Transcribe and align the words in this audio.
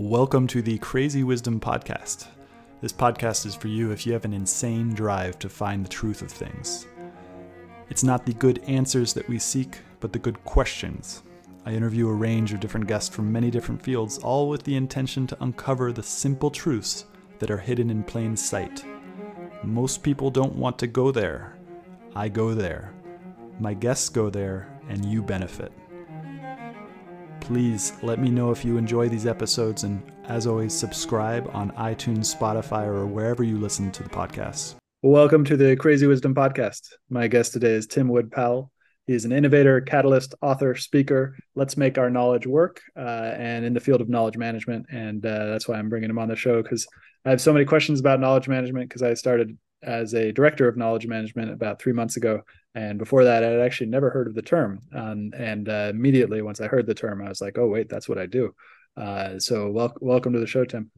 Welcome 0.00 0.46
to 0.46 0.62
the 0.62 0.78
Crazy 0.78 1.24
Wisdom 1.24 1.60
Podcast. 1.60 2.26
This 2.80 2.90
podcast 2.90 3.44
is 3.44 3.54
for 3.54 3.68
you 3.68 3.90
if 3.90 4.06
you 4.06 4.14
have 4.14 4.24
an 4.24 4.32
insane 4.32 4.94
drive 4.94 5.38
to 5.40 5.50
find 5.50 5.84
the 5.84 5.90
truth 5.90 6.22
of 6.22 6.30
things. 6.30 6.86
It's 7.90 8.02
not 8.02 8.24
the 8.24 8.32
good 8.32 8.64
answers 8.66 9.12
that 9.12 9.28
we 9.28 9.38
seek, 9.38 9.76
but 10.00 10.14
the 10.14 10.18
good 10.18 10.42
questions. 10.42 11.22
I 11.66 11.74
interview 11.74 12.08
a 12.08 12.14
range 12.14 12.54
of 12.54 12.60
different 12.60 12.86
guests 12.86 13.14
from 13.14 13.30
many 13.30 13.50
different 13.50 13.82
fields, 13.82 14.16
all 14.16 14.48
with 14.48 14.62
the 14.62 14.74
intention 14.74 15.26
to 15.26 15.42
uncover 15.42 15.92
the 15.92 16.02
simple 16.02 16.50
truths 16.50 17.04
that 17.38 17.50
are 17.50 17.58
hidden 17.58 17.90
in 17.90 18.02
plain 18.02 18.38
sight. 18.38 18.82
Most 19.62 20.02
people 20.02 20.30
don't 20.30 20.56
want 20.56 20.78
to 20.78 20.86
go 20.86 21.10
there. 21.10 21.58
I 22.16 22.30
go 22.30 22.54
there. 22.54 22.94
My 23.58 23.74
guests 23.74 24.08
go 24.08 24.30
there, 24.30 24.80
and 24.88 25.04
you 25.04 25.22
benefit. 25.22 25.72
Please 27.50 27.94
let 28.02 28.20
me 28.20 28.30
know 28.30 28.52
if 28.52 28.64
you 28.64 28.76
enjoy 28.76 29.08
these 29.08 29.26
episodes, 29.26 29.82
and 29.82 30.00
as 30.28 30.46
always, 30.46 30.72
subscribe 30.72 31.50
on 31.52 31.72
iTunes, 31.72 32.32
Spotify, 32.32 32.86
or 32.86 33.06
wherever 33.06 33.42
you 33.42 33.58
listen 33.58 33.90
to 33.90 34.04
the 34.04 34.08
podcast. 34.08 34.76
Welcome 35.02 35.44
to 35.46 35.56
the 35.56 35.74
Crazy 35.74 36.06
Wisdom 36.06 36.32
Podcast. 36.32 36.92
My 37.08 37.26
guest 37.26 37.52
today 37.52 37.72
is 37.72 37.88
Tim 37.88 38.06
Wood 38.06 38.30
Powell. 38.30 38.70
He 39.08 39.14
is 39.14 39.24
an 39.24 39.32
innovator, 39.32 39.80
catalyst, 39.80 40.32
author, 40.40 40.76
speaker. 40.76 41.36
Let's 41.56 41.76
make 41.76 41.98
our 41.98 42.08
knowledge 42.08 42.46
work, 42.46 42.82
uh, 42.96 43.32
and 43.36 43.64
in 43.64 43.74
the 43.74 43.80
field 43.80 44.00
of 44.00 44.08
knowledge 44.08 44.36
management. 44.36 44.86
And 44.92 45.26
uh, 45.26 45.46
that's 45.46 45.66
why 45.66 45.74
I'm 45.74 45.88
bringing 45.88 46.10
him 46.10 46.20
on 46.20 46.28
the 46.28 46.36
show 46.36 46.62
because 46.62 46.86
I 47.24 47.30
have 47.30 47.40
so 47.40 47.52
many 47.52 47.64
questions 47.64 47.98
about 47.98 48.20
knowledge 48.20 48.46
management 48.46 48.88
because 48.88 49.02
I 49.02 49.14
started 49.14 49.58
as 49.82 50.14
a 50.14 50.30
director 50.30 50.68
of 50.68 50.76
knowledge 50.76 51.08
management 51.08 51.50
about 51.50 51.82
three 51.82 51.94
months 51.94 52.16
ago. 52.16 52.42
And 52.74 52.98
before 52.98 53.24
that, 53.24 53.42
I 53.42 53.48
had 53.48 53.60
actually 53.60 53.88
never 53.88 54.10
heard 54.10 54.28
of 54.28 54.34
the 54.34 54.42
term. 54.42 54.80
Um, 54.94 55.32
and 55.36 55.68
uh, 55.68 55.88
immediately, 55.90 56.40
once 56.40 56.60
I 56.60 56.68
heard 56.68 56.86
the 56.86 56.94
term, 56.94 57.20
I 57.20 57.28
was 57.28 57.40
like, 57.40 57.58
oh, 57.58 57.66
wait, 57.66 57.88
that's 57.88 58.08
what 58.08 58.18
I 58.18 58.26
do. 58.26 58.54
Uh, 58.96 59.38
so, 59.38 59.70
wel- 59.70 59.96
welcome 60.00 60.32
to 60.34 60.40
the 60.40 60.46
show, 60.46 60.64
Tim. 60.64 60.90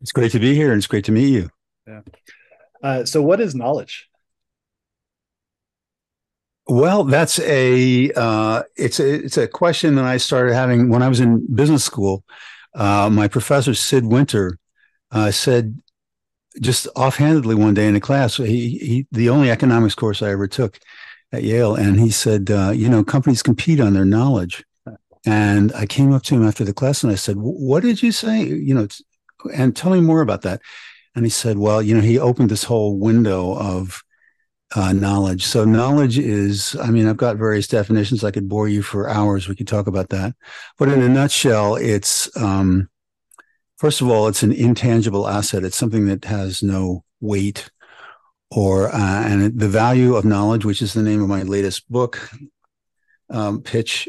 It's 0.00 0.12
great 0.12 0.32
to 0.32 0.40
be 0.40 0.54
here 0.54 0.72
and 0.72 0.78
it's 0.78 0.86
great 0.86 1.04
to 1.04 1.12
meet 1.12 1.28
you. 1.28 1.50
Yeah. 1.86 2.00
Uh, 2.82 3.04
so, 3.04 3.22
what 3.22 3.40
is 3.40 3.54
knowledge? 3.54 4.08
Well, 6.68 7.04
that's 7.04 7.38
a 7.38 8.10
uh, 8.16 8.64
it's 8.74 8.98
a 8.98 9.24
it's 9.24 9.36
a 9.36 9.46
question 9.46 9.94
that 9.94 10.04
I 10.04 10.16
started 10.16 10.54
having 10.54 10.88
when 10.88 11.00
I 11.00 11.08
was 11.08 11.20
in 11.20 11.46
business 11.54 11.84
school. 11.84 12.24
Uh, 12.74 13.08
my 13.08 13.28
professor 13.28 13.72
Sid 13.72 14.04
Winter 14.04 14.58
uh, 15.12 15.30
said 15.30 15.80
just 16.60 16.88
offhandedly 16.96 17.54
one 17.54 17.74
day 17.74 17.86
in 17.86 17.96
a 17.96 18.00
class, 18.00 18.36
he, 18.36 18.78
he 18.78 19.06
the 19.12 19.28
only 19.28 19.50
economics 19.50 19.94
course 19.94 20.22
I 20.22 20.30
ever 20.30 20.46
took 20.46 20.78
at 21.32 21.42
Yale, 21.42 21.74
and 21.74 21.98
he 21.98 22.10
said, 22.10 22.50
uh, 22.50 22.72
you 22.74 22.88
know, 22.88 23.04
companies 23.04 23.42
compete 23.42 23.80
on 23.80 23.94
their 23.94 24.04
knowledge. 24.04 24.64
And 25.24 25.72
I 25.72 25.86
came 25.86 26.12
up 26.12 26.22
to 26.24 26.36
him 26.36 26.46
after 26.46 26.64
the 26.64 26.72
class 26.72 27.02
and 27.02 27.12
I 27.12 27.16
said, 27.16 27.36
"What 27.36 27.82
did 27.82 28.00
you 28.00 28.12
say? 28.12 28.44
You 28.44 28.74
know, 28.74 28.88
and 29.52 29.74
tell 29.74 29.90
me 29.90 30.00
more 30.00 30.20
about 30.20 30.42
that." 30.42 30.62
And 31.16 31.24
he 31.24 31.30
said, 31.30 31.58
"Well, 31.58 31.82
you 31.82 31.96
know, 31.96 32.00
he 32.00 32.16
opened 32.16 32.48
this 32.48 32.62
whole 32.62 32.96
window 32.96 33.56
of 33.58 34.04
uh, 34.74 34.92
knowledge. 34.92 35.44
So 35.44 35.64
knowledge 35.64 36.18
is, 36.18 36.76
I 36.80 36.90
mean, 36.90 37.06
I've 37.06 37.16
got 37.16 37.36
various 37.36 37.68
definitions. 37.68 38.24
I 38.24 38.30
could 38.30 38.48
bore 38.48 38.68
you 38.68 38.82
for 38.82 39.08
hours. 39.08 39.48
We 39.48 39.54
could 39.54 39.68
talk 39.68 39.86
about 39.86 40.08
that, 40.10 40.34
but 40.78 40.88
in 40.88 41.02
a 41.02 41.08
nutshell, 41.08 41.76
it's 41.76 42.34
um, 42.36 42.88
first 43.76 44.00
of 44.00 44.08
all, 44.08 44.28
it's 44.28 44.42
an 44.42 44.52
intangible 44.52 45.28
asset. 45.28 45.64
It's 45.64 45.76
something 45.76 46.06
that 46.06 46.24
has 46.24 46.62
no 46.62 47.04
weight 47.20 47.70
or 48.50 48.88
uh, 48.88 49.24
and 49.24 49.58
the 49.58 49.68
value 49.68 50.14
of 50.14 50.24
knowledge, 50.24 50.64
which 50.64 50.82
is 50.82 50.92
the 50.92 51.02
name 51.02 51.22
of 51.22 51.28
my 51.28 51.42
latest 51.42 51.90
book 51.90 52.30
um, 53.30 53.60
pitch, 53.60 54.08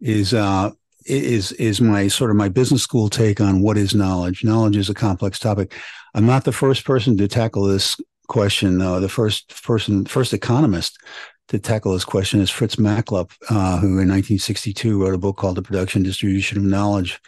is 0.00 0.32
uh, 0.34 0.70
is 1.04 1.52
is 1.52 1.80
my 1.80 2.08
sort 2.08 2.30
of 2.30 2.36
my 2.36 2.48
business 2.48 2.82
school 2.82 3.08
take 3.08 3.40
on 3.40 3.62
what 3.62 3.76
is 3.76 3.94
knowledge. 3.94 4.44
Knowledge 4.44 4.76
is 4.76 4.90
a 4.90 4.94
complex 4.94 5.38
topic. 5.38 5.74
I'm 6.14 6.26
not 6.26 6.44
the 6.44 6.52
first 6.52 6.84
person 6.84 7.16
to 7.18 7.28
tackle 7.28 7.64
this 7.64 7.96
question. 8.28 8.80
Uh, 8.80 9.00
the 9.00 9.08
first 9.08 9.62
person, 9.62 10.04
first 10.04 10.32
economist 10.32 10.98
to 11.48 11.58
tackle 11.58 11.92
this 11.92 12.04
question 12.04 12.40
is 12.40 12.50
Fritz 12.50 12.76
Machlup, 12.76 13.30
uh, 13.50 13.78
who 13.78 13.86
in 13.86 14.08
1962 14.08 15.00
wrote 15.00 15.14
a 15.14 15.18
book 15.18 15.36
called 15.36 15.56
The 15.56 15.62
Production 15.62 16.02
Distribution 16.02 16.58
of 16.58 16.64
Knowledge 16.64 17.20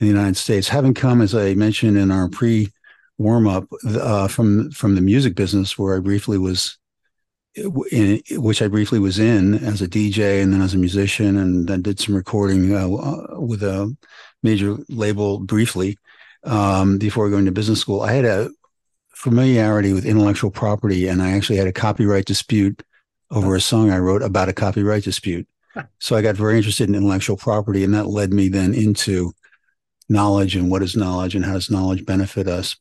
in 0.00 0.06
the 0.06 0.12
United 0.12 0.36
States. 0.36 0.68
Having 0.68 0.94
come, 0.94 1.20
as 1.20 1.34
I 1.34 1.54
mentioned 1.54 1.98
in 1.98 2.10
our 2.10 2.28
pre 2.28 2.72
warm 3.18 3.48
up, 3.48 3.66
uh, 3.84 4.28
from 4.28 4.70
from 4.70 4.94
the 4.94 5.00
music 5.00 5.34
business, 5.34 5.78
where 5.78 5.96
I 5.96 6.00
briefly 6.00 6.38
was, 6.38 6.78
in, 7.90 8.22
which 8.30 8.62
I 8.62 8.68
briefly 8.68 8.98
was 8.98 9.18
in 9.18 9.54
as 9.54 9.82
a 9.82 9.88
DJ 9.88 10.42
and 10.42 10.52
then 10.52 10.62
as 10.62 10.74
a 10.74 10.78
musician, 10.78 11.36
and 11.36 11.68
then 11.68 11.82
did 11.82 11.98
some 11.98 12.14
recording 12.14 12.74
uh, 12.74 12.88
uh, 12.88 13.40
with 13.40 13.62
a 13.62 13.94
major 14.42 14.76
label 14.88 15.40
briefly 15.40 15.98
um, 16.44 16.98
before 16.98 17.30
going 17.30 17.44
to 17.46 17.52
business 17.52 17.80
school. 17.80 18.02
I 18.02 18.12
had 18.12 18.24
a 18.24 18.50
familiarity 19.14 19.92
with 19.92 20.06
intellectual 20.06 20.50
property, 20.50 21.08
and 21.08 21.20
I 21.20 21.32
actually 21.32 21.58
had 21.58 21.66
a 21.66 21.72
copyright 21.72 22.24
dispute 22.24 22.84
over 23.30 23.54
a 23.54 23.60
song 23.60 23.90
I 23.90 23.98
wrote 23.98 24.22
about 24.22 24.48
a 24.48 24.54
copyright 24.54 25.02
dispute. 25.02 25.46
So 26.00 26.16
I 26.16 26.22
got 26.22 26.34
very 26.34 26.56
interested 26.56 26.88
in 26.88 26.94
intellectual 26.96 27.36
property, 27.36 27.84
and 27.84 27.94
that 27.94 28.08
led 28.08 28.32
me 28.32 28.48
then 28.48 28.74
into 28.74 29.32
knowledge 30.08 30.56
and 30.56 30.70
what 30.70 30.82
is 30.82 30.96
knowledge 30.96 31.34
and 31.34 31.44
how 31.44 31.54
does 31.54 31.70
knowledge 31.70 32.04
benefit 32.04 32.48
us. 32.48 32.76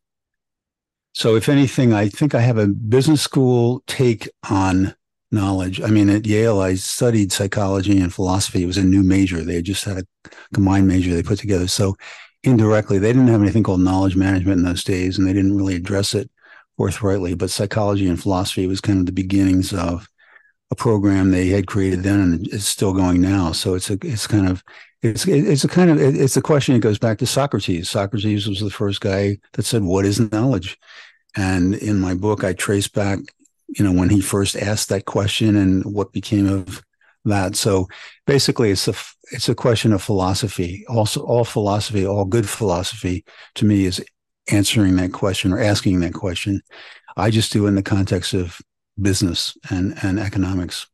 So, 1.13 1.35
if 1.35 1.49
anything, 1.49 1.93
I 1.93 2.09
think 2.09 2.35
I 2.35 2.41
have 2.41 2.57
a 2.57 2.67
business 2.67 3.21
school 3.21 3.81
take 3.87 4.29
on 4.49 4.95
knowledge. 5.31 5.81
I 5.81 5.87
mean, 5.87 6.09
at 6.09 6.25
Yale, 6.25 6.59
I 6.59 6.75
studied 6.75 7.31
psychology 7.31 7.99
and 7.99 8.13
philosophy. 8.13 8.63
It 8.63 8.67
was 8.67 8.77
a 8.77 8.83
new 8.83 9.03
major. 9.03 9.43
They 9.43 9.61
just 9.61 9.83
had 9.83 9.97
a 9.97 10.29
combined 10.53 10.87
major 10.87 11.13
they 11.13 11.23
put 11.23 11.39
together. 11.39 11.67
So, 11.67 11.95
indirectly, 12.43 12.99
they 12.99 13.13
didn't 13.13 13.29
have 13.29 13.41
anything 13.41 13.63
called 13.63 13.81
knowledge 13.81 14.15
management 14.15 14.59
in 14.59 14.65
those 14.65 14.83
days, 14.83 15.17
and 15.17 15.27
they 15.27 15.33
didn't 15.33 15.57
really 15.57 15.75
address 15.75 16.13
it 16.13 16.29
forthrightly. 16.77 17.33
But 17.33 17.49
psychology 17.49 18.07
and 18.07 18.21
philosophy 18.21 18.67
was 18.67 18.81
kind 18.81 18.99
of 18.99 19.07
the 19.07 19.11
beginnings 19.11 19.73
of 19.73 20.07
a 20.69 20.75
program 20.75 21.31
they 21.31 21.47
had 21.47 21.67
created 21.67 22.03
then, 22.03 22.19
and 22.19 22.47
it's 22.47 22.67
still 22.67 22.93
going 22.93 23.21
now. 23.21 23.51
So 23.53 23.73
it's 23.73 23.89
a 23.89 23.97
it's 24.03 24.27
kind 24.27 24.47
of 24.47 24.63
it's 25.01 25.27
it's 25.27 25.63
a 25.63 25.67
kind 25.67 25.91
of 25.91 25.99
it's 25.99 26.37
a 26.37 26.41
question 26.41 26.73
that 26.73 26.79
goes 26.79 26.97
back 26.97 27.19
to 27.19 27.27
Socrates. 27.27 27.89
Socrates 27.89 28.47
was 28.47 28.59
the 28.59 28.69
first 28.69 29.01
guy 29.01 29.37
that 29.53 29.63
said, 29.63 29.83
"What 29.83 30.05
is 30.05 30.19
knowledge?" 30.31 30.77
And 31.35 31.75
in 31.75 31.99
my 31.99 32.15
book, 32.15 32.43
I 32.43 32.53
trace 32.53 32.87
back, 32.87 33.19
you 33.67 33.85
know, 33.85 33.91
when 33.91 34.09
he 34.09 34.21
first 34.21 34.55
asked 34.55 34.89
that 34.89 35.05
question 35.05 35.55
and 35.55 35.83
what 35.85 36.11
became 36.11 36.47
of 36.47 36.83
that. 37.25 37.55
So 37.55 37.87
basically, 38.25 38.71
it's 38.71 38.87
a 38.87 38.95
it's 39.31 39.49
a 39.49 39.55
question 39.55 39.93
of 39.93 40.01
philosophy. 40.01 40.83
Also, 40.87 41.21
all 41.21 41.45
philosophy, 41.45 42.05
all 42.05 42.25
good 42.25 42.49
philosophy, 42.49 43.23
to 43.55 43.65
me, 43.65 43.85
is 43.85 44.03
answering 44.51 44.95
that 44.95 45.13
question 45.13 45.53
or 45.53 45.59
asking 45.59 45.99
that 45.99 46.13
question. 46.13 46.61
I 47.17 47.29
just 47.29 47.51
do 47.51 47.67
in 47.67 47.75
the 47.75 47.83
context 47.83 48.33
of 48.33 48.59
business 48.99 49.55
and 49.69 49.95
and 50.01 50.19
economics. 50.19 50.87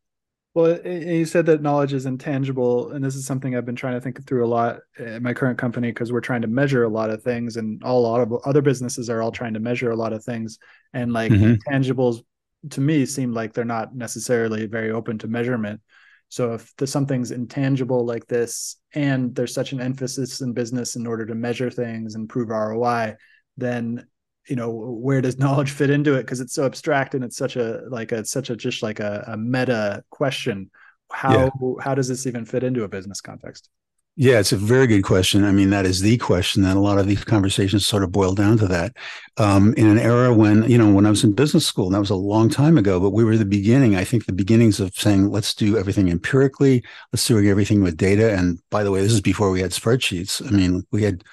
Well, 0.55 0.79
you 0.85 1.25
said 1.25 1.47
that 1.47 1.63
knowledge 1.63 1.93
is 1.93 2.05
intangible, 2.05 2.91
and 2.91 3.03
this 3.03 3.15
is 3.15 3.25
something 3.25 3.55
I've 3.55 3.65
been 3.65 3.75
trying 3.75 3.95
to 3.95 4.01
think 4.01 4.23
through 4.27 4.45
a 4.45 4.47
lot 4.47 4.81
in 4.99 5.23
my 5.23 5.33
current 5.33 5.57
company 5.57 5.89
because 5.89 6.11
we're 6.11 6.21
trying 6.21 6.43
to 6.43 6.47
measure 6.47 6.83
a 6.83 6.89
lot 6.89 7.09
of 7.09 7.23
things, 7.23 7.57
and 7.57 7.83
all, 7.83 8.05
a 8.05 8.07
lot 8.07 8.21
of 8.21 8.33
other 8.45 8.61
businesses 8.61 9.09
are 9.09 9.23
all 9.23 9.31
trying 9.31 9.55
to 9.55 9.59
measure 9.59 9.89
a 9.89 9.95
lot 9.95 10.13
of 10.13 10.23
things, 10.23 10.59
and 10.93 11.11
like 11.11 11.31
mm-hmm. 11.31 11.53
intangibles 11.53 12.23
to 12.69 12.81
me 12.81 13.05
seem 13.07 13.33
like 13.33 13.53
they're 13.53 13.65
not 13.65 13.95
necessarily 13.95 14.67
very 14.67 14.91
open 14.91 15.17
to 15.17 15.27
measurement. 15.27 15.81
So 16.29 16.53
if 16.53 16.71
there's 16.77 16.91
something's 16.91 17.31
intangible 17.31 18.05
like 18.05 18.27
this, 18.27 18.77
and 18.93 19.33
there's 19.33 19.55
such 19.55 19.71
an 19.71 19.81
emphasis 19.81 20.41
in 20.41 20.53
business 20.53 20.95
in 20.95 21.07
order 21.07 21.25
to 21.25 21.35
measure 21.35 21.71
things 21.71 22.13
and 22.13 22.29
prove 22.29 22.49
ROI, 22.49 23.15
then 23.57 24.05
you 24.47 24.55
know 24.55 24.69
where 24.69 25.21
does 25.21 25.37
knowledge 25.39 25.71
fit 25.71 25.89
into 25.89 26.13
it? 26.15 26.23
Because 26.23 26.39
it's 26.39 26.53
so 26.53 26.65
abstract 26.65 27.15
and 27.15 27.23
it's 27.23 27.37
such 27.37 27.55
a 27.55 27.81
like 27.89 28.11
a 28.11 28.25
such 28.25 28.49
a 28.49 28.55
just 28.55 28.83
like 28.83 28.99
a, 28.99 29.23
a 29.27 29.37
meta 29.37 30.03
question. 30.09 30.71
How 31.11 31.51
yeah. 31.61 31.73
how 31.81 31.95
does 31.95 32.07
this 32.07 32.25
even 32.25 32.45
fit 32.45 32.63
into 32.63 32.83
a 32.83 32.87
business 32.87 33.21
context? 33.21 33.69
Yeah 34.15 34.37
it's 34.37 34.51
a 34.51 34.57
very 34.57 34.85
good 34.85 35.01
question. 35.03 35.43
I 35.43 35.51
mean 35.51 35.71
that 35.71 35.85
is 35.85 36.01
the 36.01 36.17
question 36.17 36.61
that 36.63 36.77
a 36.77 36.79
lot 36.79 36.99
of 36.99 37.07
these 37.07 37.23
conversations 37.23 37.85
sort 37.85 38.03
of 38.03 38.11
boil 38.11 38.35
down 38.35 38.57
to 38.59 38.67
that. 38.67 38.95
Um, 39.37 39.73
in 39.75 39.87
an 39.87 39.97
era 39.97 40.33
when 40.33 40.69
you 40.69 40.77
know 40.77 40.91
when 40.93 41.07
i 41.07 41.09
was 41.09 41.23
in 41.23 41.33
business 41.33 41.65
school 41.65 41.87
and 41.87 41.95
that 41.95 41.99
was 41.99 42.11
a 42.11 42.15
long 42.15 42.49
time 42.49 42.77
ago 42.77 42.99
but 42.99 43.09
we 43.09 43.23
were 43.23 43.35
the 43.35 43.45
beginning 43.45 43.95
i 43.95 44.03
think 44.03 44.27
the 44.27 44.33
beginnings 44.33 44.79
of 44.79 44.93
saying 44.93 45.31
let's 45.31 45.55
do 45.55 45.75
everything 45.77 46.09
empirically. 46.09 46.83
Let's 47.11 47.25
do 47.25 47.43
everything 47.49 47.81
with 47.81 47.97
data. 47.97 48.33
And 48.33 48.59
by 48.69 48.83
the 48.83 48.91
way 48.91 49.01
this 49.01 49.11
is 49.11 49.21
before 49.21 49.49
we 49.49 49.61
had 49.61 49.71
spreadsheets. 49.71 50.45
I 50.45 50.51
mean 50.51 50.85
we 50.91 51.01
had 51.03 51.23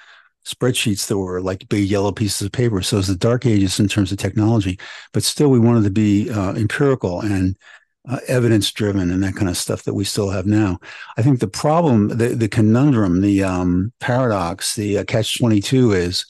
spreadsheets 0.45 1.07
that 1.07 1.17
were 1.17 1.41
like 1.41 1.69
big 1.69 1.89
yellow 1.89 2.11
pieces 2.11 2.45
of 2.45 2.51
paper. 2.51 2.81
So 2.81 2.97
it 2.97 2.99
was 2.99 3.07
the 3.07 3.15
dark 3.15 3.45
ages 3.45 3.79
in 3.79 3.87
terms 3.87 4.11
of 4.11 4.17
technology, 4.17 4.79
but 5.13 5.23
still 5.23 5.49
we 5.49 5.59
wanted 5.59 5.83
to 5.83 5.91
be 5.91 6.29
uh, 6.29 6.53
empirical 6.53 7.21
and 7.21 7.55
uh, 8.09 8.19
evidence 8.27 8.71
driven 8.71 9.11
and 9.11 9.23
that 9.23 9.35
kind 9.35 9.49
of 9.49 9.57
stuff 9.57 9.83
that 9.83 9.93
we 9.93 10.03
still 10.03 10.29
have 10.29 10.47
now. 10.47 10.79
I 11.17 11.21
think 11.21 11.39
the 11.39 11.47
problem, 11.47 12.07
the, 12.07 12.29
the 12.29 12.47
conundrum, 12.47 13.21
the 13.21 13.43
um, 13.43 13.93
paradox, 13.99 14.75
the 14.75 14.99
uh, 14.99 15.03
catch 15.03 15.37
22 15.37 15.91
is 15.91 16.25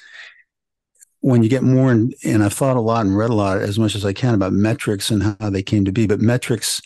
when 1.21 1.43
you 1.43 1.49
get 1.49 1.63
more, 1.63 1.91
in, 1.91 2.13
and 2.25 2.43
I've 2.43 2.53
thought 2.53 2.77
a 2.77 2.81
lot 2.81 3.05
and 3.05 3.15
read 3.15 3.29
a 3.29 3.35
lot 3.35 3.59
as 3.59 3.79
much 3.79 3.95
as 3.95 4.05
I 4.05 4.11
can 4.11 4.33
about 4.33 4.53
metrics 4.53 5.11
and 5.11 5.37
how 5.39 5.49
they 5.49 5.63
came 5.63 5.85
to 5.85 5.91
be, 5.91 6.07
but 6.07 6.19
metrics, 6.19 6.81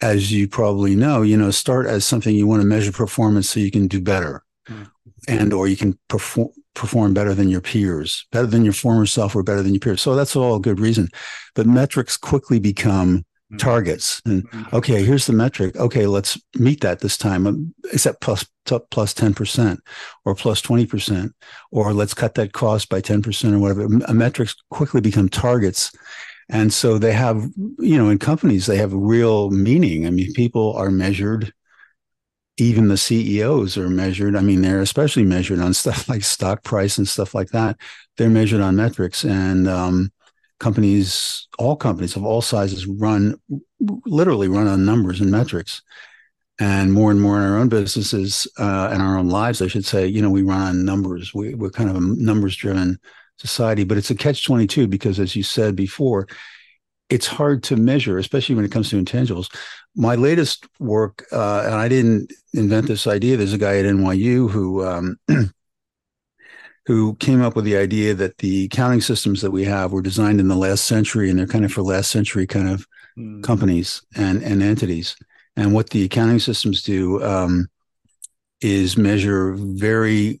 as 0.00 0.32
you 0.32 0.48
probably 0.48 0.96
know, 0.96 1.22
you 1.22 1.36
know, 1.36 1.52
start 1.52 1.86
as 1.86 2.04
something 2.04 2.34
you 2.34 2.46
want 2.46 2.62
to 2.62 2.66
measure 2.66 2.90
performance 2.90 3.50
so 3.50 3.60
you 3.60 3.70
can 3.70 3.86
do 3.86 4.00
better. 4.00 4.42
Mm 4.68 4.91
and 5.28 5.52
or 5.52 5.68
you 5.68 5.76
can 5.76 5.98
perform 6.08 6.50
perform 6.74 7.12
better 7.12 7.34
than 7.34 7.48
your 7.48 7.60
peers, 7.60 8.26
better 8.32 8.46
than 8.46 8.64
your 8.64 8.72
former 8.72 9.04
self, 9.04 9.36
or 9.36 9.42
better 9.42 9.62
than 9.62 9.74
your 9.74 9.80
peers. 9.80 10.00
So 10.00 10.14
that's 10.14 10.34
all 10.34 10.56
a 10.56 10.60
good 10.60 10.80
reason. 10.80 11.08
But 11.54 11.66
metrics 11.66 12.16
quickly 12.16 12.58
become 12.58 13.24
Mm-hmm. 13.52 13.58
targets 13.58 14.22
and 14.24 14.48
mm-hmm. 14.48 14.74
okay 14.74 15.04
here's 15.04 15.26
the 15.26 15.34
metric 15.34 15.76
okay 15.76 16.06
let's 16.06 16.40
meet 16.54 16.80
that 16.80 17.00
this 17.00 17.18
time 17.18 17.46
um, 17.46 17.74
except 17.92 18.22
plus 18.22 18.46
plus 18.64 19.12
10% 19.12 19.78
or 20.24 20.34
plus 20.34 20.62
20% 20.62 21.30
or 21.70 21.92
let's 21.92 22.14
cut 22.14 22.34
that 22.36 22.54
cost 22.54 22.88
by 22.88 23.02
10% 23.02 23.52
or 23.52 23.58
whatever 23.58 23.88
metrics 24.14 24.54
quickly 24.70 25.02
become 25.02 25.28
targets 25.28 25.92
and 26.48 26.72
so 26.72 26.96
they 26.96 27.12
have 27.12 27.46
you 27.78 27.98
know 27.98 28.08
in 28.08 28.18
companies 28.18 28.64
they 28.64 28.78
have 28.78 28.94
real 28.94 29.50
meaning 29.50 30.06
i 30.06 30.10
mean 30.10 30.32
people 30.32 30.72
are 30.74 30.90
measured 30.90 31.52
even 32.58 32.88
the 32.88 32.96
CEOs 32.96 33.78
are 33.78 33.88
measured. 33.88 34.36
I 34.36 34.40
mean, 34.40 34.62
they're 34.62 34.80
especially 34.80 35.24
measured 35.24 35.58
on 35.58 35.74
stuff 35.74 36.08
like 36.08 36.22
stock 36.22 36.62
price 36.62 36.98
and 36.98 37.08
stuff 37.08 37.34
like 37.34 37.50
that. 37.50 37.76
They're 38.16 38.30
measured 38.30 38.60
on 38.60 38.76
metrics, 38.76 39.24
and 39.24 39.68
um, 39.68 40.12
companies, 40.60 41.48
all 41.58 41.76
companies 41.76 42.16
of 42.16 42.24
all 42.24 42.42
sizes 42.42 42.86
run 42.86 43.34
literally 44.06 44.48
run 44.48 44.68
on 44.68 44.84
numbers 44.84 45.20
and 45.20 45.30
metrics. 45.30 45.82
And 46.60 46.92
more 46.92 47.10
and 47.10 47.20
more 47.20 47.38
in 47.38 47.42
our 47.42 47.58
own 47.58 47.68
businesses 47.68 48.46
uh, 48.58 48.90
and 48.92 49.02
our 49.02 49.16
own 49.16 49.28
lives, 49.28 49.62
I 49.62 49.66
should 49.66 49.86
say, 49.86 50.06
you 50.06 50.22
know, 50.22 50.30
we 50.30 50.42
run 50.42 50.60
on 50.60 50.84
numbers. 50.84 51.34
We, 51.34 51.54
we're 51.54 51.70
kind 51.70 51.90
of 51.90 51.96
a 51.96 52.00
numbers 52.00 52.54
driven 52.54 53.00
society, 53.38 53.82
but 53.82 53.98
it's 53.98 54.10
a 54.10 54.14
catch 54.14 54.44
22 54.44 54.86
because, 54.86 55.18
as 55.18 55.34
you 55.34 55.42
said 55.42 55.74
before, 55.74 56.28
it's 57.08 57.26
hard 57.26 57.62
to 57.64 57.76
measure, 57.76 58.18
especially 58.18 58.54
when 58.54 58.64
it 58.64 58.72
comes 58.72 58.90
to 58.90 59.02
intangibles. 59.02 59.54
My 59.94 60.14
latest 60.14 60.66
work, 60.80 61.26
uh, 61.32 61.64
and 61.66 61.74
I 61.74 61.88
didn't 61.88 62.32
invent 62.54 62.86
this 62.86 63.06
idea. 63.06 63.36
There's 63.36 63.52
a 63.52 63.58
guy 63.58 63.78
at 63.78 63.84
NYU 63.84 64.50
who 64.50 64.84
um, 64.84 65.18
who 66.86 67.14
came 67.16 67.42
up 67.42 67.54
with 67.54 67.64
the 67.64 67.76
idea 67.76 68.14
that 68.14 68.38
the 68.38 68.64
accounting 68.64 69.00
systems 69.00 69.40
that 69.42 69.50
we 69.50 69.64
have 69.64 69.92
were 69.92 70.02
designed 70.02 70.40
in 70.40 70.48
the 70.48 70.56
last 70.56 70.84
century 70.84 71.30
and 71.30 71.38
they're 71.38 71.46
kind 71.46 71.64
of 71.64 71.72
for 71.72 71.82
last 71.82 72.10
century 72.10 72.46
kind 72.46 72.68
of 72.68 72.86
mm. 73.16 73.42
companies 73.42 74.02
and, 74.16 74.42
and 74.42 74.62
entities. 74.62 75.16
And 75.56 75.74
what 75.74 75.90
the 75.90 76.04
accounting 76.04 76.40
systems 76.40 76.82
do 76.82 77.22
um, 77.22 77.68
is 78.60 78.96
measure 78.96 79.52
very 79.54 80.40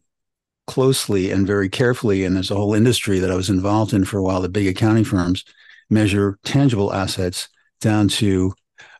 closely 0.66 1.30
and 1.30 1.46
very 1.46 1.68
carefully. 1.68 2.24
And 2.24 2.34
there's 2.34 2.50
a 2.50 2.56
whole 2.56 2.74
industry 2.74 3.18
that 3.20 3.30
I 3.30 3.36
was 3.36 3.50
involved 3.50 3.92
in 3.92 4.04
for 4.04 4.18
a 4.18 4.22
while, 4.22 4.40
the 4.40 4.48
big 4.48 4.66
accounting 4.66 5.04
firms 5.04 5.44
measure 5.92 6.38
tangible 6.44 6.92
assets 6.92 7.48
down 7.80 8.08
to 8.08 8.54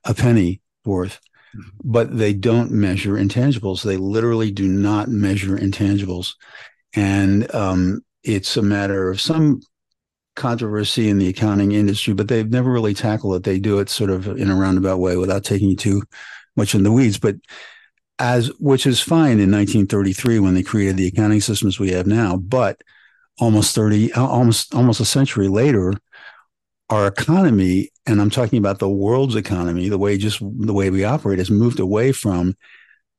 a 0.04 0.14
penny 0.14 0.60
worth 0.84 1.20
mm-hmm. 1.56 1.68
but 1.84 2.16
they 2.16 2.32
don't 2.32 2.70
measure 2.70 3.14
intangibles. 3.14 3.82
They 3.82 3.96
literally 3.96 4.50
do 4.50 4.68
not 4.68 5.08
measure 5.08 5.56
intangibles 5.56 6.34
and 6.94 7.52
um, 7.54 8.02
it's 8.22 8.56
a 8.56 8.62
matter 8.62 9.10
of 9.10 9.20
some 9.20 9.60
controversy 10.34 11.08
in 11.08 11.18
the 11.18 11.28
accounting 11.28 11.72
industry, 11.72 12.14
but 12.14 12.28
they've 12.28 12.50
never 12.50 12.70
really 12.70 12.94
tackled 12.94 13.36
it. 13.36 13.42
They 13.44 13.58
do 13.58 13.78
it 13.78 13.88
sort 13.88 14.10
of 14.10 14.28
in 14.28 14.50
a 14.50 14.56
roundabout 14.56 14.98
way 14.98 15.16
without 15.16 15.44
taking 15.44 15.70
you 15.70 15.76
too 15.76 16.02
much 16.56 16.74
in 16.74 16.82
the 16.82 16.92
weeds. 16.92 17.18
But 17.18 17.36
as 18.18 18.48
which 18.58 18.86
is 18.86 19.00
fine 19.00 19.40
in 19.40 19.50
1933 19.50 20.38
when 20.38 20.54
they 20.54 20.62
created 20.62 20.96
the 20.96 21.08
accounting 21.08 21.40
systems 21.40 21.78
we 21.78 21.90
have 21.90 22.06
now, 22.06 22.36
but 22.36 22.80
almost 23.40 23.74
30, 23.74 24.12
almost 24.12 24.74
almost 24.74 25.00
a 25.00 25.04
century 25.04 25.48
later, 25.48 25.94
our 26.90 27.06
economy, 27.06 27.90
and 28.06 28.20
I'm 28.20 28.30
talking 28.30 28.58
about 28.58 28.78
the 28.78 28.88
world's 28.88 29.36
economy, 29.36 29.88
the 29.88 29.98
way 29.98 30.18
just 30.18 30.40
the 30.40 30.74
way 30.74 30.90
we 30.90 31.04
operate, 31.04 31.38
has 31.38 31.50
moved 31.50 31.80
away 31.80 32.12
from 32.12 32.54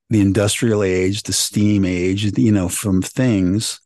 the 0.09 0.21
industrial 0.21 0.83
age, 0.83 1.23
the 1.23 1.33
steam 1.33 1.85
age, 1.85 2.37
you 2.37 2.51
know, 2.51 2.69
from 2.69 3.01
things 3.01 3.79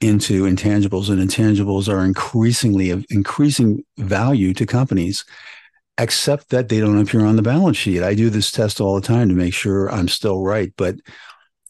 into 0.00 0.44
intangibles, 0.44 1.08
and 1.10 1.20
intangibles 1.20 1.88
are 1.88 2.04
increasingly 2.04 2.90
of 2.90 3.04
increasing 3.10 3.84
value 3.98 4.54
to 4.54 4.66
companies, 4.66 5.24
except 5.98 6.50
that 6.50 6.68
they 6.68 6.80
don't 6.80 7.00
appear 7.00 7.24
on 7.24 7.36
the 7.36 7.42
balance 7.42 7.76
sheet. 7.76 8.02
I 8.02 8.14
do 8.14 8.30
this 8.30 8.50
test 8.50 8.80
all 8.80 8.94
the 8.94 9.06
time 9.06 9.28
to 9.28 9.34
make 9.34 9.54
sure 9.54 9.90
I'm 9.90 10.08
still 10.08 10.42
right, 10.42 10.72
but 10.76 10.96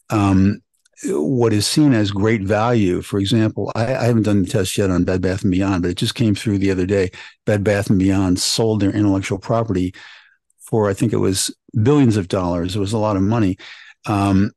um, 0.09 0.61
what 1.05 1.53
is 1.53 1.65
seen 1.65 1.93
as 1.93 2.11
great 2.11 2.41
value, 2.41 3.01
for 3.01 3.19
example, 3.19 3.71
I, 3.75 3.95
I, 3.95 4.03
haven't 4.05 4.23
done 4.23 4.43
the 4.43 4.49
test 4.49 4.77
yet 4.77 4.89
on 4.89 5.05
Bed 5.05 5.21
Bath 5.21 5.43
and 5.43 5.51
Beyond, 5.51 5.81
but 5.81 5.91
it 5.91 5.97
just 5.97 6.15
came 6.15 6.35
through 6.35 6.57
the 6.57 6.71
other 6.71 6.85
day. 6.85 7.11
Bed 7.45 7.63
Bath 7.63 7.89
and 7.89 7.99
Beyond 7.99 8.39
sold 8.39 8.81
their 8.81 8.91
intellectual 8.91 9.39
property 9.39 9.93
for 10.59 10.89
I 10.89 10.93
think 10.93 11.13
it 11.13 11.17
was 11.17 11.55
billions 11.81 12.17
of 12.17 12.27
dollars. 12.27 12.75
It 12.75 12.79
was 12.79 12.93
a 12.93 12.97
lot 12.97 13.15
of 13.15 13.21
money 13.21 13.57
um, 14.05 14.51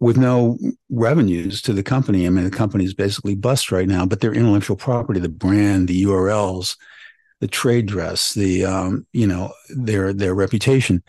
with 0.00 0.16
no 0.16 0.58
revenues 0.90 1.60
to 1.62 1.72
the 1.72 1.82
company. 1.82 2.26
I 2.26 2.30
mean, 2.30 2.44
the 2.44 2.50
company 2.50 2.84
is 2.84 2.94
basically 2.94 3.34
bust 3.34 3.72
right 3.72 3.88
now, 3.88 4.06
but 4.06 4.20
their 4.20 4.32
intellectual 4.32 4.76
property, 4.76 5.20
the 5.20 5.28
brand, 5.28 5.88
the 5.88 6.04
URLs, 6.04 6.76
the 7.40 7.48
trade 7.48 7.86
dress, 7.86 8.32
the 8.34 8.64
um, 8.64 9.06
you 9.12 9.26
know 9.26 9.52
their 9.68 10.12
their 10.12 10.34
reputation 10.34 11.02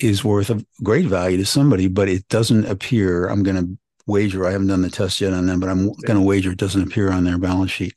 is 0.00 0.24
worth 0.24 0.50
a 0.50 0.64
great 0.82 1.06
value 1.06 1.36
to 1.36 1.46
somebody, 1.46 1.88
but 1.88 2.08
it 2.08 2.28
doesn't 2.28 2.66
appear. 2.66 3.26
I'm 3.26 3.42
going 3.42 3.56
to 3.56 3.78
wager. 4.06 4.46
I 4.46 4.52
haven't 4.52 4.68
done 4.68 4.82
the 4.82 4.90
test 4.90 5.20
yet 5.20 5.32
on 5.32 5.46
them, 5.46 5.60
but 5.60 5.68
I'm 5.68 5.92
going 5.92 6.18
to 6.18 6.20
wager 6.20 6.52
it 6.52 6.58
doesn't 6.58 6.82
appear 6.82 7.10
on 7.10 7.24
their 7.24 7.38
balance 7.38 7.70
sheet. 7.70 7.94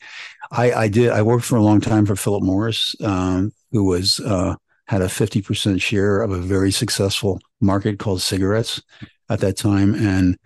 I, 0.52 0.72
I 0.72 0.88
did. 0.88 1.10
I 1.12 1.22
worked 1.22 1.46
for 1.46 1.58
a 1.58 1.64
long 1.64 1.82
time 1.82 2.06
for 2.06 2.16
Philip 2.16 2.44
Morris, 2.44 2.96
um, 3.04 3.52
who 3.72 3.84
was 3.84 4.20
uh, 4.22 4.56
had 4.88 5.02
a 5.02 5.08
50% 5.08 5.82
share 5.82 6.22
of 6.22 6.32
a 6.32 6.38
very 6.38 6.72
successful 6.72 7.40
market 7.60 8.00
called 8.00 8.22
cigarettes 8.22 8.82
at 9.30 9.40
that 9.42 9.58
time. 9.58 9.94
And 9.94 10.38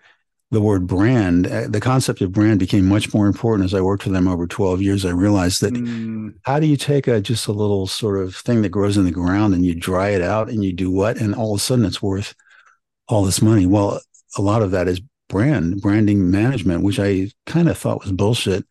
the 0.50 0.60
word 0.60 0.86
brand, 0.86 1.46
uh, 1.46 1.68
the 1.68 1.80
concept 1.80 2.20
of 2.20 2.32
brand 2.32 2.58
became 2.58 2.86
much 2.86 3.14
more 3.14 3.26
important 3.26 3.64
as 3.64 3.72
I 3.72 3.80
worked 3.80 4.02
for 4.02 4.10
them 4.10 4.28
over 4.28 4.46
12 4.46 4.82
years. 4.82 5.04
I 5.04 5.10
realized 5.10 5.62
that 5.62 5.72
mm. 5.72 6.34
how 6.42 6.58
do 6.60 6.66
you 6.66 6.76
take 6.76 7.06
a 7.06 7.20
just 7.20 7.46
a 7.46 7.52
little 7.52 7.86
sort 7.86 8.18
of 8.20 8.34
thing 8.34 8.62
that 8.62 8.68
grows 8.68 8.96
in 8.96 9.04
the 9.04 9.10
ground 9.10 9.54
and 9.54 9.64
you 9.64 9.74
dry 9.74 10.10
it 10.10 10.20
out 10.20 10.50
and 10.50 10.64
you 10.64 10.72
do 10.72 10.90
what? 10.90 11.16
And 11.16 11.34
all 11.34 11.54
of 11.54 11.60
a 11.60 11.62
sudden 11.62 11.84
it's 11.84 12.02
worth 12.02 12.34
all 13.08 13.24
this 13.24 13.40
money. 13.40 13.64
Well, 13.64 14.00
a 14.36 14.42
lot 14.42 14.62
of 14.62 14.72
that 14.72 14.88
is 14.88 15.00
brand, 15.32 15.80
branding 15.80 16.30
management, 16.30 16.84
which 16.84 17.00
I 17.00 17.30
kind 17.46 17.68
of 17.68 17.76
thought 17.76 18.02
was 18.02 18.12
bullshit 18.12 18.64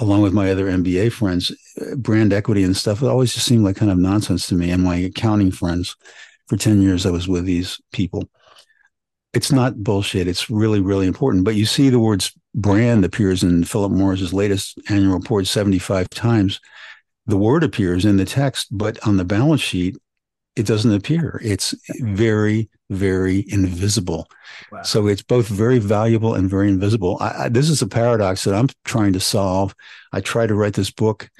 along 0.00 0.22
with 0.22 0.32
my 0.32 0.50
other 0.50 0.66
MBA 0.66 1.12
friends, 1.12 1.52
brand 1.98 2.32
equity 2.32 2.64
and 2.64 2.76
stuff, 2.76 3.02
it 3.02 3.06
always 3.06 3.34
just 3.34 3.46
seemed 3.46 3.64
like 3.64 3.76
kind 3.76 3.92
of 3.92 3.98
nonsense 3.98 4.46
to 4.48 4.54
me. 4.54 4.70
And 4.70 4.82
my 4.82 4.96
accounting 4.96 5.50
friends, 5.50 5.94
for 6.48 6.56
10 6.56 6.82
years, 6.82 7.06
I 7.06 7.10
was 7.10 7.28
with 7.28 7.44
these 7.44 7.80
people. 7.92 8.28
It's 9.34 9.52
not 9.52 9.84
bullshit. 9.84 10.26
It's 10.26 10.50
really, 10.50 10.80
really 10.80 11.06
important. 11.06 11.44
But 11.44 11.54
you 11.54 11.66
see 11.66 11.90
the 11.90 12.00
words 12.00 12.32
brand 12.54 13.04
appears 13.04 13.44
in 13.44 13.62
Philip 13.62 13.92
Morris's 13.92 14.32
latest 14.32 14.78
annual 14.88 15.14
report 15.14 15.46
75 15.46 16.08
times. 16.10 16.60
The 17.26 17.36
word 17.36 17.62
appears 17.62 18.04
in 18.04 18.16
the 18.16 18.24
text, 18.24 18.68
but 18.72 18.98
on 19.06 19.18
the 19.18 19.24
balance 19.24 19.60
sheet, 19.60 19.96
it 20.56 20.66
doesn't 20.66 20.92
appear. 20.92 21.40
It's 21.44 21.74
very, 22.00 22.70
very 22.90 23.44
invisible. 23.48 24.28
Wow. 24.70 24.82
So 24.82 25.06
it's 25.06 25.22
both 25.22 25.46
very 25.46 25.78
valuable 25.78 26.34
and 26.34 26.50
very 26.50 26.68
invisible. 26.68 27.16
I, 27.20 27.44
I, 27.44 27.48
this 27.48 27.70
is 27.70 27.80
a 27.80 27.88
paradox 27.88 28.44
that 28.44 28.54
I'm 28.54 28.68
trying 28.84 29.12
to 29.14 29.20
solve. 29.20 29.74
I 30.12 30.20
try 30.20 30.46
to 30.46 30.54
write 30.54 30.74
this 30.74 30.90
book 30.90 31.30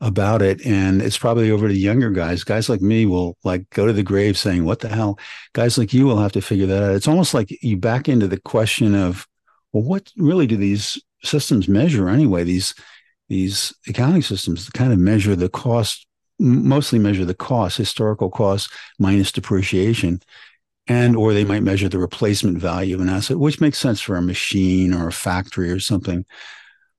about 0.00 0.42
it, 0.42 0.64
and 0.64 1.02
it's 1.02 1.18
probably 1.18 1.50
over 1.50 1.68
to 1.68 1.74
younger 1.74 2.10
guys. 2.10 2.44
Guys 2.44 2.68
like 2.68 2.80
me 2.80 3.06
will 3.06 3.36
like 3.44 3.68
go 3.70 3.86
to 3.86 3.92
the 3.92 4.02
grave 4.02 4.38
saying, 4.38 4.64
"What 4.64 4.80
the 4.80 4.88
hell?" 4.88 5.18
Guys 5.52 5.76
like 5.76 5.92
you 5.92 6.06
will 6.06 6.18
have 6.18 6.32
to 6.32 6.40
figure 6.40 6.66
that 6.66 6.82
out. 6.82 6.94
It's 6.94 7.08
almost 7.08 7.34
like 7.34 7.56
you 7.62 7.76
back 7.76 8.08
into 8.08 8.26
the 8.26 8.40
question 8.40 8.94
of, 8.94 9.26
well, 9.72 9.84
what 9.84 10.10
really 10.16 10.46
do 10.46 10.56
these 10.56 11.00
systems 11.22 11.68
measure 11.68 12.08
anyway? 12.08 12.42
These 12.44 12.74
these 13.28 13.72
accounting 13.88 14.22
systems 14.22 14.68
kind 14.70 14.92
of 14.92 14.98
measure 14.98 15.36
the 15.36 15.48
cost 15.48 16.06
mostly 16.38 16.98
measure 16.98 17.24
the 17.24 17.34
cost, 17.34 17.76
historical 17.76 18.28
cost 18.28 18.70
minus 18.98 19.30
depreciation, 19.30 20.20
and 20.88 21.16
or 21.16 21.32
they 21.32 21.44
might 21.44 21.62
measure 21.62 21.88
the 21.88 21.98
replacement 21.98 22.58
value 22.58 22.94
of 22.94 23.00
an 23.00 23.08
asset, 23.08 23.38
which 23.38 23.60
makes 23.60 23.78
sense 23.78 24.00
for 24.00 24.16
a 24.16 24.22
machine 24.22 24.92
or 24.92 25.08
a 25.08 25.12
factory 25.12 25.70
or 25.70 25.80
something. 25.80 26.24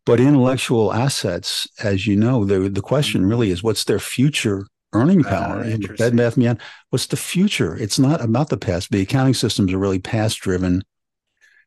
But 0.06 0.20
intellectual 0.20 0.94
assets, 0.94 1.68
as 1.82 2.08
you 2.08 2.16
know, 2.16 2.46
the 2.46 2.70
the 2.70 2.82
question 2.82 3.26
really 3.26 3.52
is 3.52 3.64
what's 3.64 3.86
their 3.86 4.00
future 4.00 4.68
earning 4.94 5.26
ah, 5.26 5.30
power? 5.30 5.64
Uh, 5.64 5.78
Bed 5.98 6.16
Bath 6.16 6.36
Beyond, 6.36 6.60
what's 6.90 7.08
the 7.08 7.18
future? 7.18 7.76
It's 7.76 8.00
not 8.00 8.22
about 8.22 8.50
the 8.50 8.58
past. 8.58 8.92
The 8.92 9.02
accounting 9.02 9.34
systems 9.34 9.74
are 9.74 9.80
really 9.80 10.00
past 10.00 10.40
driven, 10.40 10.84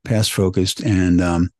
past 0.04 0.32
focused, 0.32 0.80
and 0.80 1.20
um, 1.20 1.50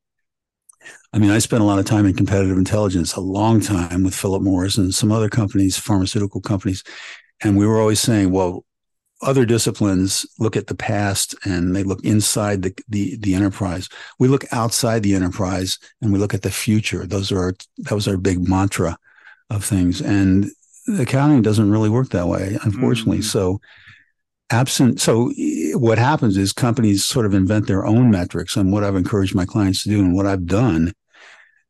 I 1.16 1.18
mean, 1.18 1.30
I 1.30 1.38
spent 1.38 1.62
a 1.62 1.66
lot 1.66 1.78
of 1.78 1.86
time 1.86 2.04
in 2.04 2.14
competitive 2.14 2.58
intelligence, 2.58 3.14
a 3.14 3.20
long 3.20 3.60
time 3.60 4.04
with 4.04 4.14
Philip 4.14 4.42
Morris 4.42 4.76
and 4.76 4.94
some 4.94 5.10
other 5.10 5.30
companies, 5.30 5.78
pharmaceutical 5.78 6.42
companies. 6.42 6.84
And 7.42 7.56
we 7.56 7.66
were 7.66 7.80
always 7.80 8.00
saying, 8.00 8.32
well, 8.32 8.65
other 9.23 9.46
disciplines 9.46 10.26
look 10.38 10.56
at 10.56 10.66
the 10.66 10.75
past 10.75 11.35
and 11.44 11.75
they 11.75 11.82
look 11.82 12.04
inside 12.04 12.62
the, 12.62 12.75
the, 12.88 13.16
the 13.16 13.35
enterprise. 13.35 13.88
We 14.18 14.28
look 14.28 14.44
outside 14.52 15.02
the 15.02 15.14
enterprise 15.14 15.78
and 16.02 16.12
we 16.12 16.18
look 16.18 16.35
at 16.35 16.42
the 16.42 16.50
future. 16.50 17.06
Those 17.06 17.32
are 17.32 17.38
our, 17.38 17.54
that 17.78 17.94
was 17.94 18.06
our 18.08 18.18
big 18.18 18.46
mantra 18.46 18.99
of 19.50 19.64
things. 19.64 20.02
And 20.02 20.50
accounting 20.99 21.42
doesn't 21.42 21.70
really 21.70 21.88
work 21.88 22.11
that 22.11 22.28
way, 22.28 22.58
unfortunately. 22.62 23.18
Mm-hmm. 23.18 23.23
So 23.23 23.61
absent 24.50 25.00
so 25.00 25.32
what 25.75 25.99
happens 25.99 26.37
is 26.37 26.52
companies 26.52 27.04
sort 27.04 27.26
of 27.26 27.35
invent 27.35 27.66
their 27.66 27.87
own 27.87 28.11
metrics. 28.11 28.56
And 28.56 28.73
what 28.73 28.85
I've 28.85 28.96
encouraged 28.96 29.35
my 29.35 29.46
clients 29.46 29.82
to 29.82 29.88
do 29.88 30.00
and 30.00 30.14
what 30.14 30.26
I've 30.26 30.46
done 30.46 30.92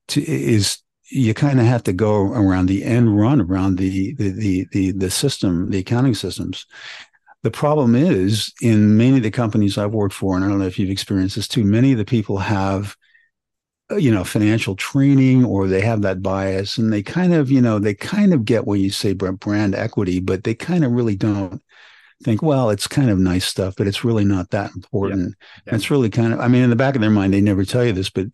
to, 0.09 0.23
is 0.23 0.79
you 1.09 1.33
kind 1.35 1.61
of 1.61 1.67
have 1.67 1.85
to 1.85 1.93
go 1.93 2.33
around 2.33 2.67
the 2.67 2.85
end 2.85 3.17
run 3.17 3.41
around 3.41 3.79
the, 3.79 4.15
the, 4.15 4.31
the, 4.31 4.67
the, 4.73 4.91
the 4.93 5.11
system, 5.11 5.71
the 5.71 5.79
accounting 5.79 6.15
systems. 6.15 6.67
The 7.43 7.51
problem 7.51 7.95
is 7.95 8.53
in 8.61 8.97
many 8.97 9.19
of 9.19 9.23
the 9.23 9.31
companies 9.31 9.79
I've 9.79 9.93
worked 9.93 10.15
for, 10.15 10.35
and 10.35 10.45
I 10.45 10.49
don't 10.49 10.59
know 10.59 10.67
if 10.67 10.79
you've 10.79 10.91
experienced 10.91 11.37
this 11.37 11.47
too, 11.49 11.65
many 11.65 11.93
of 11.93 11.99
the 11.99 12.05
people 12.05 12.39
have 12.39 12.97
uh, 13.91 13.97
you 13.97 14.11
know 14.11 14.25
financial 14.25 14.75
training 14.75 15.45
or 15.45 15.69
they 15.69 15.81
have 15.81 16.03
that 16.03 16.21
bias 16.21 16.77
and 16.77 16.93
they 16.93 17.03
kind 17.03 17.33
of 17.33 17.53
you 17.53 17.61
know 17.61 17.79
they 17.79 17.95
kind 17.95 18.35
of 18.35 18.45
get 18.45 18.67
what 18.67 18.81
you 18.81 18.91
say 18.91 19.13
brand 19.13 19.77
equity 19.77 20.19
but 20.19 20.43
they 20.43 20.55
kind 20.55 20.85
of 20.85 20.91
really 20.91 21.15
don't 21.15 21.63
think 22.25 22.43
well 22.43 22.69
it's 22.69 22.89
kind 22.89 23.11
of 23.11 23.19
nice 23.19 23.45
stuff 23.45 23.75
but 23.77 23.87
it's 23.87 24.03
really 24.03 24.25
not 24.25 24.51
that 24.51 24.75
important 24.75 25.37
yeah. 25.39 25.63
Yeah. 25.67 25.75
it's 25.77 25.89
really 25.89 26.11
kind 26.11 26.33
of 26.33 26.41
i 26.41 26.49
mean 26.49 26.65
in 26.65 26.71
the 26.71 26.75
back 26.75 26.97
of 26.97 27.01
their 27.01 27.11
mind 27.11 27.33
they 27.33 27.41
never 27.41 27.65
tell 27.65 27.85
you 27.85 27.93
this 27.93 28.11
but 28.11 28.27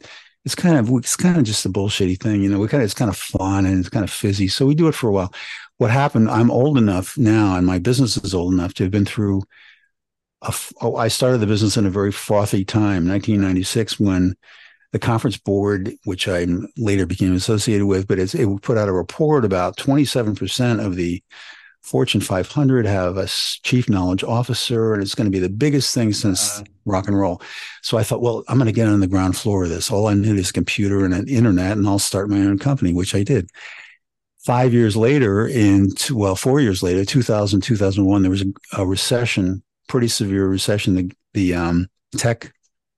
it's 0.47 0.55
kind 0.55 0.79
of 0.79 0.89
it's 0.97 1.17
kind 1.17 1.37
of 1.37 1.45
just 1.45 1.67
a 1.67 1.69
bullshitty 1.69 2.19
thing 2.19 2.43
you 2.43 2.49
know 2.49 2.59
we 2.59 2.67
kind 2.67 2.83
of 2.83 2.87
it's 2.87 2.95
kind 2.95 3.11
of 3.11 3.17
fun 3.19 3.67
and 3.67 3.79
it's 3.79 3.91
kind 3.91 4.05
of 4.05 4.11
fizzy 4.11 4.49
so 4.49 4.65
we 4.65 4.75
do 4.75 4.89
it 4.89 4.95
for 4.95 5.09
a 5.09 5.13
while 5.13 5.35
what 5.83 5.91
happened 5.91 6.31
i'm 6.31 6.51
old 6.51 6.79
enough 6.79 7.19
now 7.19 7.57
and 7.57 7.67
my 7.67 7.79
business 7.79 8.17
is 8.17 8.35
old 8.35 8.53
enough 8.55 8.73
to 8.73 8.85
have 8.85 8.93
been 8.93 9.05
through 9.05 9.43
a, 10.43 10.55
oh, 10.81 10.97
I 10.97 11.09
started 11.09 11.39
the 11.39 11.47
business 11.47 11.77
in 11.77 11.87
a 11.87 11.91
very 11.91 12.13
frothy 12.13 12.65
time 12.65 13.09
1996 13.09 14.01
when 14.01 14.35
the 14.93 14.99
conference 14.99 15.39
board, 15.39 15.95
which 16.05 16.29
I 16.29 16.47
later 16.77 17.07
became 17.07 17.35
associated 17.35 17.87
with, 17.87 18.07
but 18.07 18.19
it 18.19 18.47
would 18.47 18.63
put 18.63 18.77
out 18.77 18.89
a 18.89 18.93
report 18.93 19.45
about 19.45 19.77
27% 19.77 20.85
of 20.85 20.97
the 20.97 21.23
Fortune 21.81 22.21
500 22.21 22.87
have 22.87 23.17
a 23.17 23.27
chief 23.27 23.89
knowledge 23.89 24.23
officer, 24.23 24.93
and 24.93 25.03
it's 25.03 25.17
going 25.17 25.25
to 25.25 25.33
be 25.33 25.41
the 25.41 25.49
biggest 25.49 25.93
thing 25.93 26.13
since 26.13 26.61
uh, 26.61 26.65
rock 26.85 27.09
and 27.09 27.19
roll. 27.19 27.43
So 27.83 27.99
I 27.99 28.05
thought, 28.05 28.23
well, 28.23 28.45
I'm 28.47 28.57
going 28.57 28.67
to 28.67 28.73
get 28.73 28.87
on 28.87 29.01
the 29.01 29.09
ground 29.09 29.37
floor 29.37 29.65
of 29.65 29.71
this. 29.71 29.91
All 29.91 30.07
I 30.07 30.15
need 30.15 30.39
is 30.39 30.51
a 30.51 30.53
computer 30.53 31.05
and 31.05 31.13
an 31.13 31.27
internet, 31.27 31.77
and 31.77 31.89
I'll 31.89 31.99
start 31.99 32.31
my 32.31 32.39
own 32.39 32.59
company, 32.59 32.93
which 32.93 33.17
I 33.17 33.25
did. 33.25 33.51
Five 34.45 34.73
years 34.73 34.97
later, 34.97 35.47
in 35.47 35.91
well, 36.11 36.35
four 36.35 36.61
years 36.61 36.83
later, 36.83 37.05
2000, 37.05 37.61
2001, 37.61 38.23
there 38.23 38.31
was 38.31 38.43
a, 38.43 38.81
a 38.81 38.87
recession, 38.87 39.63
pretty 39.89 40.09
severe 40.09 40.47
recession. 40.49 40.95
The 40.95 41.13
the 41.35 41.55
um, 41.55 41.89
tech 42.17 42.53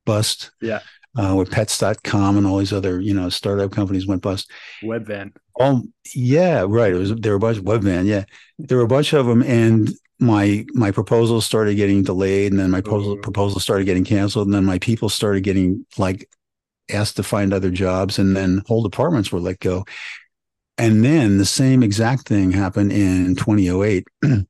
bust. 0.07 0.51
Yeah 0.61 0.81
uh, 1.17 1.35
with 1.37 1.51
pets.com 1.51 2.37
and 2.37 2.47
all 2.47 2.59
these 2.59 2.73
other, 2.73 3.01
you 3.01 3.15
know, 3.15 3.29
startup 3.29 3.73
companies 3.73 4.07
went 4.07 4.23
bust. 4.23 4.51
Webvan. 4.83 5.33
Oh, 5.59 5.83
yeah, 6.15 6.65
right. 6.69 6.93
It 6.93 6.99
was 6.99 7.15
there 7.15 7.33
were 7.33 7.37
a 7.37 7.41
bunch 7.41 7.59
of 7.59 7.65
Webvan, 7.65 8.07
yeah. 8.07 8.25
There 8.59 8.79
were 8.79 8.85
a 8.85 8.89
bunch 8.89 9.13
of 9.13 9.27
them 9.27 9.43
and 9.43 9.91
my 10.21 10.65
my 10.75 10.91
proposals 10.91 11.45
started 11.45 11.75
getting 11.77 12.03
delayed 12.03 12.53
and 12.53 12.61
then 12.61 12.71
my 12.71 12.81
proposal 12.81 13.17
proposals 13.19 13.63
started 13.63 13.85
getting 13.85 14.05
canceled 14.05 14.47
and 14.47 14.55
then 14.55 14.65
my 14.65 14.79
people 14.79 15.09
started 15.09 15.43
getting 15.43 15.85
like 15.99 16.29
asked 16.91 17.17
to 17.17 17.23
find 17.23 17.53
other 17.53 17.71
jobs 17.71 18.19
and 18.19 18.37
then 18.37 18.63
whole 18.67 18.83
departments 18.83 19.31
were 19.31 19.41
let 19.41 19.59
go. 19.61 19.85
And 20.77 21.05
then 21.05 21.39
the 21.39 21.45
same 21.45 21.83
exact 21.83 22.27
thing 22.27 22.51
happened 22.51 22.93
in 22.93 23.37
2008. 23.37 24.07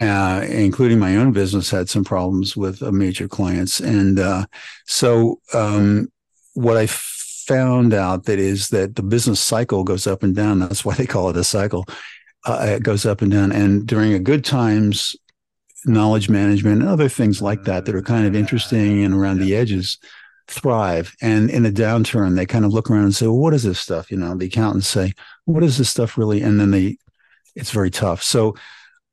uh, 0.00 0.46
including 0.48 0.98
my 0.98 1.16
own 1.16 1.32
business, 1.32 1.70
had 1.70 1.88
some 1.88 2.04
problems 2.04 2.56
with 2.56 2.82
uh, 2.82 2.92
major 2.92 3.28
clients. 3.28 3.80
And 3.80 4.18
uh, 4.18 4.46
so, 4.86 5.40
um, 5.52 6.08
what 6.54 6.76
I 6.76 6.86
found 6.86 7.94
out 7.94 8.24
that 8.24 8.38
is 8.38 8.68
that 8.68 8.96
the 8.96 9.02
business 9.02 9.40
cycle 9.40 9.84
goes 9.84 10.06
up 10.06 10.22
and 10.22 10.34
down. 10.34 10.60
That's 10.60 10.84
why 10.84 10.94
they 10.94 11.06
call 11.06 11.30
it 11.30 11.36
a 11.36 11.44
cycle. 11.44 11.84
Uh, 12.44 12.66
it 12.68 12.82
goes 12.82 13.06
up 13.06 13.22
and 13.22 13.30
down. 13.30 13.52
And 13.52 13.86
during 13.86 14.12
a 14.12 14.18
good 14.18 14.44
times, 14.44 15.16
knowledge 15.84 16.28
management 16.28 16.80
and 16.80 16.88
other 16.88 17.08
things 17.08 17.42
like 17.42 17.64
that 17.64 17.84
that 17.84 17.94
are 17.94 18.02
kind 18.02 18.26
of 18.26 18.34
interesting 18.34 19.02
and 19.04 19.14
around 19.14 19.38
the 19.38 19.54
edges 19.54 19.98
thrive. 20.48 21.14
And 21.22 21.50
in 21.50 21.66
a 21.66 21.70
downturn, 21.70 22.36
they 22.36 22.46
kind 22.46 22.64
of 22.64 22.72
look 22.72 22.90
around 22.90 23.04
and 23.04 23.14
say, 23.14 23.26
well, 23.26 23.38
what 23.38 23.54
is 23.54 23.62
this 23.62 23.80
stuff? 23.80 24.10
You 24.10 24.16
know, 24.16 24.34
the 24.34 24.46
accountants 24.46 24.88
say, 24.88 25.12
what 25.44 25.62
is 25.62 25.78
this 25.78 25.90
stuff 25.90 26.18
really? 26.18 26.42
And 26.42 26.60
then 26.60 26.70
they, 26.70 26.98
it's 27.54 27.70
very 27.70 27.90
tough. 27.90 28.22
So 28.22 28.54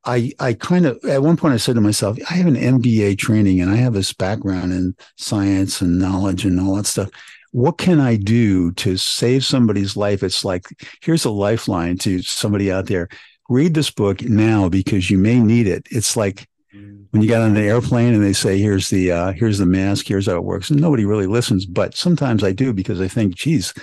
I 0.03 0.31
I 0.39 0.53
kind 0.53 0.85
of 0.85 1.03
at 1.05 1.21
one 1.21 1.37
point 1.37 1.53
I 1.53 1.57
said 1.57 1.75
to 1.75 1.81
myself, 1.81 2.17
I 2.29 2.33
have 2.35 2.47
an 2.47 2.55
MBA 2.55 3.17
training 3.17 3.61
and 3.61 3.69
I 3.69 3.75
have 3.75 3.93
this 3.93 4.13
background 4.13 4.73
in 4.73 4.95
science 5.17 5.81
and 5.81 5.99
knowledge 5.99 6.45
and 6.45 6.59
all 6.59 6.75
that 6.75 6.87
stuff. 6.87 7.09
What 7.51 7.77
can 7.77 7.99
I 7.99 8.15
do 8.15 8.71
to 8.73 8.97
save 8.97 9.45
somebody's 9.45 9.95
life? 9.95 10.23
It's 10.23 10.43
like 10.43 10.65
here's 11.01 11.25
a 11.25 11.31
lifeline 11.31 11.97
to 11.99 12.21
somebody 12.21 12.71
out 12.71 12.87
there. 12.87 13.09
Read 13.49 13.73
this 13.73 13.91
book 13.91 14.21
now 14.23 14.69
because 14.69 15.11
you 15.11 15.17
may 15.17 15.39
need 15.39 15.67
it. 15.67 15.85
It's 15.91 16.15
like 16.15 16.47
when 16.71 17.21
you 17.21 17.27
get 17.27 17.41
on 17.41 17.53
the 17.53 17.61
airplane 17.61 18.13
and 18.13 18.23
they 18.23 18.33
say, 18.33 18.57
"Here's 18.59 18.89
the 18.89 19.11
uh, 19.11 19.31
here's 19.33 19.57
the 19.57 19.65
mask. 19.65 20.07
Here's 20.07 20.27
how 20.27 20.35
it 20.35 20.43
works," 20.43 20.69
and 20.69 20.79
nobody 20.79 21.05
really 21.05 21.27
listens. 21.27 21.65
But 21.65 21.95
sometimes 21.95 22.43
I 22.43 22.51
do 22.53 22.73
because 22.73 23.01
I 23.01 23.07
think, 23.07 23.35
"Geez, 23.35 23.73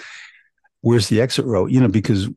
where's 0.81 1.09
the 1.09 1.21
exit 1.21 1.45
row?" 1.45 1.67
You 1.67 1.81
know, 1.81 1.89
because 1.89 2.29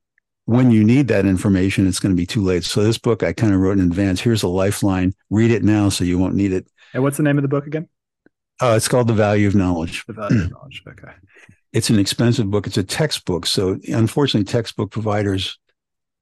when 0.46 0.72
you 0.72 0.84
need 0.84 1.08
that 1.08 1.26
information, 1.26 1.88
it's 1.88 2.00
going 2.00 2.14
to 2.14 2.20
be 2.20 2.26
too 2.26 2.42
late. 2.42 2.64
So 2.64 2.84
this 2.84 2.98
book 2.98 3.24
I 3.24 3.32
kind 3.34 3.54
of 3.54 3.60
wrote 3.60 3.80
in 3.80 3.86
advance. 3.86 4.20
Here's 4.20 4.44
a 4.44 4.48
lifeline. 4.48 5.14
Read 5.30 5.52
it 5.52 5.64
now 5.64 5.90
so 5.90 6.04
you 6.04 6.18
won't 6.20 6.36
need 6.36 6.52
it. 6.52 6.68
And 6.94 7.04
what's 7.04 7.18
the 7.18 7.24
name 7.24 7.38
of 7.38 7.42
the 7.44 7.48
book 7.48 7.68
again? 7.68 7.88
Uh, 8.62 8.74
it's 8.76 8.88
called 8.88 9.08
The 9.08 9.14
Value 9.14 9.48
of 9.48 9.56
Knowledge. 9.56 10.06
The 10.06 10.14
Value 10.14 10.42
of 10.44 10.52
Knowledge. 10.52 10.84
Okay. 10.88 11.14
It's 11.74 11.90
an 11.90 12.00
expensive 12.00 12.52
book. 12.52 12.68
It's 12.68 12.78
a 12.78 12.84
textbook. 12.84 13.46
So 13.46 13.80
unfortunately, 13.88 14.52
textbook 14.52 14.92
providers 14.92 15.58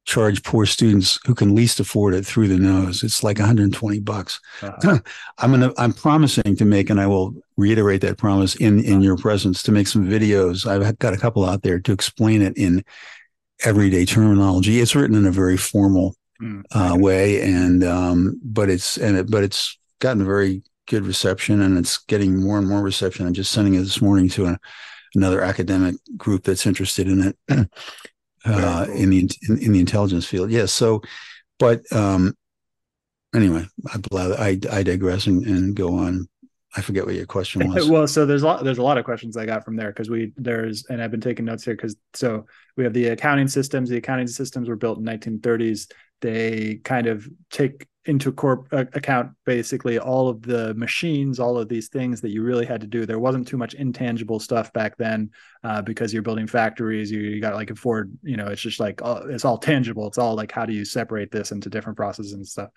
charge 0.06 0.44
poor 0.44 0.65
students 0.65 1.20
who 1.25 1.36
can 1.36 1.53
least 1.53 1.79
afford 1.79 2.15
it 2.15 2.25
through 2.25 2.48
the 2.48 2.58
nose. 2.58 3.03
It's 3.03 3.24
like 3.24 3.38
120 3.38 4.00
bucks. 4.00 4.39
Uh-huh. 4.62 5.00
I'm 5.38 5.51
gonna 5.51 5.72
I'm 5.77 5.94
promising 5.94 6.56
to 6.56 6.65
make, 6.65 6.89
and 6.89 7.00
I 7.00 7.08
will 7.08 7.36
reiterate 7.58 8.01
that 8.01 8.18
promise 8.18 8.56
in 8.56 8.84
in 8.84 9.01
your 9.01 9.18
presence 9.18 9.62
to 9.63 9.72
make 9.72 9.88
some 9.88 10.08
videos. 10.08 10.65
I've 10.65 10.98
got 11.00 11.13
a 11.13 11.18
couple 11.18 11.46
out 11.46 11.62
there 11.62 11.79
to 11.79 11.91
explain 11.91 12.41
it 12.41 12.58
in 12.58 12.84
everyday 13.63 14.06
terminology. 14.06 14.79
It's 14.79 14.96
written 14.96 15.15
in 15.15 15.25
a 15.25 15.32
very 15.32 15.58
formal 15.58 16.15
mm, 16.41 16.63
uh, 16.72 16.98
way, 16.98 17.41
and 17.41 17.84
um, 17.84 18.39
but 18.44 18.70
it's 18.70 18.98
and 18.98 19.18
it, 19.18 19.29
but 19.29 19.44
it's 19.44 19.77
gotten 20.00 20.22
a 20.22 20.25
very 20.25 20.63
good 20.88 21.06
reception, 21.06 21.62
and 21.62 21.77
it's 21.77 22.00
getting 22.00 22.41
more 22.41 22.58
and 22.58 22.68
more 22.68 22.82
reception. 22.82 23.27
I'm 23.27 23.34
just 23.34 23.51
sending 23.51 23.75
it 23.75 23.82
this 23.82 24.01
morning 24.01 24.27
to 24.29 24.48
a, 24.48 24.60
another 25.13 25.41
academic 25.41 25.96
group 26.18 26.44
that's 26.44 26.65
interested 26.65 27.08
in 27.08 27.36
it 27.48 27.70
uh, 28.46 28.86
cool. 28.86 28.96
in 28.96 29.10
the 29.10 29.29
in, 29.48 29.58
in, 29.60 29.72
the 29.74 29.79
intelligence 29.79 30.25
field. 30.25 30.51
Yes, 30.51 30.60
yeah, 30.60 30.65
so 30.65 31.01
but 31.58 31.81
um, 31.91 32.36
anyway, 33.36 33.65
I 33.88 34.00
I, 34.17 34.60
I 34.72 34.84
digress 34.84 35.27
and, 35.27 35.46
and 35.46 35.75
go 35.75 35.98
on. 35.98 36.27
I 36.75 36.81
forget 36.81 37.05
what 37.05 37.15
your 37.15 37.25
question 37.25 37.67
was. 37.67 37.89
well, 37.89 38.08
so 38.08 38.25
there's 38.25 38.43
a 38.43 38.46
lot 38.46 38.63
there's 38.63 38.77
a 38.77 38.84
lot 38.84 38.98
of 38.98 39.05
questions 39.05 39.36
I 39.36 39.46
got 39.46 39.65
from 39.65 39.75
there 39.75 39.89
because 39.89 40.10
we 40.10 40.34
there's 40.38 40.86
and 40.86 41.01
I've 41.01 41.12
been 41.12 41.22
taking 41.22 41.46
notes 41.46 41.65
here 41.65 41.75
because 41.75 41.96
so 42.13 42.46
we 42.77 42.84
have 42.84 42.93
the 42.93 43.08
accounting 43.08 43.48
systems. 43.48 43.89
The 43.89 43.98
accounting 43.98 44.27
systems 44.27 44.69
were 44.69 44.75
built 44.75 45.00
in 45.00 45.03
1930s. 45.03 45.91
They 46.22 46.79
kind 46.84 47.08
of 47.08 47.27
take 47.50 47.88
into 48.06 48.32
corp 48.32 48.68
uh, 48.72 48.86
account 48.94 49.32
basically 49.46 50.00
all 50.00 50.29
of 50.29 50.41
the 50.41 50.74
machines, 50.75 51.39
all 51.39 51.58
of 51.58 51.68
these 51.68 51.89
things 51.89 52.22
that 52.22 52.29
you 52.29 52.41
really 52.41 52.65
had 52.65 52.82
to 52.82 52.88
do. 52.88 53.06
There 53.06 53.20
wasn't 53.20 53.48
too 53.48 53.58
much 53.58 53.74
intangible 53.74 54.39
stuff 54.39 54.72
back 54.74 54.98
then 54.98 55.32
uh, 55.63 55.82
because 55.82 56.13
you're 56.13 56.24
building 56.24 56.48
factories. 56.48 57.12
You, 57.12 57.20
you 57.20 57.41
got 57.41 57.56
like 57.56 57.72
a 57.72 57.75
Ford, 57.75 58.12
you 58.24 58.38
know, 58.38 58.48
it's 58.48 58.62
just 58.62 58.79
like 58.79 59.01
uh, 59.01 59.24
it's 59.29 59.46
all 59.46 59.58
tangible. 59.58 60.08
It's 60.08 60.18
all 60.18 60.36
like 60.36 60.51
how 60.51 60.65
do 60.65 60.74
you 60.74 60.86
separate 60.86 61.32
this 61.32 61.51
into 61.51 61.70
different 61.70 61.98
processes 61.98 62.34
and 62.34 62.48
stuff. 62.48 62.70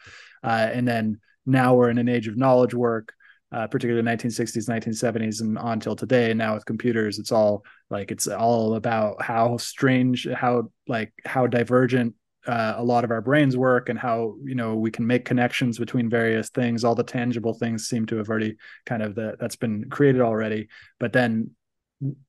Uh, 0.43 0.69
and 0.73 0.87
then 0.87 1.21
now 1.47 1.75
we're 1.75 1.91
in 1.91 1.99
an 1.99 2.09
age 2.09 2.29
of 2.29 2.37
knowledge 2.37 2.75
work 2.75 3.15
uh, 3.53 3.67
particularly 3.67 4.07
1960s 4.09 4.69
1970s 4.69 5.41
and 5.43 5.59
on 5.59 5.79
till 5.79 5.95
today 5.95 6.33
now 6.33 6.55
with 6.55 6.65
computers 6.65 7.19
it's 7.19 7.33
all 7.33 7.65
like 7.91 8.11
it's 8.11 8.27
all 8.27 8.75
about 8.77 9.21
how 9.21 9.57
strange 9.59 10.27
how 10.35 10.71
like 10.89 11.13
how 11.27 11.47
divergent 11.47 12.15
uh, 12.47 12.75
a 12.77 12.85
lot 12.85 13.05
of 13.05 13.11
our 13.11 13.21
brains 13.21 13.57
work 13.57 13.89
and 13.89 13.99
how 13.99 14.35
you 14.45 14.55
know 14.55 14.75
we 14.75 14.91
can 14.91 15.07
make 15.07 15.25
connections 15.25 15.79
between 15.79 16.11
various 16.11 16.49
things. 16.51 16.85
All 16.85 16.95
the 16.95 17.05
tangible 17.05 17.55
things 17.55 17.89
seem 17.89 18.07
to 18.07 18.17
have 18.17 18.29
already 18.29 18.57
kind 18.87 19.03
of 19.03 19.15
the, 19.15 19.37
that's 19.39 19.57
been 19.57 19.89
created 19.91 20.21
already. 20.21 20.69
But 20.99 21.13
then 21.13 21.51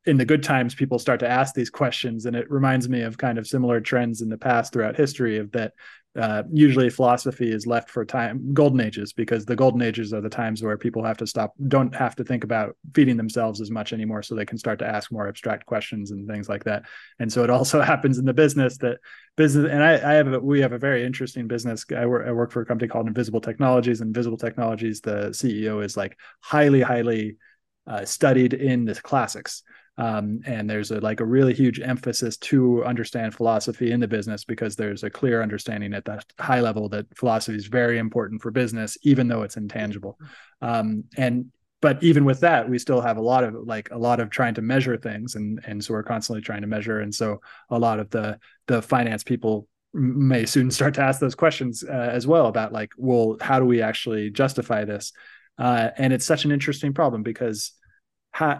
in 0.05 0.17
the 0.17 0.25
good 0.25 0.43
times 0.43 0.75
people 0.75 0.99
start 0.99 1.19
to 1.19 1.29
ask 1.29 1.55
these 1.55 1.69
questions 1.69 2.25
and 2.25 2.35
it 2.35 2.49
reminds 2.49 2.87
me 2.87 3.01
of 3.01 3.17
kind 3.17 3.37
of 3.37 3.47
similar 3.47 3.81
trends 3.81 4.21
in 4.21 4.29
the 4.29 4.37
past 4.37 4.71
throughout 4.71 4.95
history 4.95 5.37
of 5.37 5.51
that 5.51 5.73
uh, 6.19 6.43
usually 6.51 6.91
philosophy 6.91 7.51
is 7.51 7.65
left 7.65 7.89
for 7.89 8.05
time 8.05 8.53
golden 8.53 8.79
ages 8.79 9.13
because 9.13 9.45
the 9.45 9.55
golden 9.55 9.81
ages 9.81 10.13
are 10.13 10.21
the 10.21 10.29
times 10.29 10.61
where 10.61 10.77
people 10.77 11.03
have 11.03 11.17
to 11.17 11.25
stop 11.25 11.55
don't 11.67 11.95
have 11.95 12.15
to 12.15 12.23
think 12.23 12.43
about 12.43 12.77
feeding 12.93 13.17
themselves 13.17 13.59
as 13.59 13.71
much 13.71 13.93
anymore 13.93 14.21
so 14.21 14.35
they 14.35 14.45
can 14.45 14.59
start 14.59 14.77
to 14.77 14.85
ask 14.85 15.11
more 15.11 15.27
abstract 15.27 15.65
questions 15.65 16.11
and 16.11 16.27
things 16.27 16.47
like 16.47 16.63
that. 16.65 16.83
And 17.17 17.33
so 17.33 17.43
it 17.43 17.49
also 17.49 17.81
happens 17.93 18.19
in 18.19 18.25
the 18.25 18.33
business 18.33 18.77
that 18.77 18.99
business 19.37 19.67
and 19.71 19.83
i, 19.83 19.93
I 19.93 20.13
have 20.13 20.31
a, 20.31 20.39
we 20.39 20.61
have 20.61 20.73
a 20.73 20.77
very 20.77 21.03
interesting 21.03 21.47
business. 21.47 21.83
I 21.95 22.05
work, 22.05 22.27
I 22.27 22.31
work 22.31 22.51
for 22.51 22.61
a 22.61 22.65
company 22.65 22.87
called 22.87 23.07
invisible 23.07 23.41
technologies 23.41 23.99
invisible 23.99 24.37
technologies 24.37 25.01
the 25.01 25.29
ceo 25.29 25.83
is 25.83 25.97
like 25.97 26.15
highly 26.41 26.81
highly 26.81 27.37
uh, 27.87 28.05
studied 28.05 28.53
in 28.53 28.85
the 28.85 28.95
classics. 28.95 29.63
Um, 29.97 30.41
and 30.45 30.67
there's 30.67 30.89
a 30.89 30.99
like 30.99 31.19
a 31.19 31.25
really 31.25 31.53
huge 31.53 31.79
emphasis 31.79 32.37
to 32.37 32.83
understand 32.83 33.35
philosophy 33.35 33.91
in 33.91 33.99
the 33.99 34.07
business 34.07 34.43
because 34.43 34.75
there's 34.75 35.03
a 35.03 35.09
clear 35.09 35.43
understanding 35.43 35.93
at 35.93 36.05
that 36.05 36.25
high 36.39 36.61
level 36.61 36.89
that 36.89 37.05
philosophy 37.15 37.57
is 37.57 37.67
very 37.67 37.99
important 37.99 38.41
for 38.41 38.49
business 38.49 38.97
even 39.03 39.27
though 39.27 39.43
it's 39.43 39.57
intangible. 39.57 40.17
Um, 40.61 41.03
and 41.15 41.51
but 41.79 42.01
even 42.01 42.25
with 42.25 42.39
that 42.39 42.67
we 42.67 42.79
still 42.79 43.01
have 43.01 43.17
a 43.17 43.21
lot 43.21 43.43
of 43.43 43.53
like 43.53 43.91
a 43.91 43.97
lot 43.97 44.19
of 44.19 44.31
trying 44.31 44.55
to 44.55 44.63
measure 44.63 44.97
things 44.97 45.35
and 45.35 45.59
and 45.67 45.83
so 45.83 45.93
we're 45.93 46.01
constantly 46.01 46.41
trying 46.41 46.61
to 46.61 46.67
measure. 46.67 47.01
And 47.01 47.13
so 47.13 47.41
a 47.69 47.77
lot 47.77 47.99
of 47.99 48.09
the 48.09 48.39
the 48.65 48.81
finance 48.81 49.23
people 49.23 49.67
may 49.93 50.47
soon 50.47 50.71
start 50.71 50.95
to 50.95 51.01
ask 51.01 51.19
those 51.19 51.35
questions 51.35 51.83
uh, 51.83 51.91
as 51.91 52.25
well 52.25 52.47
about 52.47 52.73
like 52.73 52.91
well 52.97 53.37
how 53.39 53.59
do 53.59 53.65
we 53.65 53.79
actually 53.83 54.31
justify 54.31 54.85
this 54.85 55.13
uh, 55.57 55.89
and 55.97 56.13
it's 56.13 56.25
such 56.25 56.45
an 56.45 56.51
interesting 56.51 56.93
problem 56.93 57.23
because 57.23 57.73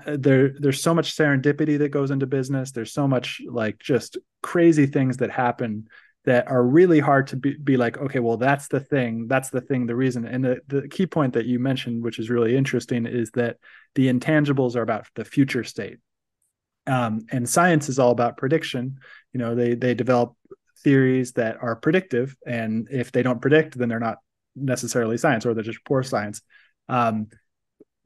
there 0.05 0.53
there's 0.59 0.81
so 0.81 0.93
much 0.93 1.15
serendipity 1.15 1.79
that 1.79 1.89
goes 1.89 2.11
into 2.11 2.27
business. 2.27 2.71
There's 2.71 2.93
so 2.93 3.07
much 3.07 3.41
like 3.49 3.79
just 3.79 4.17
crazy 4.41 4.85
things 4.85 5.17
that 5.17 5.31
happen 5.31 5.87
that 6.25 6.47
are 6.47 6.63
really 6.63 6.99
hard 6.99 7.27
to 7.27 7.35
be, 7.35 7.57
be 7.57 7.75
like 7.75 7.97
okay 7.97 8.19
well 8.19 8.37
that's 8.37 8.69
the 8.69 8.79
thing 8.79 9.27
that's 9.27 9.49
the 9.49 9.61
thing 9.61 9.87
the 9.87 9.95
reason. 9.95 10.25
And 10.25 10.43
the, 10.43 10.61
the 10.67 10.87
key 10.87 11.07
point 11.07 11.33
that 11.33 11.45
you 11.45 11.59
mentioned 11.59 12.03
which 12.03 12.19
is 12.19 12.29
really 12.29 12.55
interesting 12.55 13.05
is 13.05 13.31
that 13.31 13.57
the 13.95 14.07
intangibles 14.11 14.75
are 14.75 14.81
about 14.81 15.07
the 15.15 15.25
future 15.25 15.63
state. 15.63 15.97
Um, 16.85 17.25
and 17.31 17.47
science 17.47 17.89
is 17.89 17.97
all 17.97 18.11
about 18.11 18.37
prediction. 18.37 18.99
You 19.33 19.39
know 19.39 19.55
they 19.55 19.73
they 19.73 19.95
develop 19.95 20.35
theories 20.83 21.31
that 21.33 21.57
are 21.61 21.75
predictive 21.77 22.35
and 22.45 22.89
if 22.91 23.11
they 23.11 23.23
don't 23.23 23.41
predict 23.41 23.77
then 23.77 23.87
they're 23.87 24.01
not 24.01 24.17
necessarily 24.55 25.17
science 25.17 25.45
or 25.45 25.53
they're 25.53 25.63
just 25.63 25.83
poor 25.85 26.03
science 26.03 26.41
um, 26.89 27.27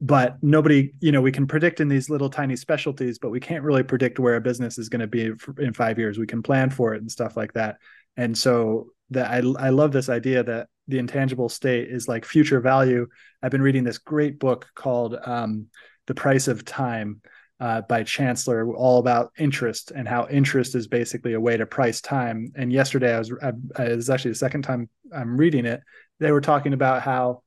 but 0.00 0.36
nobody 0.42 0.92
you 1.00 1.10
know 1.10 1.20
we 1.20 1.32
can 1.32 1.46
predict 1.46 1.80
in 1.80 1.88
these 1.88 2.08
little 2.08 2.30
tiny 2.30 2.54
specialties 2.54 3.18
but 3.18 3.30
we 3.30 3.40
can't 3.40 3.64
really 3.64 3.82
predict 3.82 4.18
where 4.18 4.36
a 4.36 4.40
business 4.40 4.78
is 4.78 4.88
going 4.88 5.00
to 5.00 5.06
be 5.06 5.32
in 5.58 5.72
five 5.72 5.98
years. 5.98 6.18
We 6.18 6.26
can 6.26 6.42
plan 6.42 6.70
for 6.70 6.94
it 6.94 7.00
and 7.00 7.10
stuff 7.10 7.36
like 7.36 7.52
that. 7.54 7.78
And 8.16 8.36
so 8.36 8.88
that 9.10 9.30
I, 9.30 9.36
I 9.58 9.70
love 9.70 9.92
this 9.92 10.08
idea 10.08 10.42
that 10.44 10.68
the 10.86 10.98
intangible 10.98 11.48
state 11.48 11.88
is 11.88 12.08
like 12.08 12.24
future 12.24 12.60
value. 12.60 13.06
I've 13.42 13.50
been 13.50 13.62
reading 13.62 13.84
this 13.84 13.98
great 13.98 14.38
book 14.38 14.68
called 14.74 15.16
um, 15.24 15.66
the 16.06 16.14
price 16.14 16.48
of 16.48 16.64
time 16.64 17.20
uh, 17.60 17.82
by 17.82 18.04
chancellor 18.04 18.72
all 18.74 18.98
about 18.98 19.32
interest 19.36 19.90
and 19.90 20.06
how 20.06 20.28
interest 20.28 20.74
is 20.74 20.86
basically 20.86 21.34
a 21.34 21.40
way 21.40 21.56
to 21.56 21.66
price 21.66 22.00
time. 22.00 22.52
And 22.56 22.72
yesterday 22.72 23.14
i 23.14 23.18
was 23.18 23.32
I, 23.42 23.82
it 23.84 23.96
was 23.96 24.10
actually 24.10 24.32
the 24.32 24.36
second 24.36 24.62
time 24.62 24.88
i'm 25.14 25.36
reading 25.36 25.66
it. 25.66 25.82
They 26.20 26.32
were 26.32 26.40
talking 26.40 26.72
about 26.72 27.02
how 27.02 27.42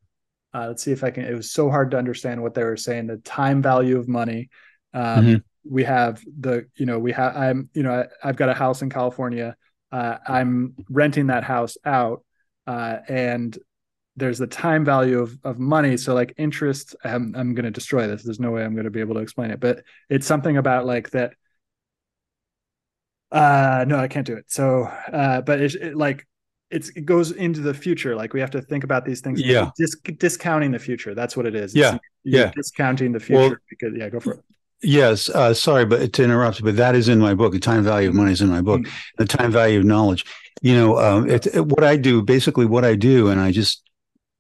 uh, 0.54 0.68
let's 0.68 0.84
see 0.84 0.92
if 0.92 1.04
i 1.04 1.12
can 1.12 1.26
it 1.26 1.34
was 1.34 1.52
so 1.52 1.70
hard 1.70 1.92
to 1.92 1.98
understand 1.98 2.42
what 2.42 2.54
they 2.54 2.64
were 2.64 2.78
saying 2.78 3.08
the 3.08 3.18
time 3.18 3.62
value 3.62 3.98
of 3.98 4.08
money 4.08 4.50
um, 4.94 5.26
mm-hmm. 5.26 5.36
we 5.64 5.84
have 5.84 6.22
the 6.40 6.68
you 6.76 6.86
know 6.86 7.00
we 7.00 7.12
have 7.12 7.36
i'm 7.36 7.70
you 7.74 7.84
know 7.84 8.08
I, 8.24 8.28
have 8.28 8.36
got 8.36 8.50
a 8.50 8.54
house 8.54 8.82
in 8.82 8.90
california 8.90 9.56
uh, 9.92 10.18
I'm 10.26 10.76
renting 10.90 11.28
that 11.28 11.44
house 11.44 11.78
out, 11.86 12.24
uh, 12.66 12.98
and 13.08 13.58
there's 14.16 14.38
the 14.38 14.48
time 14.48 14.86
value 14.86 15.20
of, 15.20 15.38
of 15.44 15.60
money. 15.60 15.98
So 15.98 16.14
like 16.14 16.34
interest, 16.38 16.96
I'm, 17.04 17.34
I'm 17.36 17.54
going 17.54 17.66
to 17.66 17.72
destroy 17.72 18.08
this. 18.08 18.24
There's 18.24 18.40
no 18.40 18.52
way 18.52 18.64
I'm 18.64 18.74
going 18.74 18.86
to 18.86 18.92
be 18.92 19.00
able 19.00 19.16
to 19.16 19.22
explain 19.22 19.52
it, 19.52 19.60
but 19.60 19.84
it's 20.10 20.28
something 20.28 20.58
about 20.58 20.86
like 20.86 21.10
that. 21.12 21.34
Uh, 23.32 23.86
no, 23.88 23.98
I 23.98 24.08
can't 24.08 24.28
do 24.28 24.36
it. 24.36 24.46
So, 24.48 24.84
uh, 24.84 25.42
but 25.42 25.62
it's 25.62 25.76
it, 25.76 25.96
like, 25.96 26.28
it 26.72 27.06
goes 27.06 27.32
into 27.32 27.62
the 27.62 27.74
future. 27.74 28.16
Like 28.16 28.34
we 28.34 28.40
have 28.40 28.52
to 28.52 28.62
think 28.62 28.84
about 28.84 29.06
these 29.06 29.22
things. 29.22 29.42
Yeah. 29.42 29.72
Dis- 29.78 29.98
discounting 30.18 30.72
the 30.72 30.80
future. 30.80 31.14
That's 31.14 31.36
what 31.36 31.46
it 31.46 31.56
is. 31.56 31.76
yeah. 31.76 31.98
yeah. 32.24 32.52
Discounting 32.56 33.12
the 33.12 33.20
future 33.20 33.40
well, 33.40 33.56
because 33.70 33.94
yeah, 33.96 34.10
go 34.10 34.20
for 34.20 34.34
it. 34.34 34.40
Yes, 34.84 35.30
uh, 35.30 35.54
sorry, 35.54 35.86
but 35.86 36.12
to 36.14 36.24
interrupt, 36.24 36.64
but 36.64 36.76
that 36.78 36.96
is 36.96 37.08
in 37.08 37.20
my 37.20 37.36
book. 37.36 37.54
The 37.54 37.60
time 37.60 37.84
value 37.84 38.10
of 38.10 38.16
money 38.16 38.32
is 38.32 38.42
in 38.42 38.50
my 38.50 38.62
book. 38.62 38.82
Mm-hmm. 38.82 39.16
The 39.20 39.26
time 39.26 39.52
value 39.52 39.78
of 39.78 39.86
knowledge. 39.86 40.26
You 40.64 40.76
know, 40.76 40.98
um, 40.98 41.30
it, 41.30 41.46
it, 41.48 41.68
what 41.68 41.84
I 41.84 41.98
do, 41.98 42.24
basically, 42.24 42.66
what 42.66 42.84
I 42.84 42.96
do, 42.96 43.28
and 43.28 43.40
I 43.40 43.52
just 43.52 43.84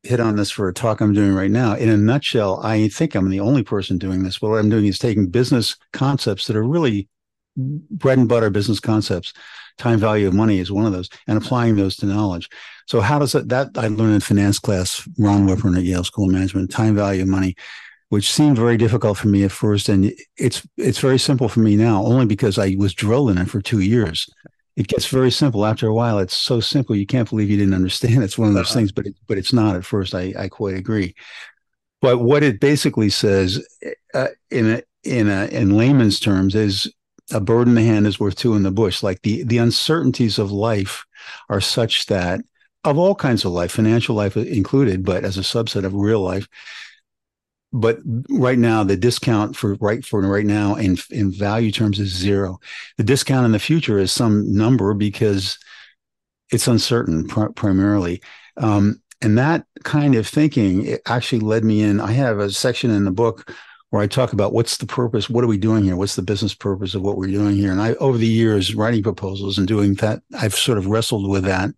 hit 0.03 0.19
on 0.19 0.35
this 0.35 0.49
for 0.49 0.67
a 0.67 0.73
talk 0.73 0.99
I'm 0.99 1.13
doing 1.13 1.33
right 1.33 1.51
now. 1.51 1.75
In 1.75 1.89
a 1.89 1.97
nutshell, 1.97 2.59
I 2.63 2.87
think 2.87 3.13
I'm 3.13 3.29
the 3.29 3.39
only 3.39 3.63
person 3.63 3.99
doing 3.99 4.23
this. 4.23 4.39
But 4.39 4.49
what 4.49 4.59
I'm 4.59 4.69
doing 4.69 4.87
is 4.87 4.97
taking 4.97 5.27
business 5.27 5.75
concepts 5.93 6.47
that 6.47 6.55
are 6.55 6.63
really 6.63 7.07
bread 7.55 8.17
and 8.17 8.27
butter 8.27 8.49
business 8.49 8.79
concepts. 8.79 9.33
Time 9.81 9.99
value 9.99 10.27
of 10.27 10.33
money 10.33 10.59
is 10.59 10.71
one 10.71 10.85
of 10.85 10.93
those, 10.93 11.09
and 11.27 11.37
applying 11.37 11.75
those 11.75 11.95
to 11.97 12.05
knowledge. 12.05 12.47
So, 12.87 13.01
how 13.01 13.17
does 13.19 13.31
that? 13.31 13.49
That 13.49 13.71
I 13.75 13.87
learned 13.87 14.13
in 14.13 14.21
finance 14.21 14.59
class, 14.59 15.07
Ron 15.17 15.45
Whipper 15.45 15.75
at 15.75 15.83
Yale 15.83 16.03
School 16.03 16.25
of 16.25 16.33
Management. 16.33 16.71
Time 16.71 16.95
value 16.95 17.23
of 17.23 17.27
money 17.27 17.55
which 18.11 18.29
seemed 18.29 18.57
very 18.57 18.75
difficult 18.75 19.17
for 19.17 19.29
me 19.29 19.45
at 19.45 19.53
first. 19.53 19.87
And 19.87 20.13
it's 20.37 20.67
it's 20.75 20.99
very 20.99 21.17
simple 21.17 21.47
for 21.47 21.61
me 21.61 21.77
now, 21.77 22.03
only 22.03 22.25
because 22.25 22.59
I 22.59 22.75
was 22.77 22.93
drilled 22.93 23.31
in 23.31 23.37
it 23.37 23.49
for 23.49 23.61
two 23.61 23.79
years. 23.79 24.29
It 24.75 24.87
gets 24.87 25.07
very 25.07 25.31
simple 25.31 25.65
after 25.65 25.87
a 25.87 25.93
while. 25.93 26.19
It's 26.19 26.35
so 26.35 26.59
simple 26.59 26.93
you 26.93 27.05
can't 27.05 27.29
believe 27.29 27.49
you 27.49 27.55
didn't 27.55 27.73
understand. 27.73 28.21
It's 28.23 28.37
one 28.37 28.49
of 28.49 28.53
those 28.53 28.65
uh-huh. 28.65 28.79
things, 28.79 28.91
but 28.91 29.07
it, 29.07 29.15
but 29.29 29.37
it's 29.37 29.53
not 29.53 29.77
at 29.77 29.85
first. 29.85 30.13
I 30.13 30.33
I 30.37 30.49
quite 30.49 30.75
agree. 30.75 31.15
But 32.01 32.17
what 32.17 32.43
it 32.43 32.59
basically 32.59 33.09
says, 33.09 33.65
uh, 34.13 34.27
in 34.49 34.71
a, 34.71 34.83
in 35.03 35.29
a, 35.29 35.45
in 35.45 35.77
layman's 35.77 36.19
terms, 36.19 36.53
is 36.53 36.91
a 37.31 37.39
bird 37.39 37.67
in 37.67 37.75
the 37.75 37.83
hand 37.83 38.07
is 38.07 38.19
worth 38.19 38.35
two 38.35 38.55
in 38.55 38.63
the 38.63 38.71
bush. 38.71 39.03
Like 39.03 39.21
the 39.21 39.43
the 39.43 39.57
uncertainties 39.57 40.39
of 40.39 40.51
life 40.51 41.05
are 41.49 41.61
such 41.61 42.05
that 42.07 42.41
of 42.83 42.97
all 42.97 43.15
kinds 43.15 43.45
of 43.45 43.51
life, 43.51 43.71
financial 43.71 44.15
life 44.15 44.35
included, 44.35 45.05
but 45.05 45.23
as 45.23 45.37
a 45.37 45.41
subset 45.41 45.85
of 45.85 45.93
real 45.93 46.21
life, 46.21 46.47
but 47.73 47.99
right 48.29 48.57
now 48.57 48.83
the 48.83 48.97
discount 48.97 49.55
for 49.55 49.75
right 49.75 50.03
for 50.03 50.21
right 50.21 50.45
now 50.45 50.75
in 50.75 50.97
in 51.09 51.31
value 51.31 51.71
terms 51.71 51.99
is 51.99 52.09
zero. 52.09 52.59
The 52.97 53.03
discount 53.03 53.45
in 53.45 53.51
the 53.51 53.59
future 53.59 53.97
is 53.97 54.11
some 54.11 54.53
number 54.55 54.93
because 54.93 55.57
it's 56.51 56.67
uncertain 56.67 57.27
pr- 57.27 57.51
primarily. 57.55 58.21
Um, 58.57 59.01
and 59.21 59.37
that 59.37 59.65
kind 59.83 60.15
of 60.15 60.27
thinking 60.27 60.97
actually 61.05 61.39
led 61.39 61.63
me 61.63 61.81
in. 61.81 62.01
I 62.01 62.11
have 62.11 62.39
a 62.39 62.51
section 62.51 62.89
in 62.89 63.05
the 63.05 63.11
book 63.11 63.53
where 63.91 64.01
I 64.01 64.07
talk 64.07 64.33
about 64.33 64.53
what's 64.53 64.77
the 64.77 64.85
purpose, 64.85 65.29
what 65.29 65.43
are 65.43 65.47
we 65.47 65.57
doing 65.57 65.83
here, 65.83 65.97
what's 65.97 66.15
the 66.15 66.21
business 66.21 66.53
purpose 66.53 66.95
of 66.95 67.01
what 67.01 67.17
we're 67.17 67.27
doing 67.27 67.55
here. 67.55 67.71
And 67.71 67.81
I, 67.81 67.93
over 67.95 68.17
the 68.17 68.25
years, 68.25 68.73
writing 68.73 69.03
proposals 69.03 69.57
and 69.57 69.67
doing 69.67 69.95
that, 69.95 70.23
I've 70.37 70.55
sort 70.55 70.77
of 70.77 70.87
wrestled 70.87 71.29
with 71.29 71.43
that 71.43 71.71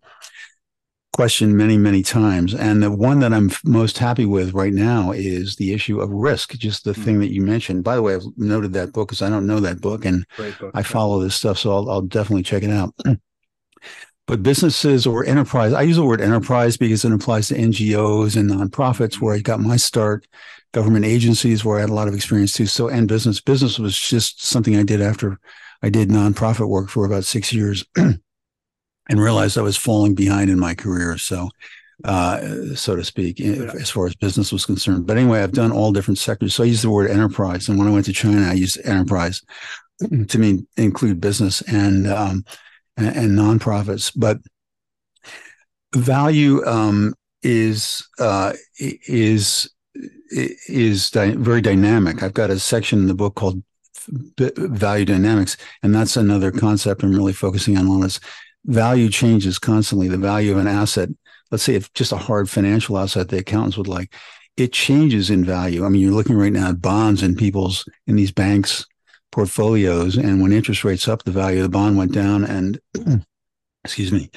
question 1.12 1.56
many, 1.56 1.76
many 1.76 2.02
times. 2.02 2.54
And 2.54 2.82
the 2.82 2.90
one 2.90 3.18
that 3.20 3.32
I'm 3.32 3.50
most 3.64 3.98
happy 3.98 4.26
with 4.26 4.54
right 4.54 4.72
now 4.72 5.10
is 5.10 5.56
the 5.56 5.72
issue 5.72 6.00
of 6.00 6.10
risk, 6.10 6.52
just 6.52 6.84
the 6.84 6.92
mm-hmm. 6.92 7.02
thing 7.02 7.20
that 7.20 7.32
you 7.32 7.42
mentioned. 7.42 7.82
By 7.82 7.96
the 7.96 8.02
way, 8.02 8.14
I've 8.14 8.24
noted 8.36 8.72
that 8.74 8.92
book 8.92 9.08
because 9.08 9.22
I 9.22 9.28
don't 9.28 9.46
know 9.46 9.60
that 9.60 9.80
book 9.80 10.04
and 10.04 10.24
book. 10.36 10.70
I 10.72 10.82
follow 10.82 11.20
this 11.20 11.34
stuff. 11.34 11.58
So 11.58 11.72
I'll, 11.72 11.90
I'll 11.90 12.02
definitely 12.02 12.44
check 12.44 12.62
it 12.62 12.70
out. 12.70 12.94
but 14.26 14.42
businesses 14.42 15.06
or 15.06 15.24
enterprise, 15.24 15.72
I 15.72 15.82
use 15.82 15.96
the 15.96 16.04
word 16.04 16.20
enterprise 16.20 16.76
because 16.76 17.04
it 17.04 17.12
applies 17.12 17.48
to 17.48 17.54
NGOs 17.54 18.36
and 18.36 18.50
nonprofits 18.50 19.20
where 19.20 19.34
I 19.34 19.38
got 19.38 19.60
my 19.60 19.76
start, 19.76 20.26
government 20.74 21.06
agencies 21.06 21.64
where 21.64 21.78
I 21.78 21.80
had 21.80 21.90
a 21.90 21.94
lot 21.94 22.08
of 22.08 22.14
experience 22.14 22.52
too. 22.52 22.66
So, 22.66 22.88
and 22.88 23.08
business, 23.08 23.40
business 23.40 23.78
was 23.78 23.98
just 23.98 24.44
something 24.44 24.76
I 24.76 24.82
did 24.82 25.00
after 25.00 25.38
I 25.82 25.88
did 25.88 26.10
nonprofit 26.10 26.68
work 26.68 26.90
for 26.90 27.06
about 27.06 27.24
six 27.24 27.52
years. 27.52 27.84
and 29.08 29.20
realized 29.20 29.58
I 29.58 29.62
was 29.62 29.76
falling 29.76 30.14
behind 30.14 30.50
in 30.50 30.58
my 30.58 30.74
career. 30.74 31.18
So, 31.18 31.50
uh, 32.04 32.74
so 32.74 32.96
to 32.96 33.04
speak, 33.04 33.38
yeah. 33.38 33.70
as 33.78 33.90
far 33.90 34.06
as 34.06 34.14
business 34.14 34.52
was 34.52 34.66
concerned. 34.66 35.06
But 35.06 35.16
anyway, 35.16 35.42
I've 35.42 35.52
done 35.52 35.72
all 35.72 35.92
different 35.92 36.18
sectors. 36.18 36.54
So 36.54 36.64
I 36.64 36.66
use 36.66 36.82
the 36.82 36.90
word 36.90 37.10
enterprise. 37.10 37.68
And 37.68 37.78
when 37.78 37.88
I 37.88 37.92
went 37.92 38.06
to 38.06 38.12
China, 38.12 38.48
I 38.48 38.54
used 38.54 38.80
enterprise 38.84 39.42
to 40.28 40.38
mean 40.38 40.66
include 40.76 41.20
business 41.20 41.60
and, 41.62 42.06
um, 42.06 42.44
and, 42.96 43.16
and 43.16 43.38
nonprofits. 43.38 44.12
But 44.16 44.38
value, 45.94 46.64
um, 46.66 47.14
is, 47.42 48.06
uh, 48.18 48.54
is, 48.78 49.70
is 50.30 51.10
dy- 51.10 51.36
very 51.36 51.60
dynamic. 51.60 52.22
I've 52.22 52.34
got 52.34 52.50
a 52.50 52.58
section 52.58 53.00
in 53.00 53.06
the 53.06 53.14
book 53.14 53.34
called 53.34 53.62
value 54.38 55.04
dynamics, 55.04 55.56
and 55.82 55.94
that's 55.94 56.16
another 56.16 56.50
concept 56.50 57.02
I'm 57.02 57.14
really 57.14 57.32
focusing 57.32 57.76
on. 57.78 57.88
On 57.88 58.04
is 58.04 58.20
value 58.66 59.08
changes 59.08 59.58
constantly. 59.58 60.08
The 60.08 60.18
value 60.18 60.52
of 60.52 60.58
an 60.58 60.66
asset, 60.66 61.08
let's 61.50 61.64
say 61.64 61.74
if 61.74 61.92
just 61.94 62.12
a 62.12 62.16
hard 62.16 62.50
financial 62.50 62.98
asset 62.98 63.28
the 63.28 63.38
accountants 63.38 63.76
would 63.76 63.88
like, 63.88 64.14
it 64.56 64.72
changes 64.72 65.30
in 65.30 65.44
value. 65.44 65.84
I 65.84 65.88
mean, 65.88 66.00
you're 66.00 66.12
looking 66.12 66.36
right 66.36 66.52
now 66.52 66.68
at 66.68 66.80
bonds 66.80 67.22
in 67.22 67.34
people's 67.34 67.88
in 68.06 68.16
these 68.16 68.32
banks 68.32 68.86
portfolios, 69.32 70.16
and 70.16 70.40
when 70.40 70.52
interest 70.52 70.84
rates 70.84 71.08
up, 71.08 71.24
the 71.24 71.32
value 71.32 71.58
of 71.58 71.64
the 71.64 71.68
bond 71.68 71.96
went 71.96 72.12
down, 72.12 72.44
and 72.44 72.78
excuse 73.84 74.12
me, 74.12 74.30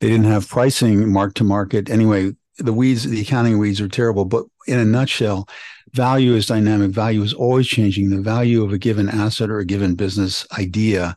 they 0.00 0.08
didn't 0.08 0.24
have 0.24 0.48
pricing 0.48 1.12
mark 1.12 1.34
to 1.34 1.44
market. 1.44 1.90
Anyway, 1.90 2.32
the 2.58 2.72
weeds, 2.72 3.04
the 3.04 3.20
accounting 3.20 3.58
weeds 3.58 3.80
are 3.80 3.88
terrible. 3.88 4.24
But 4.24 4.44
in 4.66 4.78
a 4.78 4.84
nutshell, 4.84 5.48
value 5.92 6.34
is 6.34 6.46
dynamic. 6.46 6.90
Value 6.90 7.22
is 7.22 7.34
always 7.34 7.66
changing. 7.66 8.10
The 8.10 8.20
value 8.20 8.64
of 8.64 8.72
a 8.72 8.78
given 8.78 9.08
asset 9.08 9.50
or 9.50 9.58
a 9.58 9.64
given 9.64 9.94
business 9.94 10.46
idea 10.58 11.16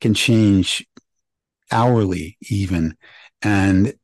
can 0.00 0.14
change 0.14 0.86
hourly 1.72 2.36
even 2.50 2.96
and 3.42 3.94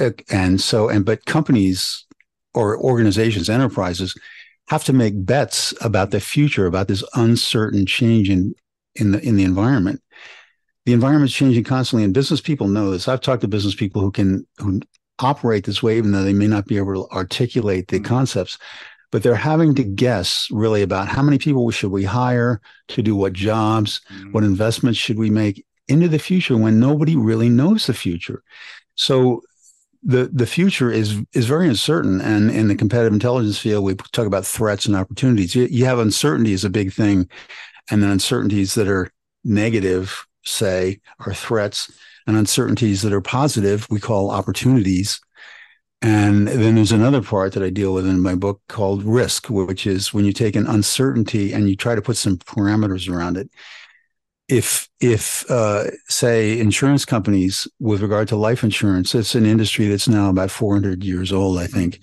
uh, 0.00 0.10
and 0.30 0.60
so 0.60 0.88
and 0.88 1.04
but 1.04 1.24
companies 1.26 2.06
or 2.54 2.78
organizations 2.78 3.50
enterprises 3.50 4.14
have 4.68 4.84
to 4.84 4.92
make 4.92 5.24
bets 5.24 5.72
about 5.80 6.10
the 6.10 6.20
future, 6.20 6.66
about 6.66 6.88
this 6.88 7.04
uncertain 7.14 7.86
change 7.86 8.28
in 8.30 8.54
in 8.94 9.12
the 9.12 9.20
in 9.20 9.36
the 9.36 9.44
environment. 9.44 10.02
The 10.84 10.92
environment's 10.92 11.34
changing 11.34 11.64
constantly, 11.64 12.04
and 12.04 12.14
business 12.14 12.40
people 12.40 12.68
know 12.68 12.90
this. 12.90 13.08
I've 13.08 13.20
talked 13.20 13.42
to 13.42 13.48
business 13.48 13.74
people 13.74 14.00
who 14.00 14.10
can 14.10 14.46
who 14.58 14.80
operate 15.18 15.64
this 15.64 15.82
way, 15.82 15.98
even 15.98 16.12
though 16.12 16.22
they 16.22 16.32
may 16.32 16.46
not 16.46 16.66
be 16.66 16.76
able 16.76 17.06
to 17.06 17.14
articulate 17.14 17.88
the 17.88 17.96
mm-hmm. 17.96 18.06
concepts. 18.06 18.58
But 19.10 19.22
they're 19.22 19.34
having 19.34 19.74
to 19.76 19.84
guess 19.84 20.48
really 20.50 20.82
about 20.82 21.08
how 21.08 21.22
many 21.22 21.38
people 21.38 21.70
should 21.70 21.90
we 21.90 22.04
hire 22.04 22.60
to 22.88 23.02
do 23.02 23.16
what 23.16 23.32
jobs, 23.32 24.02
mm-hmm. 24.10 24.32
what 24.32 24.44
investments 24.44 24.98
should 24.98 25.18
we 25.18 25.30
make 25.30 25.64
into 25.88 26.08
the 26.08 26.18
future 26.18 26.56
when 26.56 26.78
nobody 26.78 27.16
really 27.16 27.48
knows 27.48 27.86
the 27.86 27.94
future. 27.94 28.42
So 28.96 29.42
the 30.02 30.30
the 30.32 30.46
future 30.46 30.90
is 30.90 31.20
is 31.32 31.46
very 31.46 31.68
uncertain 31.68 32.20
and 32.20 32.50
in 32.50 32.68
the 32.68 32.76
competitive 32.76 33.12
intelligence 33.12 33.58
field 33.58 33.84
we 33.84 33.94
talk 34.12 34.26
about 34.26 34.46
threats 34.46 34.86
and 34.86 34.94
opportunities 34.94 35.54
you, 35.54 35.64
you 35.64 35.84
have 35.84 35.98
uncertainty 35.98 36.52
is 36.52 36.64
a 36.64 36.70
big 36.70 36.92
thing 36.92 37.28
and 37.90 38.02
then 38.02 38.10
uncertainties 38.10 38.74
that 38.74 38.86
are 38.86 39.10
negative 39.44 40.24
say 40.44 41.00
are 41.26 41.34
threats 41.34 41.90
and 42.28 42.36
uncertainties 42.36 43.02
that 43.02 43.12
are 43.12 43.22
positive 43.22 43.88
we 43.90 43.98
call 43.98 44.30
opportunities. 44.30 45.20
And 46.00 46.46
then 46.46 46.76
there's 46.76 46.92
another 46.92 47.22
part 47.22 47.54
that 47.54 47.62
I 47.62 47.70
deal 47.70 47.92
with 47.92 48.06
in 48.06 48.20
my 48.20 48.36
book 48.36 48.60
called 48.68 49.02
risk, 49.02 49.50
which 49.50 49.84
is 49.84 50.14
when 50.14 50.24
you 50.24 50.32
take 50.32 50.54
an 50.54 50.66
uncertainty 50.66 51.52
and 51.52 51.68
you 51.68 51.74
try 51.74 51.96
to 51.96 52.02
put 52.02 52.16
some 52.16 52.36
parameters 52.36 53.12
around 53.12 53.36
it. 53.36 53.50
If 54.46 54.88
if 55.00 55.50
uh, 55.50 55.84
say 56.08 56.58
insurance 56.58 57.04
companies 57.04 57.66
with 57.80 58.02
regard 58.02 58.28
to 58.28 58.36
life 58.36 58.62
insurance 58.64 59.14
it's 59.14 59.34
an 59.34 59.46
industry 59.46 59.88
that's 59.88 60.08
now 60.08 60.30
about 60.30 60.50
400 60.50 61.04
years 61.04 61.32
old 61.32 61.58
i 61.58 61.66
think 61.66 62.00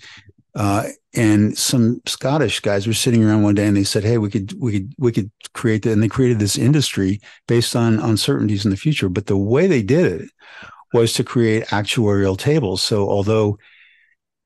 uh, 0.56 0.88
and 1.14 1.56
some 1.56 2.00
scottish 2.06 2.60
guys 2.60 2.86
were 2.86 2.94
sitting 2.94 3.22
around 3.22 3.42
one 3.42 3.54
day 3.54 3.66
and 3.66 3.76
they 3.76 3.84
said 3.84 4.02
hey 4.02 4.18
we 4.18 4.30
could 4.30 4.52
we 4.58 4.72
could 4.72 4.94
we 4.98 5.12
could 5.12 5.30
create 5.52 5.82
that. 5.82 5.92
And 5.92 6.02
they 6.02 6.08
created 6.08 6.38
this 6.38 6.56
industry 6.56 7.20
based 7.46 7.76
on 7.76 8.00
uncertainties 8.00 8.64
in 8.64 8.70
the 8.70 8.76
future. 8.76 9.08
But 9.08 9.26
the 9.26 9.36
way 9.36 9.66
they 9.66 9.82
did 9.82 10.20
it 10.20 10.30
was 10.92 11.12
to 11.14 11.24
create 11.24 11.66
actuarial 11.66 12.38
tables. 12.38 12.82
So 12.82 13.08
although 13.08 13.58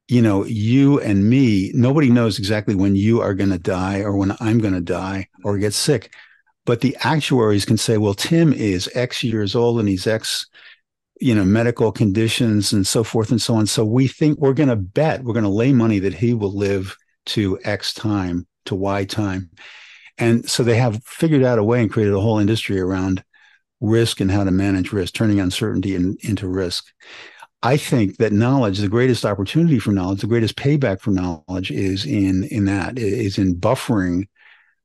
you 0.09 0.21
know 0.21 0.45
you 0.45 1.01
and 1.01 1.31
me 1.31 1.71
nobody 1.75 2.11
knows 2.11 2.39
exactly 2.39 2.75
when 2.75 2.97
you 2.97 3.21
are 3.21 3.35
going 3.35 3.51
to 3.51 3.59
die 3.59 4.01
or 4.01 4.17
when 4.17 4.35
i'm 4.41 4.59
going 4.59 4.75
to 4.75 4.81
die 4.81 5.29
or 5.45 5.59
get 5.59 5.73
sick. 5.73 6.13
But 6.67 6.83
the 6.83 6.97
actuaries 7.01 7.65
can 7.65 7.79
say, 7.79 7.97
well, 7.97 8.15
Tim 8.15 8.53
is 8.53 8.89
X 8.95 9.25
years 9.25 9.57
old 9.57 9.81
and 9.81 9.89
he's 9.89 10.07
X, 10.07 10.47
you 11.21 11.35
know, 11.35 11.45
medical 11.45 11.93
conditions 11.93 12.73
and 12.73 12.87
so 12.87 13.05
forth 13.05 13.31
and 13.31 13.41
so 13.41 13.55
on. 13.55 13.67
So 13.67 13.85
we 13.85 14.09
think 14.09 14.39
we're 14.39 14.55
going 14.55 14.69
to 14.71 14.77
bet, 14.77 15.23
we're 15.23 15.35
going 15.35 15.45
to 15.45 15.51
lay 15.51 15.73
money 15.73 15.99
that 16.01 16.15
he 16.15 16.35
will 16.35 16.57
live 16.57 16.97
to 17.27 17.59
X 17.63 17.93
time, 17.93 18.47
to 18.65 18.75
Y 18.75 19.05
time. 19.05 19.51
And 20.19 20.49
so 20.49 20.63
they 20.63 20.77
have 20.77 21.05
figured 21.05 21.43
out 21.43 21.59
a 21.59 21.65
way 21.65 21.81
and 21.81 21.91
created 21.91 22.15
a 22.15 22.21
whole 22.21 22.39
industry 22.39 22.81
around 22.81 23.23
risk 23.81 24.21
and 24.21 24.31
how 24.31 24.45
to 24.45 24.51
manage 24.51 24.93
risk, 24.93 25.15
turning 25.15 25.41
uncertainty 25.41 25.95
in, 25.95 26.17
into 26.21 26.49
risk. 26.49 26.87
I 27.63 27.77
think 27.77 28.17
that 28.17 28.33
knowledge, 28.33 28.79
the 28.79 28.89
greatest 28.89 29.25
opportunity 29.25 29.79
for 29.79 29.93
knowledge, 29.93 30.23
the 30.23 30.27
greatest 30.27 30.57
payback 30.57 31.01
for 31.01 31.11
knowledge 31.11 31.71
is 31.71 32.07
in 32.07 32.45
in 32.45 32.65
that 32.67 32.99
is 32.99 33.37
in 33.37 33.57
buffering 33.57 34.29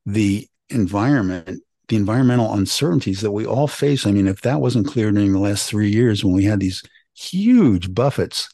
the 0.06 0.48
environment 0.70 1.62
the 1.88 1.96
environmental 1.96 2.54
uncertainties 2.54 3.22
that 3.22 3.32
we 3.32 3.46
all 3.46 3.68
face. 3.68 4.06
I 4.06 4.12
mean, 4.12 4.28
if 4.28 4.42
that 4.42 4.62
wasn't 4.62 4.88
clear 4.88 5.12
during 5.12 5.34
the 5.34 5.40
last 5.40 5.70
three 5.70 5.90
years 5.90 6.24
when 6.24 6.34
we 6.34 6.44
had 6.44 6.60
these 6.60 6.84
huge 7.14 7.94
buffets, 7.94 8.50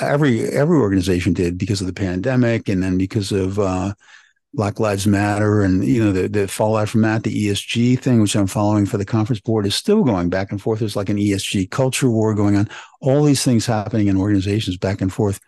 every 0.00 0.48
every 0.48 0.78
organization 0.78 1.32
did 1.32 1.58
because 1.58 1.80
of 1.80 1.86
the 1.86 1.92
pandemic, 1.92 2.68
and 2.68 2.82
then 2.82 2.98
because 2.98 3.32
of 3.32 3.58
uh, 3.58 3.94
Black 4.52 4.78
Lives 4.80 5.06
Matter, 5.06 5.62
and 5.62 5.84
you 5.84 6.02
know 6.04 6.12
the 6.12 6.28
the 6.28 6.48
fallout 6.48 6.88
from 6.88 7.02
that, 7.02 7.22
the 7.22 7.48
ESG 7.48 7.98
thing, 7.98 8.20
which 8.20 8.36
I'm 8.36 8.46
following 8.46 8.86
for 8.86 8.98
the 8.98 9.04
conference 9.04 9.40
board, 9.40 9.66
is 9.66 9.74
still 9.74 10.04
going 10.04 10.30
back 10.30 10.50
and 10.50 10.60
forth. 10.60 10.78
There's 10.78 10.96
like 10.96 11.08
an 11.08 11.16
ESG 11.16 11.70
culture 11.70 12.10
war 12.10 12.34
going 12.34 12.56
on. 12.56 12.68
All 13.00 13.24
these 13.24 13.44
things 13.44 13.66
happening 13.66 14.08
in 14.08 14.16
organizations 14.16 14.76
back 14.76 15.00
and 15.00 15.12
forth. 15.12 15.40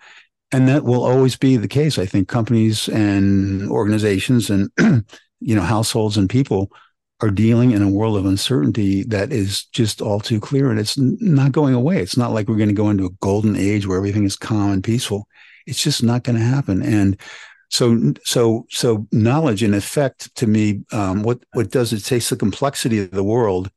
And 0.52 0.68
that 0.68 0.84
will 0.84 1.04
always 1.04 1.36
be 1.36 1.56
the 1.56 1.66
case. 1.66 1.98
I 1.98 2.06
think 2.06 2.28
companies 2.28 2.88
and 2.88 3.68
organizations 3.68 4.48
and 4.48 4.70
you 5.40 5.54
know 5.56 5.62
households 5.62 6.16
and 6.16 6.30
people 6.30 6.70
are 7.20 7.30
dealing 7.30 7.70
in 7.70 7.82
a 7.82 7.88
world 7.88 8.16
of 8.16 8.26
uncertainty 8.26 9.02
that 9.04 9.32
is 9.32 9.64
just 9.66 10.02
all 10.02 10.20
too 10.20 10.38
clear 10.38 10.70
and 10.70 10.78
it's 10.78 10.98
not 10.98 11.52
going 11.52 11.74
away. 11.74 11.98
It's 12.02 12.16
not 12.16 12.32
like 12.32 12.46
we're 12.46 12.56
going 12.56 12.68
to 12.68 12.74
go 12.74 12.90
into 12.90 13.06
a 13.06 13.10
golden 13.20 13.56
age 13.56 13.86
where 13.86 13.96
everything 13.96 14.24
is 14.24 14.36
calm 14.36 14.72
and 14.72 14.84
peaceful. 14.84 15.26
It's 15.66 15.82
just 15.82 16.02
not 16.02 16.24
going 16.24 16.36
to 16.36 16.44
happen. 16.44 16.82
And 16.82 17.18
so, 17.70 18.12
so, 18.24 18.66
so 18.70 19.06
knowledge 19.12 19.62
in 19.62 19.72
effect 19.72 20.34
to 20.36 20.46
me, 20.46 20.84
um, 20.92 21.22
what, 21.22 21.42
what 21.54 21.70
does 21.70 21.92
it 21.92 22.00
takes 22.00 22.28
the 22.28 22.36
complexity 22.36 22.98
of 23.00 23.10
the 23.10 23.24
world. 23.24 23.70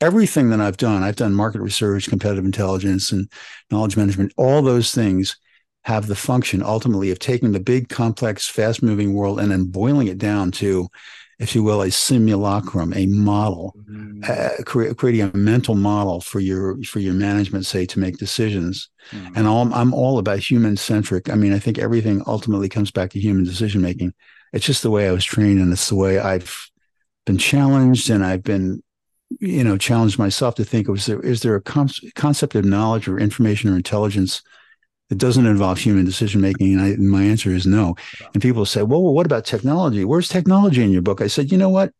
Everything 0.00 0.50
that 0.50 0.60
I've 0.60 0.76
done, 0.76 1.02
I've 1.02 1.16
done 1.16 1.32
market 1.32 1.60
research, 1.60 2.08
competitive 2.08 2.44
intelligence 2.44 3.10
and 3.10 3.30
knowledge 3.70 3.96
management, 3.96 4.32
all 4.36 4.60
those 4.60 4.92
things 4.92 5.36
have 5.84 6.06
the 6.06 6.14
function 6.14 6.62
ultimately 6.62 7.10
of 7.10 7.18
taking 7.18 7.52
the 7.52 7.60
big, 7.60 7.88
complex, 7.88 8.48
fast 8.48 8.82
moving 8.82 9.14
world 9.14 9.40
and 9.40 9.50
then 9.50 9.64
boiling 9.64 10.08
it 10.08 10.18
down 10.18 10.50
to 10.50 10.88
if 11.42 11.56
you 11.56 11.64
will, 11.64 11.82
a 11.82 11.90
simulacrum, 11.90 12.92
a 12.94 13.06
model, 13.06 13.74
mm-hmm. 13.90 14.22
uh, 14.28 14.62
cre- 14.64 14.92
creating 14.94 15.22
a 15.22 15.36
mental 15.36 15.74
model 15.74 16.20
for 16.20 16.38
your 16.38 16.80
for 16.84 17.00
your 17.00 17.14
management, 17.14 17.66
say, 17.66 17.84
to 17.84 17.98
make 17.98 18.16
decisions. 18.16 18.88
Mm-hmm. 19.10 19.36
And 19.36 19.48
all, 19.48 19.74
I'm 19.74 19.92
all 19.92 20.18
about 20.18 20.38
human 20.38 20.76
centric. 20.76 21.28
I 21.28 21.34
mean, 21.34 21.52
I 21.52 21.58
think 21.58 21.78
everything 21.78 22.22
ultimately 22.28 22.68
comes 22.68 22.92
back 22.92 23.10
to 23.10 23.20
human 23.20 23.44
decision 23.44 23.82
making. 23.82 24.14
It's 24.52 24.64
just 24.64 24.82
the 24.82 24.90
way 24.90 25.08
I 25.08 25.12
was 25.12 25.24
trained, 25.24 25.58
and 25.58 25.72
it's 25.72 25.88
the 25.88 25.96
way 25.96 26.20
I've 26.20 26.70
been 27.26 27.38
challenged, 27.38 28.08
and 28.08 28.24
I've 28.24 28.44
been, 28.44 28.80
you 29.40 29.64
know, 29.64 29.76
challenged 29.76 30.20
myself 30.20 30.54
to 30.56 30.64
think: 30.64 30.86
was 30.86 31.06
there 31.06 31.20
is 31.20 31.42
there 31.42 31.56
a 31.56 31.62
com- 31.62 31.88
concept 32.14 32.54
of 32.54 32.64
knowledge 32.64 33.08
or 33.08 33.18
information 33.18 33.68
or 33.68 33.74
intelligence? 33.74 34.42
It 35.12 35.18
doesn't 35.18 35.44
involve 35.44 35.76
human 35.76 36.06
decision 36.06 36.40
making. 36.40 36.72
And, 36.72 36.80
and 36.80 37.10
my 37.10 37.22
answer 37.22 37.50
is 37.50 37.66
no. 37.66 37.96
And 38.32 38.42
people 38.42 38.64
say, 38.64 38.82
well, 38.82 39.02
well, 39.02 39.12
what 39.12 39.26
about 39.26 39.44
technology? 39.44 40.06
Where's 40.06 40.26
technology 40.26 40.82
in 40.82 40.90
your 40.90 41.02
book? 41.02 41.20
I 41.20 41.26
said, 41.26 41.52
you 41.52 41.58
know 41.58 41.68
what? 41.68 41.92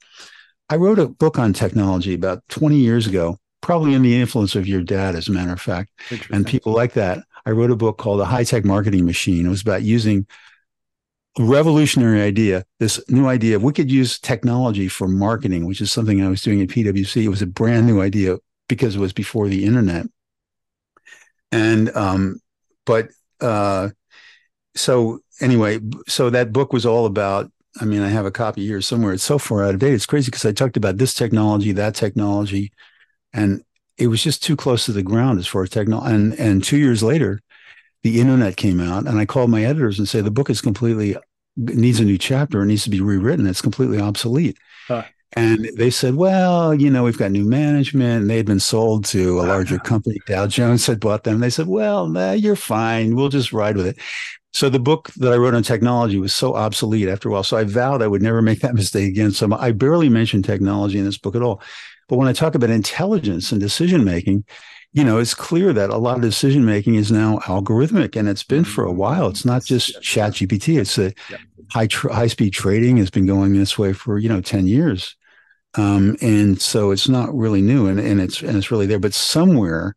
I 0.70 0.76
wrote 0.76 0.98
a 0.98 1.08
book 1.08 1.38
on 1.38 1.52
technology 1.52 2.14
about 2.14 2.42
20 2.48 2.76
years 2.76 3.06
ago, 3.06 3.36
probably 3.60 3.92
in 3.92 4.00
the 4.00 4.18
influence 4.18 4.54
of 4.54 4.66
your 4.66 4.80
dad, 4.80 5.14
as 5.14 5.28
a 5.28 5.32
matter 5.32 5.52
of 5.52 5.60
fact, 5.60 5.90
and 6.30 6.46
people 6.46 6.72
like 6.72 6.94
that. 6.94 7.18
I 7.44 7.50
wrote 7.50 7.70
a 7.70 7.76
book 7.76 7.98
called 7.98 8.20
The 8.20 8.24
High 8.24 8.44
Tech 8.44 8.64
Marketing 8.64 9.04
Machine. 9.04 9.44
It 9.44 9.50
was 9.50 9.60
about 9.60 9.82
using 9.82 10.26
a 11.38 11.44
revolutionary 11.44 12.22
idea, 12.22 12.64
this 12.78 12.98
new 13.10 13.26
idea. 13.28 13.56
Of 13.56 13.62
we 13.62 13.74
could 13.74 13.90
use 13.90 14.18
technology 14.18 14.88
for 14.88 15.06
marketing, 15.06 15.66
which 15.66 15.82
is 15.82 15.92
something 15.92 16.22
I 16.22 16.28
was 16.28 16.40
doing 16.40 16.62
at 16.62 16.68
PwC. 16.68 17.24
It 17.24 17.28
was 17.28 17.42
a 17.42 17.46
brand 17.46 17.86
new 17.86 18.00
idea 18.00 18.38
because 18.70 18.96
it 18.96 19.00
was 19.00 19.12
before 19.12 19.48
the 19.48 19.66
internet. 19.66 20.06
And 21.50 21.94
um, 21.94 22.40
but 22.84 23.08
uh, 23.40 23.90
so 24.74 25.20
anyway, 25.40 25.80
so 26.08 26.30
that 26.30 26.52
book 26.52 26.72
was 26.72 26.86
all 26.86 27.06
about. 27.06 27.50
I 27.80 27.86
mean, 27.86 28.02
I 28.02 28.08
have 28.08 28.26
a 28.26 28.30
copy 28.30 28.66
here 28.66 28.82
somewhere. 28.82 29.14
It's 29.14 29.22
so 29.22 29.38
far 29.38 29.64
out 29.64 29.74
of 29.74 29.80
date. 29.80 29.94
It's 29.94 30.06
crazy 30.06 30.26
because 30.26 30.44
I 30.44 30.52
talked 30.52 30.76
about 30.76 30.98
this 30.98 31.14
technology, 31.14 31.72
that 31.72 31.94
technology, 31.94 32.70
and 33.32 33.64
it 33.96 34.08
was 34.08 34.22
just 34.22 34.42
too 34.42 34.56
close 34.56 34.84
to 34.86 34.92
the 34.92 35.02
ground 35.02 35.38
as 35.38 35.46
far 35.46 35.62
as 35.62 35.70
technology. 35.70 36.14
And 36.14 36.34
and 36.38 36.64
two 36.64 36.76
years 36.76 37.02
later, 37.02 37.40
the 38.02 38.20
internet 38.20 38.56
came 38.56 38.80
out, 38.80 39.06
and 39.06 39.18
I 39.18 39.26
called 39.26 39.50
my 39.50 39.64
editors 39.64 39.98
and 39.98 40.08
say 40.08 40.20
the 40.20 40.30
book 40.30 40.50
is 40.50 40.60
completely 40.60 41.16
needs 41.56 42.00
a 42.00 42.04
new 42.04 42.18
chapter. 42.18 42.62
It 42.62 42.66
needs 42.66 42.84
to 42.84 42.90
be 42.90 43.00
rewritten. 43.00 43.46
It's 43.46 43.62
completely 43.62 44.00
obsolete. 44.00 44.58
Huh. 44.86 45.04
And 45.34 45.70
they 45.76 45.90
said, 45.90 46.16
well, 46.16 46.74
you 46.74 46.90
know, 46.90 47.04
we've 47.04 47.18
got 47.18 47.30
new 47.30 47.44
management. 47.44 48.22
And 48.22 48.30
they 48.30 48.36
had 48.36 48.46
been 48.46 48.60
sold 48.60 49.04
to 49.06 49.40
a 49.40 49.42
larger 49.42 49.78
company. 49.90 50.18
Dow 50.26 50.46
Jones 50.46 50.86
had 50.86 51.00
bought 51.00 51.24
them. 51.24 51.40
They 51.40 51.50
said, 51.50 51.68
well, 51.68 52.06
nah, 52.06 52.32
you're 52.32 52.56
fine. 52.56 53.16
We'll 53.16 53.30
just 53.30 53.52
ride 53.52 53.76
with 53.76 53.86
it. 53.86 53.98
So 54.52 54.68
the 54.68 54.78
book 54.78 55.10
that 55.16 55.32
I 55.32 55.36
wrote 55.36 55.54
on 55.54 55.62
technology 55.62 56.18
was 56.18 56.34
so 56.34 56.54
obsolete 56.54 57.08
after 57.08 57.28
a 57.28 57.32
while. 57.32 57.44
So 57.44 57.56
I 57.56 57.64
vowed 57.64 58.02
I 58.02 58.06
would 58.06 58.22
never 58.22 58.42
make 58.42 58.60
that 58.60 58.74
mistake 58.82 59.08
again. 59.08 59.32
So 59.32 59.50
I 59.54 59.72
barely 59.72 60.08
mentioned 60.08 60.44
technology 60.44 60.98
in 60.98 61.04
this 61.04 61.18
book 61.18 61.34
at 61.34 61.42
all. 61.42 61.62
But 62.08 62.18
when 62.18 62.28
I 62.28 62.34
talk 62.34 62.54
about 62.54 62.68
intelligence 62.68 63.52
and 63.52 63.60
decision 63.60 64.04
making, 64.04 64.44
you 64.92 65.04
know, 65.04 65.18
it's 65.18 65.32
clear 65.32 65.72
that 65.72 65.88
a 65.88 65.96
lot 65.96 66.16
of 66.16 66.22
decision 66.22 66.66
making 66.66 66.96
is 66.96 67.10
now 67.10 67.38
algorithmic, 67.44 68.14
and 68.14 68.28
it's 68.28 68.42
been 68.42 68.64
for 68.64 68.84
a 68.84 68.88
mm-hmm. 68.88 68.98
while. 68.98 69.28
It's 69.28 69.46
not 69.46 69.64
just 69.64 70.02
Chat 70.02 70.32
GPT. 70.32 70.78
It's 70.78 70.98
a 70.98 71.14
high 71.70 71.86
tr- 71.86 72.10
high 72.10 72.26
speed 72.26 72.52
trading 72.52 72.98
has 72.98 73.08
been 73.10 73.24
going 73.24 73.54
this 73.54 73.78
way 73.78 73.94
for 73.94 74.18
you 74.18 74.28
know 74.28 74.42
ten 74.42 74.66
years. 74.66 75.16
Um, 75.74 76.16
and 76.20 76.60
so 76.60 76.90
it's 76.90 77.08
not 77.08 77.34
really 77.34 77.62
new 77.62 77.86
and, 77.86 77.98
and 77.98 78.20
it's 78.20 78.42
and 78.42 78.56
it's 78.56 78.70
really 78.70 78.86
there. 78.86 78.98
But 78.98 79.14
somewhere 79.14 79.96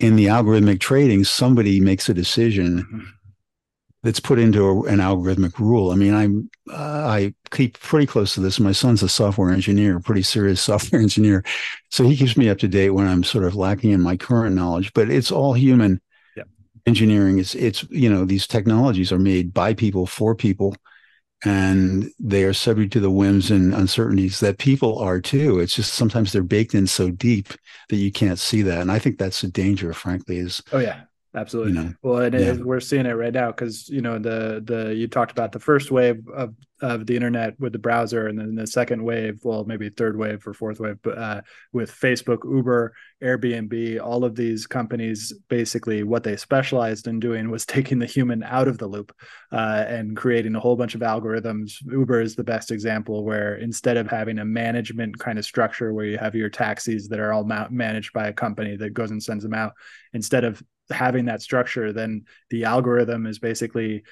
in 0.00 0.16
the 0.16 0.26
algorithmic 0.26 0.80
trading, 0.80 1.24
somebody 1.24 1.80
makes 1.80 2.08
a 2.08 2.14
decision 2.14 3.06
that's 4.02 4.20
put 4.20 4.38
into 4.38 4.66
a, 4.66 4.82
an 4.82 4.98
algorithmic 4.98 5.58
rule. 5.58 5.90
I 5.90 5.94
mean, 5.94 6.14
I'm 6.14 6.50
uh, 6.70 7.06
I 7.06 7.34
keep 7.50 7.78
pretty 7.78 8.06
close 8.06 8.34
to 8.34 8.40
this. 8.40 8.58
My 8.58 8.72
son's 8.72 9.02
a 9.02 9.08
software 9.08 9.50
engineer, 9.50 10.00
pretty 10.00 10.22
serious 10.22 10.60
software 10.62 11.00
engineer, 11.00 11.44
so 11.90 12.04
he 12.04 12.16
keeps 12.16 12.36
me 12.36 12.48
up 12.48 12.58
to 12.58 12.68
date 12.68 12.90
when 12.90 13.06
I'm 13.06 13.24
sort 13.24 13.44
of 13.44 13.54
lacking 13.54 13.92
in 13.92 14.00
my 14.00 14.16
current 14.16 14.56
knowledge. 14.56 14.92
But 14.94 15.10
it's 15.10 15.30
all 15.30 15.54
human 15.54 16.00
engineering. 16.86 17.38
It's 17.38 17.54
it's 17.54 17.84
you 17.90 18.10
know 18.10 18.24
these 18.24 18.46
technologies 18.46 19.12
are 19.12 19.18
made 19.18 19.54
by 19.54 19.74
people 19.74 20.06
for 20.06 20.34
people 20.34 20.76
and 21.44 22.10
they 22.18 22.44
are 22.44 22.52
subject 22.52 22.92
to 22.94 23.00
the 23.00 23.10
whims 23.10 23.50
and 23.50 23.74
uncertainties 23.74 24.40
that 24.40 24.58
people 24.58 24.98
are 24.98 25.20
too. 25.20 25.60
It's 25.60 25.74
just 25.74 25.94
sometimes 25.94 26.32
they're 26.32 26.42
baked 26.42 26.74
in 26.74 26.86
so 26.86 27.10
deep 27.10 27.48
that 27.88 27.96
you 27.96 28.10
can't 28.10 28.38
see 28.38 28.62
that. 28.62 28.80
And 28.80 28.90
I 28.90 28.98
think 28.98 29.18
that's 29.18 29.40
the 29.42 29.48
danger, 29.48 29.92
frankly, 29.92 30.38
is 30.38 30.62
oh 30.72 30.78
yeah, 30.78 31.02
absolutely. 31.34 31.72
You 31.72 31.80
know, 31.80 31.94
well, 32.02 32.22
and 32.22 32.34
yeah. 32.34 32.52
we're 32.54 32.80
seeing 32.80 33.06
it 33.06 33.12
right 33.12 33.32
now 33.32 33.48
because 33.48 33.88
you 33.88 34.00
know 34.00 34.18
the 34.18 34.62
the 34.64 34.94
you 34.94 35.08
talked 35.08 35.32
about 35.32 35.52
the 35.52 35.60
first 35.60 35.90
wave 35.90 36.26
of 36.28 36.54
of 36.84 37.06
the 37.06 37.16
internet 37.16 37.58
with 37.58 37.72
the 37.72 37.78
browser, 37.78 38.26
and 38.26 38.38
then 38.38 38.54
the 38.54 38.66
second 38.66 39.02
wave, 39.02 39.40
well, 39.42 39.64
maybe 39.64 39.88
third 39.88 40.18
wave 40.18 40.46
or 40.46 40.52
fourth 40.52 40.80
wave, 40.80 40.98
but 41.02 41.16
uh, 41.16 41.40
with 41.72 41.90
Facebook, 41.90 42.44
Uber, 42.44 42.94
Airbnb, 43.22 44.04
all 44.04 44.22
of 44.22 44.36
these 44.36 44.66
companies, 44.66 45.32
basically 45.48 46.02
what 46.02 46.24
they 46.24 46.36
specialized 46.36 47.06
in 47.06 47.20
doing 47.20 47.50
was 47.50 47.64
taking 47.74 47.98
the 47.98 48.06
human 48.06 48.42
out 48.42 48.68
of 48.68 48.76
the 48.76 48.86
loop 48.86 49.16
uh, 49.50 49.84
and 49.88 50.14
creating 50.14 50.54
a 50.54 50.60
whole 50.60 50.76
bunch 50.76 50.94
of 50.94 51.00
algorithms. 51.00 51.76
Uber 51.90 52.20
is 52.20 52.36
the 52.36 52.44
best 52.44 52.70
example 52.70 53.24
where 53.24 53.56
instead 53.56 53.96
of 53.96 54.06
having 54.06 54.38
a 54.38 54.44
management 54.44 55.18
kind 55.18 55.38
of 55.38 55.46
structure 55.46 55.94
where 55.94 56.04
you 56.04 56.18
have 56.18 56.34
your 56.34 56.50
taxis 56.50 57.08
that 57.08 57.18
are 57.18 57.32
all 57.32 57.44
ma- 57.44 57.68
managed 57.70 58.12
by 58.12 58.28
a 58.28 58.32
company 58.32 58.76
that 58.76 58.92
goes 58.92 59.10
and 59.10 59.22
sends 59.22 59.42
them 59.42 59.54
out, 59.54 59.72
instead 60.12 60.44
of 60.44 60.62
having 60.90 61.24
that 61.24 61.40
structure, 61.40 61.92
then 61.92 62.24
the 62.50 62.64
algorithm 62.64 63.26
is 63.26 63.38
basically 63.38 64.02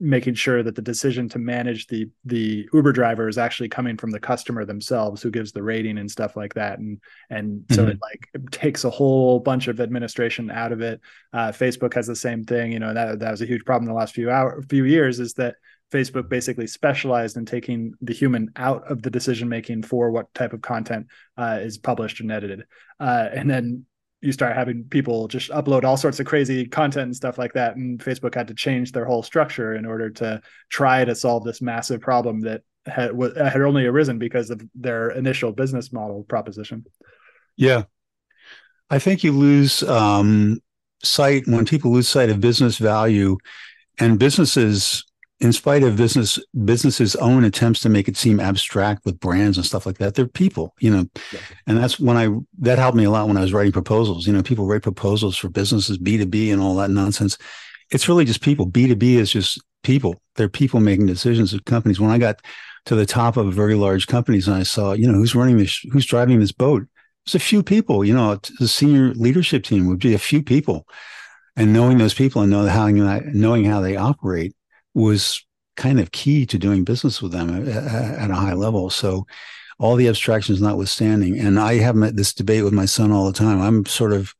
making 0.00 0.34
sure 0.34 0.62
that 0.62 0.76
the 0.76 0.82
decision 0.82 1.28
to 1.28 1.38
manage 1.38 1.86
the 1.88 2.08
the 2.24 2.68
Uber 2.72 2.92
driver 2.92 3.28
is 3.28 3.38
actually 3.38 3.68
coming 3.68 3.96
from 3.96 4.10
the 4.10 4.20
customer 4.20 4.64
themselves 4.64 5.22
who 5.22 5.30
gives 5.30 5.50
the 5.50 5.62
rating 5.62 5.98
and 5.98 6.10
stuff 6.10 6.36
like 6.36 6.54
that. 6.54 6.78
And 6.78 7.00
and 7.30 7.64
so 7.70 7.82
mm-hmm. 7.82 7.92
it 7.92 7.98
like 8.00 8.28
it 8.34 8.52
takes 8.52 8.84
a 8.84 8.90
whole 8.90 9.40
bunch 9.40 9.66
of 9.66 9.80
administration 9.80 10.50
out 10.50 10.72
of 10.72 10.80
it. 10.80 11.00
Uh, 11.32 11.48
Facebook 11.48 11.94
has 11.94 12.06
the 12.06 12.16
same 12.16 12.44
thing 12.44 12.72
you 12.72 12.78
know 12.78 12.94
that 12.94 13.18
that 13.18 13.30
was 13.30 13.42
a 13.42 13.46
huge 13.46 13.64
problem 13.64 13.88
in 13.88 13.94
the 13.94 13.98
last 13.98 14.14
few 14.14 14.30
hour 14.30 14.62
few 14.68 14.84
years 14.84 15.18
is 15.18 15.34
that 15.34 15.56
Facebook 15.90 16.28
basically 16.28 16.66
specialized 16.66 17.36
in 17.36 17.46
taking 17.46 17.94
the 18.02 18.12
human 18.12 18.50
out 18.56 18.90
of 18.90 19.02
the 19.02 19.10
decision 19.10 19.48
making 19.48 19.82
for 19.82 20.10
what 20.10 20.32
type 20.34 20.52
of 20.52 20.60
content 20.60 21.06
uh, 21.36 21.58
is 21.60 21.78
published 21.78 22.20
and 22.20 22.30
edited. 22.30 22.64
Uh, 23.00 23.28
and 23.32 23.48
then 23.48 23.86
you 24.20 24.32
start 24.32 24.56
having 24.56 24.84
people 24.84 25.28
just 25.28 25.50
upload 25.50 25.84
all 25.84 25.96
sorts 25.96 26.18
of 26.18 26.26
crazy 26.26 26.66
content 26.66 27.04
and 27.04 27.16
stuff 27.16 27.38
like 27.38 27.52
that 27.52 27.76
and 27.76 28.00
facebook 28.00 28.34
had 28.34 28.48
to 28.48 28.54
change 28.54 28.90
their 28.90 29.04
whole 29.04 29.22
structure 29.22 29.74
in 29.74 29.86
order 29.86 30.10
to 30.10 30.40
try 30.70 31.04
to 31.04 31.14
solve 31.14 31.44
this 31.44 31.62
massive 31.62 32.00
problem 32.00 32.40
that 32.40 32.62
had, 32.88 33.12
had 33.36 33.60
only 33.60 33.86
arisen 33.86 34.18
because 34.18 34.50
of 34.50 34.62
their 34.74 35.10
initial 35.10 35.52
business 35.52 35.92
model 35.92 36.24
proposition. 36.24 36.84
Yeah. 37.56 37.84
I 38.90 38.98
think 38.98 39.22
you 39.22 39.32
lose 39.32 39.82
um, 39.82 40.60
sight 41.02 41.46
when 41.46 41.66
people 41.66 41.92
lose 41.92 42.08
sight 42.08 42.30
of 42.30 42.40
business 42.40 42.78
value 42.78 43.36
and 43.98 44.18
businesses 44.18 45.04
in 45.40 45.52
spite 45.52 45.82
of 45.82 45.96
business 45.96 46.38
businesses 46.64 47.14
own 47.16 47.44
attempts 47.44 47.80
to 47.80 47.88
make 47.88 48.08
it 48.08 48.16
seem 48.16 48.40
abstract 48.40 49.04
with 49.04 49.20
brands 49.20 49.56
and 49.56 49.64
stuff 49.64 49.86
like 49.86 49.98
that 49.98 50.14
they're 50.14 50.26
people 50.26 50.74
you 50.80 50.90
know? 50.90 51.06
Yeah. 51.32 51.40
and 51.66 51.78
that's 51.78 52.00
when 52.00 52.16
i 52.16 52.28
that 52.58 52.78
helped 52.78 52.96
me 52.96 53.04
a 53.04 53.10
lot 53.10 53.28
when 53.28 53.36
i 53.36 53.42
was 53.42 53.52
writing 53.52 53.72
proposals 53.72 54.26
you 54.26 54.32
know? 54.32 54.42
People 54.42 54.66
write 54.66 54.82
proposals 54.82 55.36
for 55.36 55.48
businesses 55.48 55.98
b2b 55.98 56.52
and 56.52 56.60
all 56.60 56.74
that 56.76 56.90
nonsense. 56.90 57.38
It's 57.90 58.06
really 58.08 58.26
just 58.26 58.42
people. 58.42 58.70
B2b 58.70 59.02
is 59.14 59.32
just 59.32 59.62
people. 59.82 60.20
They're 60.36 60.50
people 60.50 60.78
making 60.78 61.06
decisions. 61.06 61.54
At 61.54 61.64
companies 61.64 62.00
when 62.00 62.10
i 62.10 62.18
got 62.18 62.40
to 62.86 62.94
the 62.94 63.06
top 63.06 63.36
of 63.36 63.52
very 63.52 63.74
large 63.74 64.06
companies 64.06 64.48
and 64.48 64.56
i 64.56 64.62
saw 64.62 64.92
you 64.92 65.06
know 65.06 65.18
who's 65.18 65.34
running 65.34 65.58
this 65.58 65.78
who's 65.92 66.06
driving 66.06 66.40
this 66.40 66.52
boat? 66.52 66.86
It's 67.26 67.34
a 67.34 67.38
few 67.38 67.62
people 67.62 68.04
you 68.04 68.14
know? 68.14 68.40
The 68.58 68.68
senior 68.68 69.14
leadership 69.14 69.64
team 69.64 69.86
would 69.86 70.00
be 70.00 70.14
a 70.14 70.18
few 70.18 70.42
people. 70.42 70.86
And 71.56 71.72
knowing 71.72 71.98
those 71.98 72.14
people 72.14 72.42
and 72.42 72.50
know 72.52 72.66
how 72.66 72.88
knowing 72.88 73.64
how 73.64 73.80
they 73.80 73.96
operate 73.96 74.54
was 74.94 75.44
kind 75.76 76.00
of 76.00 76.12
key 76.12 76.44
to 76.46 76.58
doing 76.58 76.84
business 76.84 77.22
with 77.22 77.32
them 77.32 77.68
at 77.68 78.30
a 78.30 78.34
high 78.34 78.54
level. 78.54 78.90
So, 78.90 79.26
all 79.78 79.94
the 79.94 80.08
abstractions 80.08 80.60
notwithstanding, 80.60 81.38
and 81.38 81.58
I 81.58 81.74
have 81.74 81.96
this 82.16 82.34
debate 82.34 82.64
with 82.64 82.72
my 82.72 82.84
son 82.84 83.12
all 83.12 83.26
the 83.26 83.38
time. 83.38 83.60
I'm 83.60 83.86
sort 83.86 84.12
of 84.12 84.34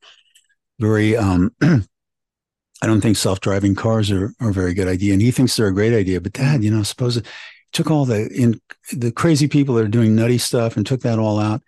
very, 0.80 1.16
um, 1.16 1.54
I 1.62 2.86
don't 2.86 3.00
think 3.00 3.16
self-driving 3.16 3.76
cars 3.76 4.10
are, 4.10 4.32
are 4.40 4.50
a 4.50 4.52
very 4.52 4.74
good 4.74 4.88
idea, 4.88 5.12
and 5.12 5.22
he 5.22 5.30
thinks 5.30 5.56
they're 5.56 5.68
a 5.68 5.74
great 5.74 5.94
idea. 5.94 6.20
But 6.20 6.32
Dad, 6.32 6.64
you 6.64 6.72
know, 6.72 6.82
suppose 6.82 7.16
it 7.16 7.26
took 7.72 7.90
all 7.90 8.04
the 8.04 8.28
in 8.28 8.60
the 8.92 9.12
crazy 9.12 9.46
people 9.48 9.74
that 9.76 9.84
are 9.84 9.88
doing 9.88 10.14
nutty 10.14 10.38
stuff 10.38 10.76
and 10.76 10.86
took 10.86 11.02
that 11.02 11.18
all 11.18 11.38
out. 11.38 11.62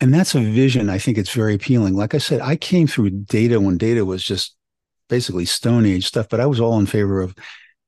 And 0.00 0.14
that's 0.14 0.34
a 0.34 0.40
vision. 0.40 0.90
I 0.90 0.98
think 0.98 1.18
it's 1.18 1.32
very 1.32 1.54
appealing. 1.54 1.94
Like 1.94 2.14
I 2.14 2.18
said, 2.18 2.40
I 2.40 2.56
came 2.56 2.86
through 2.86 3.10
data 3.10 3.60
when 3.60 3.78
data 3.78 4.04
was 4.04 4.22
just 4.22 4.54
basically 5.08 5.44
Stone 5.44 5.86
Age 5.86 6.06
stuff, 6.06 6.28
but 6.28 6.40
I 6.40 6.46
was 6.46 6.60
all 6.60 6.78
in 6.78 6.86
favor 6.86 7.20
of 7.20 7.34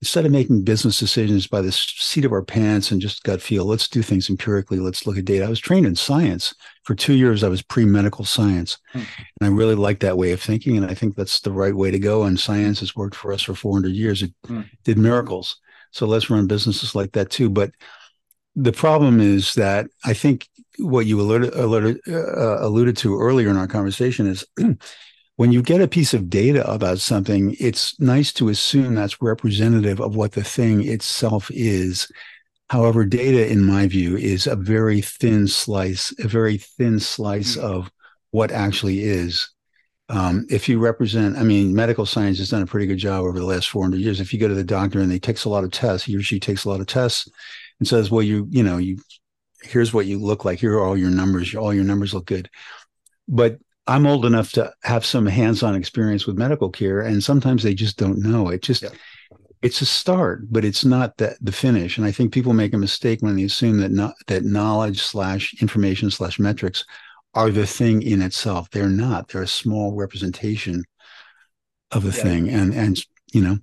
instead 0.03 0.25
of 0.25 0.33
making 0.33 0.63
business 0.63 0.99
decisions 0.99 1.47
by 1.47 1.61
the 1.61 1.71
seat 1.73 2.25
of 2.25 2.33
our 2.33 2.43
pants 2.43 2.91
and 2.91 3.03
just 3.03 3.23
gut 3.23 3.43
feel, 3.43 3.67
let's 3.67 3.87
do 3.87 4.01
things 4.01 4.31
empirically. 4.31 4.79
Let's 4.79 5.07
look 5.07 5.19
at 5.19 5.27
data. 5.27 5.45
I 5.45 5.51
was 5.51 5.61
trained 5.61 5.87
in 5.87 5.95
science 5.95 6.55
for 6.85 6.95
two 6.95 7.13
years. 7.13 7.45
I 7.45 7.49
was 7.49 7.61
pre 7.61 7.85
medical 7.85 8.25
science. 8.25 8.79
Hmm. 8.93 8.99
And 8.99 9.43
I 9.43 9.49
really 9.49 9.75
like 9.75 10.01
that 10.01 10.17
way 10.17 10.33
of 10.33 10.41
thinking. 10.41 10.79
And 10.79 10.87
I 10.87 10.95
think 10.95 11.17
that's 11.17 11.41
the 11.41 11.53
right 11.53 11.75
way 11.75 11.91
to 11.91 11.99
go. 11.99 12.23
And 12.23 12.41
science 12.41 12.81
has 12.81 12.97
worked 12.97 13.15
for 13.15 13.33
us 13.33 13.43
for 13.43 13.55
400 13.55 13.89
years. 13.89 14.23
It 14.23 14.33
hmm. 14.47 14.63
did 14.85 14.97
miracles. 14.97 15.61
So 15.91 16.07
let's 16.07 16.31
run 16.31 16.47
businesses 16.47 16.95
like 16.95 17.13
that 17.13 17.31
too. 17.31 17.51
But 17.51 17.73
the 18.57 18.73
problem 18.73 19.21
is 19.21 19.55
that 19.55 19.87
I 20.05 20.15
think 20.15 20.49
what 20.79 21.05
you 21.05 21.21
alluded, 21.21 21.55
alluded, 21.55 22.01
uh, 22.09 22.65
alluded 22.65 22.97
to 22.99 23.19
earlier 23.19 23.51
in 23.51 23.57
our 23.57 23.69
conversation 23.69 24.27
is 24.27 24.47
when 25.41 25.53
you 25.53 25.63
get 25.63 25.81
a 25.81 25.89
piece 25.89 26.13
of 26.13 26.29
data 26.29 26.71
about 26.71 26.99
something, 26.99 27.57
it's 27.59 27.99
nice 27.99 28.31
to 28.31 28.51
assume 28.51 28.95
that's 28.95 29.23
representative 29.23 29.99
of 29.99 30.15
what 30.15 30.33
the 30.33 30.45
thing 30.45 30.87
itself 30.87 31.51
is. 31.51 32.13
However, 32.69 33.07
data, 33.07 33.51
in 33.51 33.65
my 33.65 33.87
view, 33.87 34.19
is 34.19 34.47
a 34.47 34.55
very 34.55 35.01
thin 35.01 35.49
slice, 35.49 36.13
a 36.23 36.29
very 36.29 36.59
thin 36.59 37.01
slice 37.01 37.57
mm-hmm. 37.57 37.67
of 37.67 37.91
what 38.33 38.53
actually 38.53 39.01
is. 39.01 39.49
Um, 40.11 40.45
if 40.51 40.69
you 40.69 40.79
represent, 40.79 41.39
I 41.39 41.43
mean, 41.43 41.75
medical 41.75 42.05
science 42.05 42.37
has 42.37 42.51
done 42.51 42.61
a 42.61 42.67
pretty 42.67 42.87
good 42.87 42.99
job 42.99 43.25
over 43.25 43.39
the 43.39 43.47
last 43.47 43.71
400 43.71 43.99
years. 43.99 44.21
If 44.21 44.35
you 44.35 44.39
go 44.39 44.49
to 44.49 44.53
the 44.53 44.63
doctor 44.63 45.01
and 45.01 45.11
they 45.11 45.19
takes 45.19 45.47
a 45.47 45.49
lot 45.49 45.65
of 45.65 45.71
tests, 45.71 46.07
he 46.07 46.19
or 46.19 46.23
she 46.23 46.39
takes 46.39 46.67
a 46.67 46.69
lot 46.69 46.81
of 46.81 46.87
tests 46.87 47.27
and 47.79 47.89
says, 47.89 48.11
well, 48.11 48.23
you, 48.23 48.47
you 48.51 48.63
know, 48.63 48.77
you, 48.77 48.99
here's 49.63 49.95
what 49.95 50.05
you 50.05 50.19
look 50.19 50.45
like. 50.45 50.59
Here 50.59 50.75
are 50.75 50.85
all 50.85 50.99
your 50.99 51.09
numbers. 51.09 51.55
All 51.55 51.73
your 51.73 51.85
numbers 51.85 52.13
look 52.13 52.27
good. 52.27 52.51
But 53.27 53.59
I'm 53.91 54.07
old 54.07 54.25
enough 54.25 54.53
to 54.53 54.73
have 54.85 55.05
some 55.05 55.27
hands-on 55.27 55.75
experience 55.75 56.25
with 56.25 56.39
medical 56.39 56.71
care, 56.71 57.01
and 57.01 57.23
sometimes 57.23 57.65
they 57.65 57.75
just 57.75 57.97
don't 57.97 58.19
know. 58.19 58.49
It 58.49 58.63
just 58.63 58.85
yeah. 58.85 58.91
it's 59.63 59.81
a 59.81 59.87
start, 59.87 60.43
but 60.49 60.65
it's 60.65 60.85
not 60.85 61.17
the 61.17 61.37
the 61.41 61.51
finish. 61.51 61.99
And 61.99 62.07
I 62.07 62.13
think 62.13 62.33
people 62.33 62.53
make 62.53 62.73
a 62.73 62.79
mistake 62.79 63.21
when 63.21 63.35
they 63.35 63.43
assume 63.43 63.79
that 63.79 63.91
not, 63.91 64.15
that 64.29 64.45
knowledge 64.45 65.03
slash 65.03 65.61
information 65.61 66.09
slash 66.09 66.39
metrics 66.39 66.85
are 67.35 67.51
the 67.51 67.67
thing 67.67 68.03
in 68.03 68.23
itself. 68.23 68.71
They're 68.71 68.89
not. 68.89 69.29
They're 69.29 69.43
a 69.43 69.49
small 69.49 69.97
representation 69.97 70.85
of 71.91 72.05
the 72.05 72.17
yeah. 72.17 72.23
thing, 72.23 72.49
and 72.49 72.73
and 72.73 73.05
you 73.33 73.43
know 73.43 73.59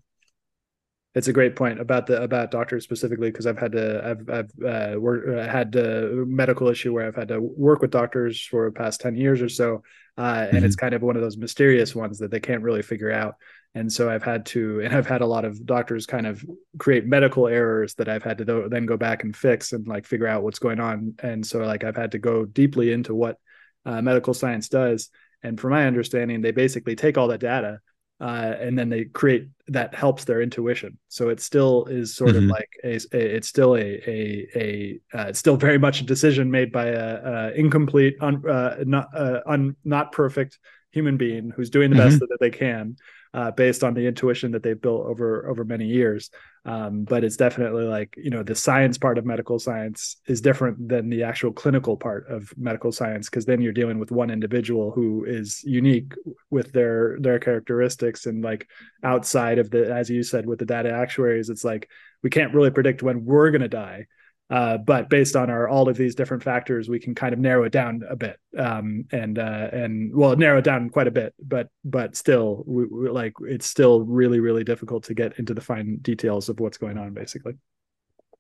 it's 1.18 1.28
a 1.28 1.34
great 1.34 1.56
point 1.56 1.80
about 1.80 2.06
the 2.06 2.22
about 2.22 2.52
doctors 2.52 2.84
specifically 2.84 3.32
because 3.32 3.48
I've 3.48 3.58
had 3.58 3.72
to 3.72 4.08
I've 4.08 4.30
I've 4.30 4.52
uh, 4.64 5.00
worked 5.00 5.28
uh, 5.28 5.52
had 5.52 5.76
a 5.76 6.12
medical 6.28 6.68
issue 6.68 6.94
where 6.94 7.08
I've 7.08 7.16
had 7.16 7.30
to 7.30 7.42
work 7.42 7.82
with 7.82 7.90
doctors 7.90 8.46
for 8.46 8.66
the 8.66 8.72
past 8.72 9.02
ten 9.02 9.16
years 9.16 9.42
or 9.42 9.50
so, 9.50 9.82
uh, 10.18 10.22
and 10.22 10.58
mm-hmm. 10.58 10.66
it's 10.66 10.76
kind 10.76 10.94
of 10.94 11.02
one 11.02 11.16
of 11.16 11.24
those 11.24 11.36
mysterious 11.36 11.96
ones 11.96 12.20
that 12.20 12.30
they 12.30 12.40
can't 12.40 12.62
really 12.62 12.84
figure 12.84 13.12
out. 13.12 13.36
And 13.74 13.92
so 13.92 14.10
I've 14.10 14.24
had 14.24 14.46
to, 14.48 14.82
and 14.82 14.96
I've 14.96 15.08
had 15.08 15.22
a 15.22 15.26
lot 15.26 15.44
of 15.44 15.66
doctors 15.66 16.06
kind 16.06 16.28
of 16.28 16.46
create 16.78 17.06
medical 17.06 17.48
errors 17.48 17.96
that 17.96 18.10
I've 18.10 18.24
had 18.24 18.38
to 18.40 18.68
then 18.70 18.86
go 18.86 18.98
back 18.98 19.24
and 19.24 19.36
fix 19.36 19.74
and 19.74 19.88
like 19.88 20.06
figure 20.06 20.28
out 20.28 20.44
what's 20.44 20.60
going 20.60 20.80
on. 20.80 21.16
And 21.20 21.46
so 21.46 21.60
like 21.60 21.84
I've 21.84 21.96
had 21.96 22.12
to 22.12 22.20
go 22.20 22.46
deeply 22.46 22.92
into 22.92 23.14
what 23.14 23.38
uh, 23.86 24.02
medical 24.02 24.34
science 24.34 24.70
does. 24.70 25.10
And 25.44 25.60
from 25.60 25.72
my 25.72 25.86
understanding, 25.86 26.42
they 26.42 26.52
basically 26.52 26.96
take 26.96 27.18
all 27.18 27.28
that 27.28 27.40
data 27.40 27.80
uh, 28.20 28.56
and 28.60 28.78
then 28.78 28.90
they 28.90 29.06
create 29.06 29.48
that 29.68 29.94
helps 29.94 30.24
their 30.24 30.42
intuition. 30.42 30.98
So 31.08 31.30
it 31.30 31.40
still 31.40 31.86
is 31.86 32.16
sort 32.16 32.32
mm-hmm. 32.32 32.46
of 32.46 32.50
like 32.50 32.70
a, 32.84 32.96
a, 33.14 33.36
it's 33.36 33.48
still 33.48 33.76
a 33.76 33.80
a 33.80 34.48
a 34.56 35.00
uh, 35.14 35.26
it's 35.28 35.40
still 35.40 35.58
very 35.58 35.78
much 35.78 36.02
a 36.02 36.06
decision 36.06 36.50
made 36.50 36.72
by 36.72 36.88
a, 36.88 37.16
a 37.24 37.52
incomplete, 37.54 38.18
un, 38.22 38.48
uh, 38.48 38.78
not 38.86 39.10
uh, 39.16 39.42
un, 39.46 39.76
not 39.84 40.12
perfect 40.12 40.58
human 40.92 41.18
being 41.18 41.52
who's 41.52 41.70
doing 41.70 41.92
the 41.92 41.98
mm-hmm. 41.98 42.10
best 42.10 42.20
that 42.20 42.38
they 42.40 42.50
can 42.50 42.96
uh, 43.34 43.52
based 43.52 43.84
on 43.84 43.94
the 43.94 44.08
intuition 44.08 44.52
that 44.52 44.64
they've 44.64 44.82
built 44.82 45.06
over 45.06 45.48
over 45.48 45.64
many 45.64 45.86
years. 45.86 46.30
Um, 46.66 47.04
but 47.04 47.24
it's 47.24 47.38
definitely 47.38 47.84
like 47.84 48.16
you 48.18 48.30
know 48.30 48.44
the 48.44 48.56
science 48.56 48.98
part 48.98 49.18
of 49.18 49.26
medical 49.26 49.60
science 49.60 50.18
is 50.28 50.42
different 50.42 50.90
than 50.90 51.10
the 51.10 51.24
actual 51.24 51.54
clinical 51.54 51.96
part 51.96 52.28
of 52.28 52.54
medical 52.58 52.92
science 52.92 53.30
because 53.30 53.46
then 53.46 53.62
you're 53.62 53.72
dealing 53.72 54.00
with 54.00 54.12
one 54.12 54.30
individual 54.30 54.92
who 54.92 55.24
is 55.26 55.64
unique 55.64 56.14
with 56.50 56.72
their 56.74 57.18
their 57.20 57.40
characteristics 57.40 58.26
and 58.26 58.44
like 58.44 58.68
outside 59.04 59.60
of 59.60 59.70
the 59.70 59.94
as 59.94 60.10
you 60.10 60.24
said 60.24 60.46
with 60.46 60.60
the 60.60 60.66
data 60.66 60.92
actuaries, 60.92 61.50
it's 61.50 61.64
like 61.64 61.90
we 62.24 62.30
can't 62.30 62.54
really 62.54 62.72
predict 62.72 63.04
when 63.04 63.24
we're 63.26 63.52
going 63.52 63.62
to 63.62 63.68
die 63.68 64.08
uh, 64.50 64.78
but 64.78 65.10
based 65.10 65.36
on 65.36 65.50
our 65.50 65.68
all 65.68 65.90
of 65.90 65.98
these 65.98 66.16
different 66.16 66.42
factors, 66.42 66.88
we 66.88 67.00
can 67.00 67.14
kind 67.14 67.34
of 67.34 67.40
narrow 67.40 67.64
it 67.64 67.72
down 67.72 68.04
a 68.10 68.16
bit, 68.16 68.40
um, 68.58 69.06
and 69.12 69.38
uh, 69.38 69.70
and 69.74 70.16
well, 70.16 70.36
narrow 70.38 70.60
it 70.60 70.64
down 70.64 70.90
quite 70.90 71.08
a 71.08 71.12
bit. 71.12 71.34
But 71.40 71.70
but 71.84 72.16
still, 72.16 72.64
we, 72.66 72.86
we, 72.86 73.10
like 73.10 73.34
it's 73.42 73.66
still 73.66 74.02
really 74.02 74.40
really 74.40 74.64
difficult 74.64 75.04
to 75.06 75.14
get 75.14 75.38
into 75.38 75.54
the 75.54 75.62
fine 75.62 75.98
details 75.98 76.48
of 76.48 76.60
what's 76.62 76.78
going 76.78 76.98
on, 76.98 77.14
basically. 77.14 77.54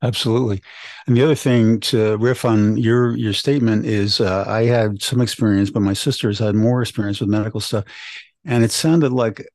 Absolutely. 0.02 0.62
And 1.08 1.18
the 1.18 1.24
other 1.24 1.36
thing 1.36 1.80
to 1.82 2.16
riff 2.18 2.46
on 2.46 2.78
your 2.78 3.18
your 3.18 3.34
statement 3.34 3.86
is 3.86 4.22
uh, 4.22 4.46
I 4.48 4.64
had 4.64 5.02
some 5.02 5.20
experience, 5.20 5.72
but 5.72 5.82
my 5.82 5.94
sisters 5.94 6.40
had 6.40 6.56
more 6.56 6.82
experience 6.82 7.20
with 7.20 7.30
medical 7.30 7.60
stuff, 7.60 7.84
and 8.46 8.64
it 8.64 8.72
sounded 8.72 9.12
like 9.12 9.46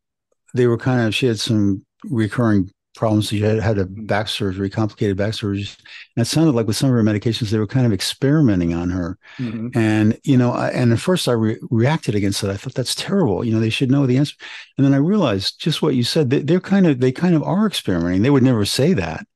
they 0.54 0.66
were 0.66 0.76
kind 0.78 1.06
of 1.06 1.14
she 1.14 1.26
had 1.26 1.40
some 1.40 1.86
recurring 2.04 2.70
problems. 2.94 3.28
She 3.28 3.40
had 3.40 3.60
had 3.60 3.78
a 3.78 3.86
back 3.86 4.28
surgery, 4.28 4.68
complicated 4.70 5.16
back 5.16 5.34
surgery, 5.34 5.68
and 6.16 6.22
it 6.22 6.26
sounded 6.26 6.52
like 6.52 6.66
with 6.66 6.76
some 6.76 6.90
of 6.90 6.94
her 6.94 7.02
medications 7.02 7.50
they 7.50 7.58
were 7.58 7.66
kind 7.66 7.86
of 7.86 7.92
experimenting 7.92 8.74
on 8.74 8.90
her. 8.90 9.18
Mm-hmm. 9.38 9.76
And 9.76 10.20
you 10.24 10.36
know, 10.36 10.52
I, 10.52 10.68
and 10.70 10.92
at 10.92 10.98
first 10.98 11.28
I 11.28 11.32
re- 11.32 11.58
reacted 11.70 12.14
against 12.14 12.42
it. 12.44 12.50
I 12.50 12.56
thought 12.56 12.74
that's 12.74 12.94
terrible. 12.94 13.44
You 13.44 13.52
know, 13.52 13.60
they 13.60 13.70
should 13.70 13.90
know 13.90 14.06
the 14.06 14.18
answer. 14.18 14.34
And 14.76 14.84
then 14.84 14.94
I 14.94 14.98
realized 14.98 15.60
just 15.60 15.82
what 15.82 15.94
you 15.94 16.04
said. 16.04 16.30
They, 16.30 16.40
they're 16.40 16.60
kind 16.60 16.86
of 16.86 17.00
they 17.00 17.12
kind 17.12 17.34
of 17.34 17.42
are 17.42 17.66
experimenting. 17.66 18.22
They 18.22 18.30
would 18.30 18.42
never 18.42 18.64
say 18.64 18.92
that 18.94 19.26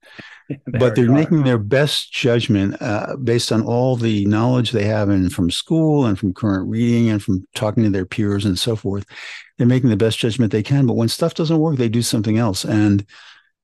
but 0.66 0.95
they're 0.95 1.11
making 1.11 1.42
their 1.42 1.59
best 1.59 2.12
judgment 2.12 2.81
uh, 2.81 3.16
based 3.16 3.51
on 3.51 3.62
all 3.62 3.97
the 3.97 4.25
knowledge 4.27 4.71
they 4.71 4.85
have 4.85 5.11
in 5.11 5.29
from 5.29 5.51
school 5.51 6.07
and 6.07 6.19
from 6.19 6.33
current 6.33 6.69
reading 6.69 7.09
and 7.11 7.23
from 7.23 7.45
talking 7.55 7.83
to 7.83 7.90
their 7.90 8.07
peers 8.07 8.45
and 8.45 8.59
so 8.59 8.77
forth. 8.77 9.05
They're 9.59 9.66
making 9.66 9.90
the 9.90 9.97
best 9.97 10.19
judgment 10.19 10.53
they 10.53 10.62
can, 10.62 10.87
but 10.87 10.95
when 10.95 11.09
stuff 11.09 11.35
doesn't 11.35 11.59
work, 11.59 11.77
they 11.77 11.88
do 11.88 12.03
something 12.03 12.38
else, 12.38 12.64
and 12.64 13.05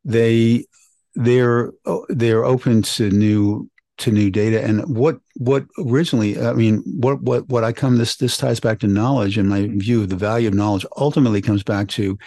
they 0.05 0.67
they're 1.15 1.73
oh, 1.87 2.07
they're 2.09 2.45
open 2.45 2.83
to 2.83 3.11
new 3.11 3.71
to 3.99 4.11
new 4.11 4.31
data. 4.31 4.63
And 4.63 4.83
what 4.97 5.19
what 5.37 5.65
originally, 5.79 6.41
I 6.41 6.53
mean, 6.53 6.83
what 6.87 7.23
what 7.23 7.49
what 7.49 7.65
I 7.65 7.73
come 7.73 7.99
this 7.99 8.17
this 8.17 8.37
ties 8.37 8.61
back 8.61 8.81
to 8.81 8.87
knowledge 8.87 9.39
and 9.39 9.49
my 9.49 9.69
view 9.69 10.07
the 10.07 10.17
value 10.17 10.49
of 10.49 10.55
knowledge. 10.55 10.87
Ultimately, 10.97 11.43
comes 11.43 11.63
back 11.63 11.89
to 11.89 12.19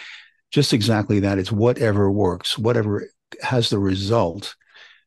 just 0.50 0.72
exactly 0.72 1.20
that. 1.20 1.38
It's 1.38 1.52
whatever 1.52 2.10
works, 2.10 2.56
whatever 2.56 3.08
has 3.42 3.70
the 3.70 3.78
result 3.78 4.54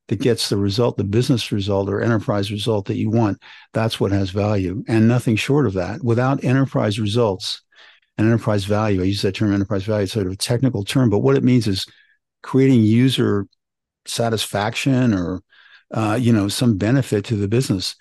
that 0.10 0.20
gets 0.20 0.50
the 0.50 0.58
result, 0.58 0.98
the 0.98 1.04
business 1.04 1.52
result 1.52 1.88
or 1.88 2.02
enterprise 2.02 2.52
result 2.52 2.88
that 2.88 2.98
you 2.98 3.10
want, 3.10 3.42
that's 3.74 4.00
what 4.00 4.12
has 4.12 4.32
value 4.32 4.84
and 4.88 5.08
nothing 5.08 5.36
short 5.36 5.68
of 5.68 5.74
that. 5.74 6.04
Without 6.04 6.44
enterprise 6.44 7.00
results 7.00 7.62
and 8.18 8.28
enterprise 8.28 8.66
value, 8.66 9.02
I 9.02 9.06
use 9.06 9.22
that 9.22 9.36
term 9.36 9.54
enterprise 9.54 9.84
value, 9.84 10.04
it's 10.04 10.14
sort 10.14 10.26
of 10.26 10.34
a 10.34 10.38
technical 10.38 10.84
term, 10.84 11.10
but 11.10 11.20
what 11.20 11.38
it 11.38 11.44
means 11.44 11.68
is 11.68 11.86
creating 12.42 12.82
user 12.82 13.48
satisfaction 14.06 15.14
or 15.14 15.42
uh, 15.92 16.18
you 16.20 16.32
know 16.34 16.48
some 16.48 16.78
benefit 16.78 17.26
to 17.26 17.36
the 17.36 17.48
business. 17.48 17.96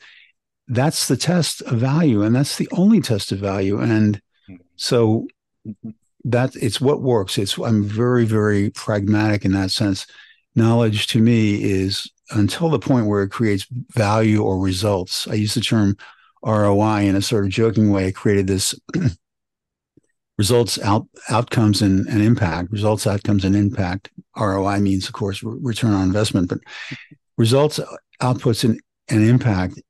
That's 0.69 1.09
the 1.09 1.17
test 1.17 1.63
of 1.63 1.79
value, 1.79 2.23
and 2.23 2.35
that's 2.35 2.57
the 2.57 2.69
only 2.73 3.01
test 3.01 3.33
of 3.33 3.39
value. 3.39 3.81
And 3.81 4.21
so 4.77 5.27
mm-hmm 5.67 5.91
that 6.25 6.55
it's 6.57 6.81
what 6.81 7.03
works. 7.03 7.39
It's 7.39 7.59
I'm 7.59 7.85
very 7.85 8.25
very 8.25 8.71
pragmatic 8.71 9.45
in 9.45 9.53
that 9.53 9.71
sense. 9.71 10.07
Knowledge 10.55 11.07
to 11.09 11.21
me 11.21 11.63
is 11.63 12.11
until 12.31 12.69
the 12.69 12.79
point 12.79 13.07
where 13.07 13.23
it 13.23 13.31
creates 13.31 13.67
value 13.95 14.43
or 14.43 14.59
results. 14.59 15.27
I 15.29 15.35
use 15.35 15.55
the 15.55 15.61
term 15.61 15.97
ROI 16.45 17.03
in 17.03 17.17
a 17.17 17.23
sort 17.23 17.45
of 17.45 17.51
joking 17.51 17.91
way. 17.91 18.07
I 18.07 18.13
created 18.13 18.47
this 18.47 18.75
results 20.39 20.79
out 20.81 21.07
outcomes 21.29 21.83
and, 21.83 22.07
and 22.09 22.23
impact 22.23 22.71
results 22.71 23.07
outcomes 23.07 23.45
and 23.45 23.57
impact 23.57 24.11
roi 24.37 24.79
means 24.79 25.09
of 25.09 25.13
course 25.13 25.43
return 25.43 25.93
on 25.93 26.05
investment 26.05 26.49
but 26.49 26.59
results 27.37 27.81
outputs 28.23 28.65
and, 28.65 28.81
and 29.09 29.29
impact 29.29 29.81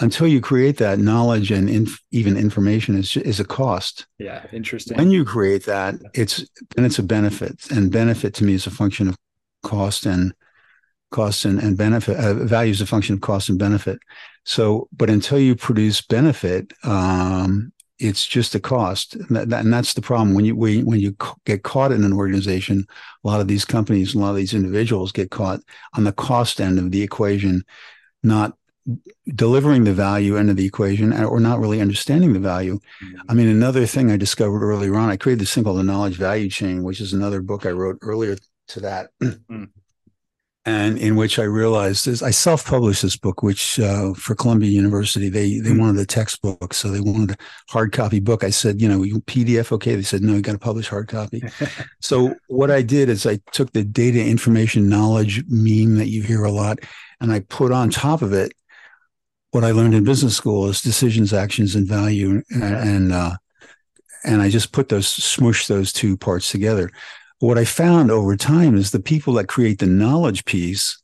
until 0.00 0.26
you 0.26 0.40
create 0.40 0.78
that 0.78 0.98
knowledge 0.98 1.50
and 1.50 1.70
inf- 1.70 2.02
even 2.10 2.36
information 2.36 2.96
is 2.96 3.16
is 3.16 3.40
a 3.40 3.44
cost. 3.44 4.06
Yeah, 4.18 4.44
interesting. 4.52 4.96
When 4.96 5.10
you 5.10 5.24
create 5.24 5.64
that, 5.66 5.94
it's 6.14 6.44
and 6.76 6.84
it's 6.84 6.98
a 6.98 7.02
benefit, 7.02 7.70
and 7.70 7.92
benefit 7.92 8.34
to 8.34 8.44
me 8.44 8.54
is 8.54 8.66
a 8.66 8.70
function 8.70 9.08
of 9.08 9.16
cost 9.62 10.06
and 10.06 10.34
cost 11.10 11.44
and, 11.44 11.60
and 11.60 11.76
benefit. 11.76 12.16
Uh, 12.16 12.34
value 12.34 12.72
is 12.72 12.80
a 12.80 12.86
function 12.86 13.14
of 13.14 13.20
cost 13.20 13.48
and 13.48 13.58
benefit. 13.58 13.98
So, 14.44 14.88
but 14.92 15.10
until 15.10 15.38
you 15.38 15.54
produce 15.54 16.00
benefit, 16.02 16.72
um, 16.82 17.72
it's 17.98 18.26
just 18.26 18.54
a 18.54 18.60
cost, 18.60 19.14
and, 19.14 19.36
that, 19.36 19.64
and 19.64 19.72
that's 19.72 19.94
the 19.94 20.02
problem. 20.02 20.34
When 20.34 20.44
you 20.44 20.56
when, 20.56 20.84
when 20.84 21.00
you 21.00 21.16
get 21.44 21.62
caught 21.62 21.92
in 21.92 22.04
an 22.04 22.12
organization, 22.12 22.86
a 23.24 23.28
lot 23.28 23.40
of 23.40 23.48
these 23.48 23.64
companies, 23.64 24.14
a 24.14 24.18
lot 24.18 24.30
of 24.30 24.36
these 24.36 24.54
individuals 24.54 25.12
get 25.12 25.30
caught 25.30 25.60
on 25.94 26.04
the 26.04 26.12
cost 26.12 26.60
end 26.60 26.78
of 26.78 26.90
the 26.90 27.02
equation, 27.02 27.64
not 28.22 28.56
delivering 29.34 29.84
the 29.84 29.94
value 29.94 30.36
end 30.36 30.50
of 30.50 30.56
the 30.56 30.66
equation 30.66 31.12
or 31.12 31.40
not 31.40 31.58
really 31.58 31.80
understanding 31.80 32.32
the 32.32 32.38
value. 32.38 32.78
Mm-hmm. 33.02 33.30
I 33.30 33.34
mean, 33.34 33.48
another 33.48 33.86
thing 33.86 34.10
I 34.10 34.16
discovered 34.16 34.62
earlier 34.62 34.96
on, 34.96 35.08
I 35.08 35.16
created 35.16 35.40
this 35.40 35.54
thing 35.54 35.64
called 35.64 35.78
the 35.78 35.84
knowledge 35.84 36.16
value 36.16 36.50
chain, 36.50 36.82
which 36.82 37.00
is 37.00 37.12
another 37.12 37.40
book 37.40 37.64
I 37.64 37.70
wrote 37.70 37.98
earlier 38.02 38.36
to 38.68 38.80
that. 38.80 39.10
Mm-hmm. 39.22 39.64
And 40.66 40.96
in 40.96 41.14
which 41.14 41.38
I 41.38 41.42
realized 41.42 42.06
is 42.06 42.22
I 42.22 42.30
self-published 42.30 43.02
this 43.02 43.16
book, 43.16 43.42
which 43.42 43.78
uh, 43.78 44.14
for 44.14 44.34
Columbia 44.34 44.70
University 44.70 45.28
they 45.28 45.58
they 45.58 45.70
mm-hmm. 45.70 45.78
wanted 45.78 45.96
the 45.96 46.06
textbook, 46.06 46.72
so 46.72 46.90
they 46.90 47.00
wanted 47.00 47.32
a 47.32 47.36
hard 47.68 47.92
copy 47.92 48.18
book. 48.18 48.42
I 48.42 48.48
said, 48.48 48.80
you 48.80 48.88
know, 48.88 49.00
PDF, 49.26 49.72
okay? 49.72 49.94
They 49.94 50.02
said, 50.02 50.22
no, 50.22 50.34
you 50.34 50.40
got 50.40 50.52
to 50.52 50.58
publish 50.58 50.88
hard 50.88 51.08
copy. 51.08 51.42
so 52.00 52.34
what 52.46 52.70
I 52.70 52.80
did 52.80 53.10
is 53.10 53.26
I 53.26 53.40
took 53.52 53.72
the 53.72 53.84
data, 53.84 54.24
information, 54.24 54.88
knowledge 54.88 55.44
meme 55.48 55.96
that 55.96 56.08
you 56.08 56.22
hear 56.22 56.44
a 56.44 56.50
lot, 56.50 56.78
and 57.20 57.30
I 57.30 57.40
put 57.40 57.70
on 57.70 57.90
top 57.90 58.22
of 58.22 58.32
it 58.32 58.54
what 59.54 59.62
I 59.64 59.70
learned 59.70 59.94
in 59.94 60.02
business 60.02 60.36
school 60.36 60.68
is 60.68 60.82
decisions, 60.82 61.32
actions, 61.32 61.76
and 61.76 61.86
value, 61.86 62.42
and 62.50 62.62
and, 62.62 63.12
uh, 63.12 63.36
and 64.24 64.42
I 64.42 64.48
just 64.48 64.72
put 64.72 64.88
those 64.88 65.06
smush 65.06 65.68
those 65.68 65.92
two 65.92 66.16
parts 66.16 66.50
together. 66.50 66.90
What 67.44 67.58
I 67.58 67.66
found 67.66 68.10
over 68.10 68.38
time 68.38 68.74
is 68.74 68.90
the 68.90 69.00
people 69.00 69.34
that 69.34 69.48
create 69.48 69.78
the 69.78 69.86
knowledge 69.86 70.46
piece, 70.46 70.98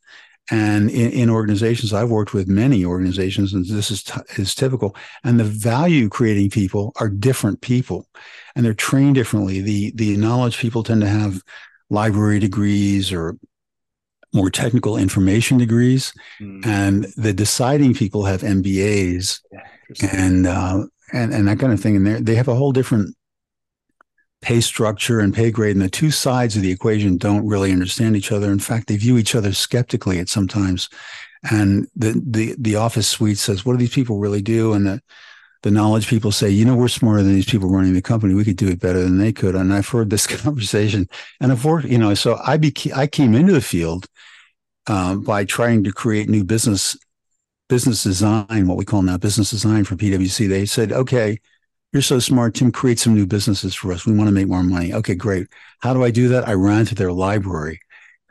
and 0.51 0.89
in, 0.89 1.11
in 1.11 1.29
organizations, 1.29 1.93
I've 1.93 2.09
worked 2.09 2.33
with 2.33 2.49
many 2.49 2.83
organizations, 2.83 3.53
and 3.53 3.67
this 3.67 3.91
is 3.91 4.03
t- 4.05 4.23
is 4.39 4.55
typical. 4.55 4.97
And 5.23 5.39
the 5.39 5.45
value 5.45 6.09
creating 6.09 6.49
people 6.49 6.95
are 6.97 7.11
different 7.11 7.61
people, 7.61 8.07
and 8.57 8.65
they're 8.65 8.73
trained 8.73 9.17
differently. 9.17 9.61
The 9.61 9.93
the 9.95 10.17
knowledge 10.17 10.57
people 10.57 10.83
tend 10.83 11.03
to 11.03 11.09
have 11.09 11.43
library 11.91 12.39
degrees 12.39 13.13
or 13.13 13.37
more 14.33 14.49
technical 14.49 14.97
information 14.97 15.59
degrees, 15.59 16.11
mm. 16.41 16.65
and 16.65 17.05
the 17.19 17.35
deciding 17.35 17.93
people 17.93 18.25
have 18.25 18.41
MBAs 18.41 19.41
yeah, 19.53 20.09
and 20.11 20.47
uh, 20.47 20.87
and 21.13 21.35
and 21.35 21.49
that 21.49 21.59
kind 21.59 21.75
of 21.75 21.81
thing. 21.81 21.97
And 21.97 22.07
they 22.07 22.21
they 22.23 22.35
have 22.37 22.49
a 22.49 22.55
whole 22.55 22.73
different 22.73 23.15
pay 24.43 24.61
structure 24.61 25.21
and 25.21 25.35
pay 25.35 25.51
grade, 25.51 25.77
and 25.77 25.85
the 25.85 25.91
two 25.91 26.11
sides 26.11 26.57
of 26.57 26.63
the 26.63 26.71
equation 26.71 27.19
don't 27.19 27.47
really 27.47 27.73
understand 27.73 28.17
each 28.17 28.33
other. 28.33 28.51
In 28.51 28.59
fact, 28.59 28.89
they 28.89 28.97
view 28.97 29.19
each 29.19 29.35
other 29.35 29.53
skeptically 29.53 30.19
at 30.19 30.29
sometimes. 30.29 30.89
And 31.51 31.89
the 31.97 32.23
the 32.25 32.55
the 32.59 32.77
office 32.77 33.09
suite 33.09 33.39
says, 33.39 33.65
"What 33.65 33.73
do 33.73 33.79
these 33.79 33.95
people 33.95 34.19
really 34.19 34.43
do?" 34.43 34.73
And 34.73 34.87
the 34.87 35.03
the 35.63 35.71
knowledge 35.71 36.09
people 36.09 36.33
say, 36.33 36.49
you 36.49 36.65
know, 36.65 36.75
we're 36.75 36.89
smarter 36.89 37.23
than 37.23 37.35
these 37.35 37.51
people 37.51 37.69
running 37.69 37.93
the 37.93 38.01
company. 38.01 38.35
We 38.35 38.45
could 38.45 38.57
do 38.57 38.69
it 38.69 38.81
better 38.81 39.03
than 39.03 39.19
they 39.19 39.33
could. 39.33 39.55
And 39.55 39.73
I've 39.73 39.89
heard 39.89 40.11
this 40.11 40.27
conversation 40.43 41.09
and 41.41 41.53
I've 41.53 41.65
worked, 41.65 41.87
you 41.87 41.99
know, 41.99 42.15
so 42.15 42.39
I 42.45 42.57
became, 42.57 42.95
I 42.97 43.07
came 43.07 43.35
into 43.35 43.53
the 43.53 43.61
field 43.61 44.07
um, 44.87 45.23
by 45.23 45.45
trying 45.45 45.85
to 45.85 45.93
create 45.93 46.29
new 46.29 46.45
business 46.45 46.97
business 47.69 48.03
design, 48.03 48.67
what 48.67 48.77
we 48.77 48.85
call 48.85 49.01
now 49.03 49.17
business 49.17 49.51
design 49.51 49.85
for 49.85 49.95
PwC. 49.95 50.49
They 50.49 50.67
said, 50.67 50.91
okay, 50.91 51.39
you're 51.93 52.03
so 52.03 52.19
smart, 52.19 52.55
Tim, 52.55 52.71
create 52.71 52.99
some 52.99 53.15
new 53.15 53.27
businesses 53.27 53.75
for 53.75 53.93
us. 53.93 54.07
We 54.07 54.15
want 54.15 54.29
to 54.29 54.35
make 54.35 54.47
more 54.47 54.63
money. 54.63 54.93
Okay, 54.95 55.15
great. 55.15 55.49
How 55.81 55.93
do 55.93 56.05
I 56.05 56.11
do 56.11 56.29
that? 56.29 56.47
I 56.47 56.53
ran 56.53 56.85
to 56.87 56.95
their 56.95 57.13
library 57.13 57.81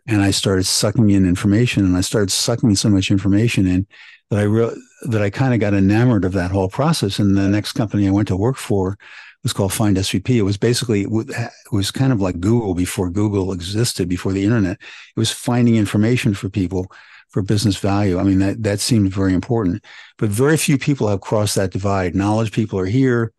and 0.08 0.22
I 0.22 0.32
started 0.32 0.66
sucking 0.66 1.10
in 1.10 1.28
information 1.28 1.86
and 1.86 1.98
I 1.98 2.02
started 2.02 2.32
sucking 2.32 2.76
so 2.76 2.90
much 2.90 3.12
information 3.12 3.68
in 3.68 3.86
that 4.30 4.40
I 4.40 4.44
re- 4.44 4.82
that 5.04 5.22
I 5.22 5.30
kind 5.30 5.54
of 5.54 5.60
got 5.60 5.74
enamored 5.74 6.26
of 6.26 6.34
that 6.34 6.52
whole 6.52 6.70
process. 6.70 7.20
And 7.20 7.38
the 7.38 7.50
next 7.50 7.74
company 7.74 8.08
I 8.08 8.12
went 8.12 8.28
to 8.30 8.38
work 8.38 8.58
for 8.58 8.98
was 9.44 9.54
called 9.54 9.74
Find 9.74 9.98
SVP. 9.98 10.38
It 10.38 10.44
was 10.44 10.58
basically 10.58 11.04
it 11.04 11.52
was 11.72 11.92
kind 11.92 12.14
of 12.14 12.22
like 12.22 12.40
Google 12.40 12.74
before 12.74 13.10
Google 13.10 13.52
existed, 13.52 14.08
before 14.08 14.32
the 14.32 14.44
internet. 14.44 14.78
It 15.16 15.20
was 15.20 15.32
finding 15.32 15.76
information 15.76 16.34
for 16.34 16.50
people 16.50 16.92
for 17.30 17.42
business 17.42 17.78
value. 17.78 18.18
I 18.20 18.24
mean 18.24 18.40
that 18.40 18.64
that 18.64 18.80
seemed 18.80 19.14
very 19.14 19.34
important, 19.34 19.84
but 20.18 20.30
very 20.30 20.58
few 20.58 20.78
people 20.78 21.08
have 21.08 21.22
crossed 21.22 21.56
that 21.56 21.72
divide. 21.72 22.16
Knowledge 22.16 22.52
people 22.52 22.80
are 22.80 22.86
here, 22.86 23.34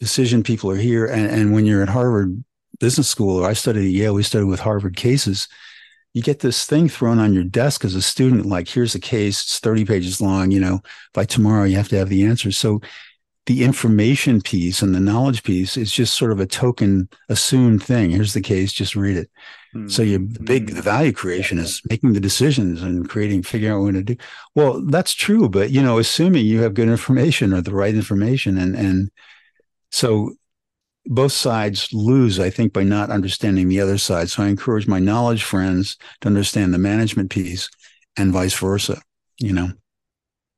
decision 0.00 0.42
people 0.42 0.70
are 0.70 0.76
here, 0.76 1.06
and 1.06 1.30
and 1.30 1.52
when 1.52 1.66
you're 1.66 1.82
at 1.82 1.88
Harvard 1.88 2.42
Business 2.80 3.08
School 3.08 3.36
or 3.38 3.48
I 3.48 3.52
studied 3.52 3.86
at 3.86 3.92
Yale, 3.92 4.14
we 4.14 4.22
studied 4.22 4.46
with 4.46 4.60
Harvard 4.60 4.96
cases. 4.96 5.46
You 6.12 6.22
get 6.22 6.40
this 6.40 6.66
thing 6.66 6.88
thrown 6.88 7.20
on 7.20 7.32
your 7.32 7.44
desk 7.44 7.84
as 7.84 7.94
a 7.94 8.02
student, 8.02 8.46
like 8.46 8.68
here's 8.68 8.96
a 8.96 9.00
case, 9.00 9.42
it's 9.42 9.60
30 9.60 9.84
pages 9.84 10.20
long. 10.20 10.50
You 10.50 10.58
know, 10.58 10.80
by 11.14 11.24
tomorrow 11.24 11.64
you 11.64 11.76
have 11.76 11.88
to 11.90 11.98
have 11.98 12.08
the 12.08 12.24
answers. 12.24 12.58
So 12.58 12.80
the 13.46 13.64
information 13.64 14.40
piece 14.40 14.82
and 14.82 14.94
the 14.94 15.00
knowledge 15.00 15.42
piece 15.42 15.76
is 15.76 15.90
just 15.90 16.16
sort 16.16 16.30
of 16.30 16.40
a 16.40 16.46
token 16.46 17.08
assumed 17.28 17.82
thing. 17.82 18.10
Here's 18.10 18.34
the 18.34 18.40
case, 18.40 18.72
just 18.72 18.94
read 18.94 19.16
it. 19.16 19.30
Mm-hmm. 19.74 19.88
So 19.88 20.02
your 20.02 20.20
big 20.20 20.74
the 20.74 20.82
value 20.82 21.12
creation 21.12 21.58
yeah. 21.58 21.64
is 21.64 21.82
making 21.88 22.12
the 22.12 22.20
decisions 22.20 22.82
and 22.82 23.08
creating, 23.08 23.42
figuring 23.42 23.74
out 23.74 23.82
what 23.82 23.94
to 23.94 24.02
do. 24.02 24.16
Well, 24.54 24.82
that's 24.86 25.14
true, 25.14 25.48
but 25.48 25.70
you 25.70 25.82
know, 25.82 25.98
assuming 25.98 26.44
you 26.44 26.62
have 26.62 26.74
good 26.74 26.88
information 26.88 27.52
or 27.52 27.60
the 27.60 27.74
right 27.74 27.94
information, 27.94 28.58
and 28.58 28.74
and 28.74 29.10
so 29.90 30.32
both 31.06 31.32
sides 31.32 31.88
lose, 31.92 32.38
I 32.38 32.50
think, 32.50 32.72
by 32.72 32.82
not 32.82 33.10
understanding 33.10 33.68
the 33.68 33.80
other 33.80 33.98
side. 33.98 34.30
So 34.30 34.42
I 34.42 34.48
encourage 34.48 34.86
my 34.86 34.98
knowledge 34.98 35.44
friends 35.44 35.96
to 36.20 36.28
understand 36.28 36.72
the 36.72 36.78
management 36.78 37.30
piece 37.30 37.68
and 38.16 38.32
vice 38.32 38.54
versa. 38.58 39.00
You 39.38 39.52
know. 39.52 39.70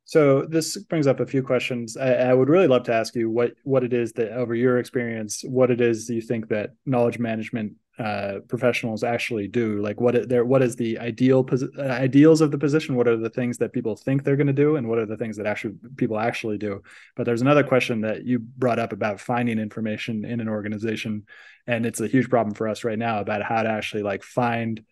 So 0.05 0.45
this 0.45 0.77
brings 0.77 1.07
up 1.07 1.19
a 1.21 1.25
few 1.25 1.41
questions. 1.41 1.97
I, 1.97 2.13
I, 2.13 2.33
would 2.33 2.49
really 2.49 2.67
love 2.67 2.83
to 2.83 2.93
ask 2.93 3.15
you 3.15 3.31
what 3.31 3.53
what 3.63 3.83
it 3.83 3.93
is 3.93 4.11
that, 4.13 4.31
over 4.33 4.53
your 4.53 4.77
experience, 4.77 5.41
what 5.43 5.71
it 5.71 5.81
is 5.81 6.09
you 6.09 6.21
think 6.21 6.49
that 6.49 6.71
knowledge 6.85 7.17
management 7.17 7.73
uh, 7.99 8.39
professionals 8.47 9.03
actually 9.03 9.47
do. 9.47 9.79
Like, 9.79 10.01
what 10.01 10.27
there, 10.27 10.43
what 10.43 10.63
is 10.63 10.75
the 10.75 10.97
ideal 10.97 11.43
posi- 11.43 11.77
uh, 11.77 11.91
ideals 11.91 12.41
of 12.41 12.49
the 12.49 12.57
position? 12.57 12.95
What 12.95 13.07
are 13.07 13.17
the 13.17 13.29
things 13.29 13.59
that 13.59 13.71
people 13.71 13.95
think 13.95 14.23
they're 14.23 14.35
going 14.35 14.47
to 14.47 14.53
do, 14.53 14.77
and 14.77 14.87
what 14.89 14.97
are 14.97 15.05
the 15.05 15.17
things 15.17 15.37
that 15.37 15.45
actually 15.45 15.75
people 15.95 16.17
actually 16.17 16.57
do? 16.57 16.81
But 17.15 17.25
there's 17.25 17.41
another 17.41 17.63
question 17.63 18.01
that 18.01 18.25
you 18.25 18.39
brought 18.39 18.79
up 18.79 18.93
about 18.93 19.19
finding 19.19 19.59
information 19.59 20.25
in 20.25 20.39
an 20.39 20.49
organization, 20.49 21.25
and 21.67 21.85
it's 21.85 22.01
a 22.01 22.07
huge 22.07 22.29
problem 22.29 22.55
for 22.55 22.67
us 22.67 22.83
right 22.83 22.97
now 22.97 23.19
about 23.19 23.43
how 23.43 23.61
to 23.61 23.69
actually 23.69 24.03
like 24.03 24.23
find 24.23 24.83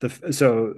the 0.00 0.32
so. 0.32 0.74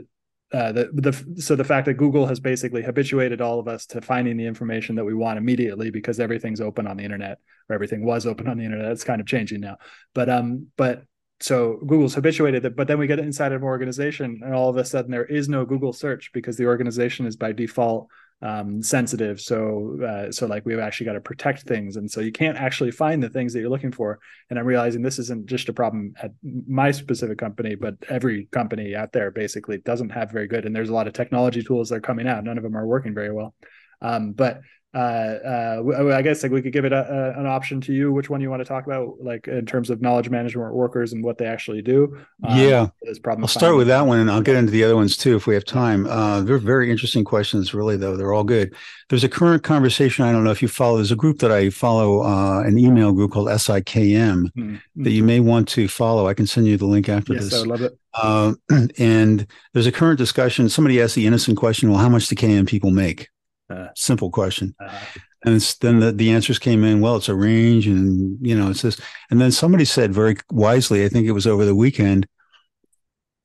Uh, 0.00 0.04
uh, 0.52 0.70
the, 0.70 0.90
the 0.92 1.40
so 1.40 1.56
the 1.56 1.64
fact 1.64 1.86
that 1.86 1.94
Google 1.94 2.26
has 2.26 2.38
basically 2.38 2.82
habituated 2.82 3.40
all 3.40 3.58
of 3.58 3.68
us 3.68 3.86
to 3.86 4.02
finding 4.02 4.36
the 4.36 4.44
information 4.44 4.96
that 4.96 5.04
we 5.06 5.14
want 5.14 5.38
immediately 5.38 5.90
because 5.90 6.20
everything's 6.20 6.60
open 6.60 6.86
on 6.86 6.98
the 6.98 7.04
internet 7.04 7.38
or 7.70 7.74
everything 7.74 8.04
was 8.04 8.26
open 8.26 8.46
on 8.46 8.58
the 8.58 8.64
internet. 8.66 8.92
It's 8.92 9.02
kind 9.02 9.22
of 9.22 9.26
changing 9.26 9.62
now, 9.62 9.78
but 10.12 10.28
um, 10.28 10.66
but 10.76 11.04
so 11.42 11.78
Google's 11.86 12.14
habituated 12.14 12.64
it, 12.64 12.76
but 12.76 12.86
then 12.86 12.98
we 12.98 13.06
get 13.06 13.18
inside 13.18 13.52
of 13.52 13.62
an 13.62 13.66
organization 13.66 14.40
and 14.44 14.54
all 14.54 14.68
of 14.68 14.76
a 14.76 14.84
sudden 14.84 15.10
there 15.10 15.24
is 15.24 15.48
no 15.48 15.64
Google 15.64 15.92
search 15.92 16.30
because 16.32 16.56
the 16.56 16.66
organization 16.66 17.26
is 17.26 17.36
by 17.36 17.52
default 17.52 18.08
um, 18.42 18.82
sensitive. 18.82 19.40
So, 19.40 19.98
uh, 20.04 20.32
so 20.32 20.46
like 20.46 20.66
we've 20.66 20.78
actually 20.78 21.06
got 21.06 21.12
to 21.12 21.20
protect 21.20 21.62
things, 21.62 21.96
and 21.96 22.10
so 22.10 22.20
you 22.20 22.32
can't 22.32 22.58
actually 22.58 22.90
find 22.90 23.22
the 23.22 23.28
things 23.28 23.52
that 23.52 23.60
you're 23.60 23.70
looking 23.70 23.92
for. 23.92 24.18
And 24.50 24.58
I'm 24.58 24.66
realizing 24.66 25.00
this 25.00 25.20
isn't 25.20 25.46
just 25.46 25.68
a 25.68 25.72
problem 25.72 26.14
at 26.20 26.32
my 26.42 26.90
specific 26.90 27.38
company, 27.38 27.76
but 27.76 27.94
every 28.08 28.46
company 28.46 28.96
out 28.96 29.12
there 29.12 29.30
basically 29.30 29.78
doesn't 29.78 30.10
have 30.10 30.32
very 30.32 30.48
good. 30.48 30.66
And 30.66 30.74
there's 30.74 30.88
a 30.88 30.94
lot 30.94 31.06
of 31.06 31.12
technology 31.12 31.62
tools 31.62 31.88
that 31.88 31.96
are 31.96 32.00
coming 32.00 32.26
out. 32.26 32.42
None 32.42 32.58
of 32.58 32.64
them 32.64 32.76
are 32.76 32.86
working 32.86 33.14
very 33.14 33.32
well. 33.32 33.54
Um, 34.00 34.32
but 34.32 34.60
uh, 34.94 34.98
uh, 34.98 36.12
I 36.14 36.20
guess 36.20 36.42
like 36.42 36.52
we 36.52 36.60
could 36.60 36.72
give 36.72 36.84
it 36.84 36.92
a, 36.92 37.10
a, 37.10 37.40
an 37.40 37.46
option 37.46 37.80
to 37.82 37.94
you, 37.94 38.12
which 38.12 38.28
one 38.28 38.42
you 38.42 38.50
want 38.50 38.60
to 38.60 38.68
talk 38.68 38.84
about, 38.84 39.16
like 39.22 39.48
in 39.48 39.64
terms 39.64 39.88
of 39.88 40.02
knowledge 40.02 40.28
management 40.28 40.74
workers 40.74 41.14
and 41.14 41.24
what 41.24 41.38
they 41.38 41.46
actually 41.46 41.80
do. 41.80 42.18
Um, 42.42 42.58
yeah, 42.58 42.88
I'll 43.26 43.48
start 43.48 43.76
with 43.76 43.86
that 43.86 44.06
one, 44.06 44.20
and 44.20 44.30
I'll 44.30 44.42
get 44.42 44.56
into 44.56 44.70
the 44.70 44.84
other 44.84 44.94
ones 44.94 45.16
too 45.16 45.34
if 45.34 45.46
we 45.46 45.54
have 45.54 45.64
time. 45.64 46.06
Uh, 46.06 46.42
they're 46.42 46.58
very 46.58 46.90
interesting 46.90 47.24
questions, 47.24 47.72
really, 47.72 47.96
though. 47.96 48.18
They're 48.18 48.34
all 48.34 48.44
good. 48.44 48.74
There's 49.08 49.24
a 49.24 49.30
current 49.30 49.62
conversation. 49.62 50.26
I 50.26 50.32
don't 50.32 50.44
know 50.44 50.50
if 50.50 50.60
you 50.60 50.68
follow. 50.68 50.96
There's 50.96 51.12
a 51.12 51.16
group 51.16 51.38
that 51.38 51.50
I 51.50 51.70
follow, 51.70 52.22
uh, 52.22 52.60
an 52.60 52.78
email 52.78 53.12
group 53.12 53.32
called 53.32 53.48
SIKM 53.48 54.52
mm-hmm. 54.52 54.76
that 54.96 55.10
you 55.10 55.24
may 55.24 55.40
want 55.40 55.68
to 55.68 55.88
follow. 55.88 56.28
I 56.28 56.34
can 56.34 56.46
send 56.46 56.66
you 56.66 56.76
the 56.76 56.86
link 56.86 57.08
after 57.08 57.32
yes, 57.32 57.44
this. 57.44 57.54
I 57.54 57.58
would 57.60 57.68
love 57.68 57.82
it. 57.82 57.98
Uh, 58.12 58.52
and 58.98 59.46
there's 59.72 59.86
a 59.86 59.92
current 59.92 60.18
discussion. 60.18 60.68
Somebody 60.68 61.00
asked 61.00 61.14
the 61.14 61.26
innocent 61.26 61.56
question, 61.56 61.90
"Well, 61.90 61.98
how 61.98 62.10
much 62.10 62.28
do 62.28 62.36
KM 62.36 62.68
people 62.68 62.90
make?" 62.90 63.28
Uh, 63.70 63.88
Simple 63.94 64.30
question. 64.30 64.74
Uh-huh. 64.80 65.20
And 65.44 65.60
then 65.80 66.00
the, 66.00 66.12
the 66.12 66.30
answers 66.30 66.58
came 66.58 66.84
in, 66.84 67.00
well, 67.00 67.16
it's 67.16 67.28
a 67.28 67.34
range 67.34 67.86
and, 67.88 68.38
you 68.46 68.56
know, 68.56 68.70
it's 68.70 68.82
this. 68.82 69.00
And 69.30 69.40
then 69.40 69.50
somebody 69.50 69.84
said 69.84 70.14
very 70.14 70.36
wisely, 70.50 71.04
I 71.04 71.08
think 71.08 71.26
it 71.26 71.32
was 71.32 71.46
over 71.46 71.64
the 71.64 71.74
weekend, 71.74 72.28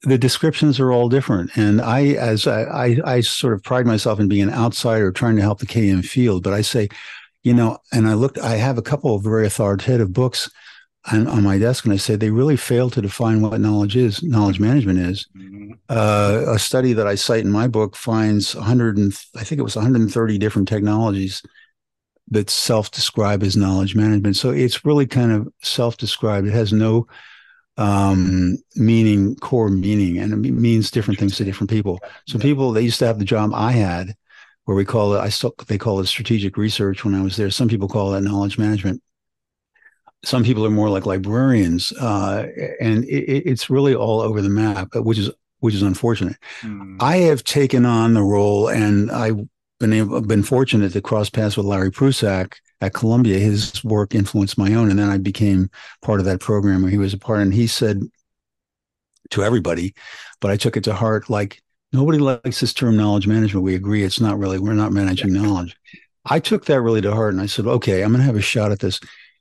the 0.04 0.18
descriptions 0.18 0.80
are 0.80 0.92
all 0.92 1.10
different. 1.10 1.58
And 1.58 1.82
I, 1.82 2.10
as 2.10 2.46
I, 2.46 2.62
I, 2.64 2.98
I 3.04 3.22
sort 3.22 3.54
of 3.54 3.64
pride 3.64 3.88
myself 3.88 4.20
in 4.20 4.28
being 4.28 4.44
an 4.44 4.54
outsider 4.54 5.12
trying 5.12 5.38
to 5.38 5.42
help 5.42 5.60
the 5.60 5.66
KM 5.66 6.06
field, 6.06 6.44
but 6.44 6.54
I 6.54 6.62
say, 6.62 6.88
you 7.42 7.54
know, 7.54 7.80
and 7.92 8.08
I 8.08 8.14
looked, 8.14 8.38
I 8.38 8.58
have 8.58 8.78
a 8.78 8.84
couple 8.84 9.16
of 9.16 9.24
very 9.24 9.48
authoritative 9.48 10.14
books 10.14 10.52
on, 11.12 11.28
on 11.28 11.44
my 11.44 11.58
desk 11.58 11.86
and 11.86 11.94
I 11.94 11.98
say 11.98 12.16
they 12.16 12.32
really 12.32 12.58
fail 12.58 12.90
to 12.90 13.02
define 13.02 13.42
what 13.42 13.60
knowledge 13.60 13.96
is, 13.96 14.22
knowledge 14.24 14.60
management 14.60 15.00
is. 15.00 15.28
Mm-hmm. 15.36 15.74
Uh, 15.90 16.54
a 16.54 16.60
study 16.60 16.94
that 16.94 17.08
I 17.08 17.16
cite 17.16 17.46
in 17.46 17.52
my 17.52 17.68
book 17.68 17.96
finds 17.96 18.56
100 18.56 18.98
and 18.98 19.14
I 19.36 19.44
think 19.44 19.60
it 19.60 19.64
was 19.64 19.76
130 19.76 20.38
different 20.38 20.68
technologies 20.68 21.42
that 22.30 22.50
self-describe 22.50 23.42
as 23.42 23.56
knowledge 23.56 23.96
management. 23.96 24.36
So 24.36 24.50
it's 24.50 24.84
really 24.84 25.08
kind 25.08 25.32
of 25.32 25.48
self-described. 25.62 26.46
It 26.46 26.52
has 26.52 26.74
no 26.74 27.08
um, 27.78 28.58
meaning, 28.76 29.36
core 29.38 29.70
meaning, 29.70 30.18
and 30.18 30.46
it 30.46 30.52
means 30.52 30.92
different 30.92 31.20
things 31.20 31.38
to 31.38 31.46
different 31.46 31.70
people. 31.70 32.00
So 32.28 32.38
people 32.38 32.72
they 32.72 32.82
used 32.82 33.00
to 33.00 33.06
have 33.06 33.20
the 33.20 33.26
job 33.26 33.52
I 33.54 33.72
had, 33.72 34.16
where 34.66 34.76
we 34.76 34.84
call 34.84 35.14
it, 35.14 35.20
I 35.20 35.30
still 35.30 35.54
they 35.68 35.78
call 35.78 36.00
it 36.00 36.08
strategic 36.08 36.58
research 36.58 37.06
when 37.06 37.16
I 37.16 37.22
was 37.22 37.38
there. 37.38 37.50
Some 37.50 37.70
people 37.70 37.88
call 37.88 38.14
it 38.16 38.22
knowledge 38.22 38.58
management 38.58 39.02
some 40.24 40.44
people 40.44 40.66
are 40.66 40.72
more 40.72 40.90
like 40.90 41.06
librarians, 41.06 41.92
uh, 41.94 42.48
and 42.80 43.04
it, 43.06 43.50
it's 43.50 43.70
really 43.70 43.96
all 43.96 44.20
over 44.22 44.42
the 44.42 44.50
map, 44.50 44.90
which 44.96 45.20
is 45.20 45.30
which 45.60 45.76
is 45.76 45.82
unfortunate. 45.82 46.38
Mm. 46.62 46.98
I 47.00 47.18
have 47.18 47.44
taken 47.44 47.86
on 47.86 48.14
the 48.14 48.24
role, 48.24 48.68
and 48.68 49.12
I've 49.12 49.40
been 49.80 49.94
able, 49.94 50.22
been 50.22 50.44
fortunate 50.44 50.94
to 50.94 51.02
cross 51.02 51.30
paths 51.30 51.58
with 51.58 51.66
Larry 51.66 51.92
Prusak 51.92 52.56
at 52.82 52.94
Columbia. 52.94 53.40
His 53.40 53.84
work 53.84 54.16
influenced 54.16 54.58
my 54.58 54.74
own, 54.74 54.90
and 54.90 55.00
then 55.00 55.10
I 55.10 55.18
became 55.18 55.70
part 56.02 56.20
of 56.20 56.26
that 56.26 56.40
program 56.40 56.82
where 56.82 56.92
he 56.92 56.98
was 56.98 57.14
a 57.14 57.18
part. 57.18 57.42
And 57.42 57.54
he 57.54 57.68
said 57.68 58.02
to 59.32 59.44
everybody, 59.44 59.94
but 60.40 60.52
I 60.52 60.58
took 60.58 60.78
it 60.78 60.84
to 60.86 60.94
heart, 60.94 61.30
like 61.30 61.62
nobody 61.92 62.20
likes 62.20 62.60
this 62.60 62.74
term 62.74 62.98
knowledge 62.98 63.28
management. 63.28 63.64
We 63.64 63.76
agree 63.76 64.04
it's 64.04 64.22
not 64.22 64.38
really. 64.38 64.60
We're 64.60 64.74
not 64.74 64.94
managing 64.94 65.34
knowledge. 65.42 65.76
I 66.26 66.40
took 66.40 66.66
that 66.66 66.82
really 66.82 67.02
to 67.02 67.14
heart, 67.14 67.34
and 67.34 67.42
I 67.42 67.46
said, 67.46 67.66
okay, 67.66 68.04
I'm 68.04 68.12
going 68.12 68.20
to 68.20 68.26
have 68.26 68.36
a 68.36 68.42
shot 68.42 68.72
at 68.72 68.80
this. 68.80 69.00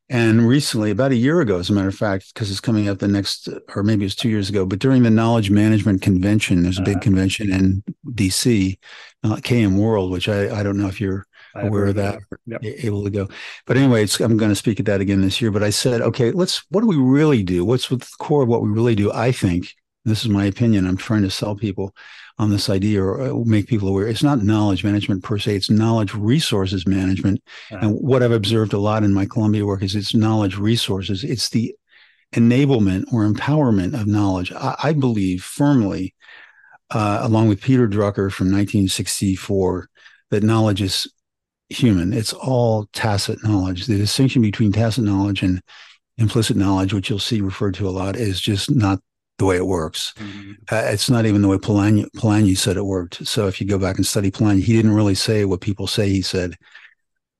And 0.08 0.46
recently, 0.46 0.92
about 0.92 1.10
a 1.10 1.16
year 1.16 1.40
ago, 1.40 1.58
as 1.58 1.68
a 1.68 1.72
matter 1.72 1.88
of 1.88 1.94
fact, 1.94 2.32
because 2.32 2.48
it's 2.48 2.60
coming 2.60 2.88
up 2.88 2.98
the 2.98 3.08
next, 3.08 3.48
or 3.74 3.82
maybe 3.82 4.04
it's 4.04 4.14
two 4.14 4.28
years 4.28 4.48
ago, 4.48 4.64
but 4.64 4.78
during 4.78 5.02
the 5.02 5.10
Knowledge 5.10 5.50
Management 5.50 6.00
Convention, 6.00 6.62
there's 6.62 6.78
a 6.78 6.82
big 6.82 6.98
uh, 6.98 7.00
convention 7.00 7.52
in 7.52 7.82
DC, 8.10 8.78
uh, 9.24 9.36
KM 9.36 9.76
World, 9.76 10.12
which 10.12 10.28
I, 10.28 10.60
I 10.60 10.62
don't 10.62 10.76
know 10.76 10.86
if 10.86 11.00
you're 11.00 11.26
aware 11.56 11.86
of 11.86 11.96
that, 11.96 12.20
yep. 12.46 12.62
able 12.62 13.02
to 13.02 13.10
go. 13.10 13.28
But 13.66 13.78
anyway, 13.78 14.06
I'm 14.20 14.36
going 14.36 14.50
to 14.52 14.56
speak 14.56 14.78
at 14.78 14.86
that 14.86 15.00
again 15.00 15.22
this 15.22 15.40
year. 15.40 15.50
But 15.50 15.64
I 15.64 15.70
said, 15.70 16.00
okay, 16.02 16.30
let's, 16.30 16.64
what 16.70 16.82
do 16.82 16.86
we 16.86 16.96
really 16.96 17.42
do? 17.42 17.64
What's 17.64 17.88
the 17.88 18.06
core 18.18 18.42
of 18.42 18.48
what 18.48 18.62
we 18.62 18.68
really 18.68 18.94
do? 18.94 19.10
I 19.12 19.32
think, 19.32 19.74
this 20.04 20.22
is 20.22 20.28
my 20.28 20.44
opinion, 20.44 20.86
I'm 20.86 20.96
trying 20.96 21.22
to 21.22 21.30
sell 21.30 21.56
people 21.56 21.94
on 22.38 22.50
this 22.50 22.68
idea 22.68 23.02
or 23.02 23.20
uh, 23.20 23.34
make 23.44 23.66
people 23.66 23.88
aware. 23.88 24.06
It's 24.06 24.22
not 24.22 24.42
knowledge 24.42 24.84
management 24.84 25.22
per 25.22 25.38
se, 25.38 25.56
it's 25.56 25.70
knowledge 25.70 26.14
resources 26.14 26.86
management. 26.86 27.42
And 27.70 27.94
what 27.94 28.22
I've 28.22 28.32
observed 28.32 28.72
a 28.72 28.78
lot 28.78 29.04
in 29.04 29.14
my 29.14 29.26
Columbia 29.26 29.64
work 29.64 29.82
is 29.82 29.94
it's 29.94 30.14
knowledge 30.14 30.58
resources. 30.58 31.24
It's 31.24 31.48
the 31.48 31.74
enablement 32.34 33.04
or 33.12 33.26
empowerment 33.26 33.98
of 33.98 34.06
knowledge. 34.06 34.52
I, 34.52 34.76
I 34.82 34.92
believe 34.92 35.42
firmly, 35.42 36.14
uh, 36.90 37.20
along 37.22 37.48
with 37.48 37.62
Peter 37.62 37.88
Drucker 37.88 38.30
from 38.30 38.48
1964, 38.48 39.88
that 40.30 40.42
knowledge 40.42 40.82
is 40.82 41.10
human. 41.68 42.12
It's 42.12 42.32
all 42.32 42.86
tacit 42.92 43.42
knowledge. 43.42 43.86
The 43.86 43.96
distinction 43.96 44.42
between 44.42 44.72
tacit 44.72 45.04
knowledge 45.04 45.42
and 45.42 45.62
implicit 46.18 46.56
knowledge, 46.56 46.92
which 46.92 47.10
you'll 47.10 47.18
see 47.18 47.40
referred 47.40 47.74
to 47.74 47.88
a 47.88 47.90
lot, 47.90 48.16
is 48.16 48.40
just 48.40 48.70
not 48.70 49.00
the 49.38 49.44
way 49.44 49.56
it 49.56 49.66
works. 49.66 50.14
Mm-hmm. 50.16 50.52
Uh, 50.70 50.82
it's 50.92 51.10
not 51.10 51.26
even 51.26 51.42
the 51.42 51.48
way 51.48 51.56
Polanyi, 51.56 52.06
Polanyi 52.16 52.56
said 52.56 52.76
it 52.76 52.84
worked. 52.84 53.26
So 53.26 53.46
if 53.46 53.60
you 53.60 53.66
go 53.66 53.78
back 53.78 53.96
and 53.96 54.06
study 54.06 54.30
Polanyi, 54.30 54.62
he 54.62 54.74
didn't 54.74 54.94
really 54.94 55.14
say 55.14 55.44
what 55.44 55.60
people 55.60 55.86
say 55.86 56.08
he 56.08 56.22
said, 56.22 56.54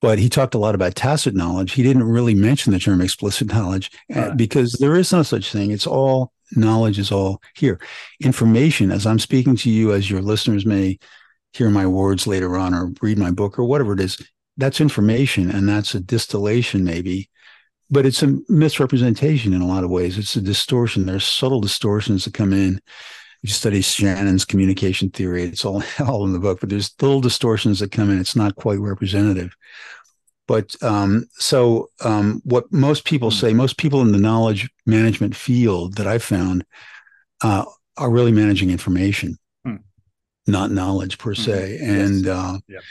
but 0.01 0.19
he 0.19 0.29
talked 0.29 0.55
a 0.55 0.59
lot 0.59 0.75
about 0.75 0.95
tacit 0.95 1.35
knowledge. 1.35 1.73
He 1.73 1.83
didn't 1.83 2.05
really 2.05 2.35
mention 2.35 2.73
the 2.73 2.79
term 2.79 3.01
explicit 3.01 3.49
knowledge 3.49 3.91
uh, 4.15 4.35
because 4.35 4.73
there 4.75 4.97
is 4.97 5.13
no 5.13 5.23
such 5.23 5.51
thing. 5.51 5.71
It's 5.71 5.87
all 5.87 6.33
knowledge 6.53 6.99
is 6.99 7.11
all 7.11 7.43
here. 7.55 7.81
Information, 8.23 8.93
as 8.93 9.07
I'm 9.07 9.19
speaking 9.19 9.57
to 9.57 9.71
you, 9.71 9.93
as 9.93 10.11
your 10.11 10.23
listeners 10.23 10.67
may 10.67 10.99
hear 11.53 11.71
my 11.71 11.87
words 11.87 12.27
later 12.27 12.59
on 12.59 12.75
or 12.75 12.93
read 13.01 13.19
my 13.19 13.31
book 13.31 13.59
or 13.59 13.65
whatever 13.65 13.95
it 13.95 14.01
is, 14.01 14.21
that's 14.59 14.81
information 14.81 15.51
and 15.51 15.69
that's 15.69 15.95
a 15.95 16.01
distillation 16.01 16.85
maybe 16.85 17.29
but 17.91 18.07
it's 18.07 18.23
a 18.23 18.39
misrepresentation 18.49 19.53
in 19.53 19.61
a 19.61 19.67
lot 19.67 19.85
of 19.85 19.91
ways. 19.91 20.19
It's 20.19 20.37
a 20.37 20.41
distortion. 20.41 21.07
There's 21.07 21.25
subtle 21.25 21.61
distortions 21.61 22.25
that 22.25 22.35
come 22.35 22.53
in. 22.53 22.81
If 23.43 23.51
you 23.51 23.55
study 23.55 23.81
Shannon's 23.81 24.45
communication 24.45 25.11
theory, 25.11 25.45
it's 25.45 25.65
all, 25.65 25.83
all 26.07 26.25
in 26.25 26.33
the 26.33 26.39
book, 26.39 26.61
but 26.61 26.69
there's 26.69 26.95
little 27.01 27.21
distortions 27.21 27.81
that 27.81 27.93
come 27.93 28.11
in. 28.11 28.21
It's 28.21 28.37
not 28.37 28.57
quite 28.57 28.81
representative. 28.81 29.55
But 30.49 30.81
um, 30.83 31.27
so, 31.33 31.91
um, 32.05 32.41
what 32.45 32.73
most 32.73 33.05
people 33.05 33.33
say, 33.33 33.53
most 33.53 33.79
people 33.79 34.01
in 34.01 34.13
the 34.13 34.19
knowledge 34.19 34.71
management 34.87 35.35
field 35.35 35.97
that 35.97 36.07
I've 36.07 36.23
found 36.23 36.65
uh, 37.43 37.65
are 37.97 38.11
really 38.11 38.31
managing 38.31 38.71
information, 38.71 39.39
hmm. 39.65 39.77
not 40.47 40.71
knowledge 40.71 41.19
per 41.19 41.35
se. 41.35 41.79
Mm-hmm. 41.81 41.91
And 41.91 42.25
yes. 42.27 42.37
uh, 42.37 42.59
yep 42.69 42.83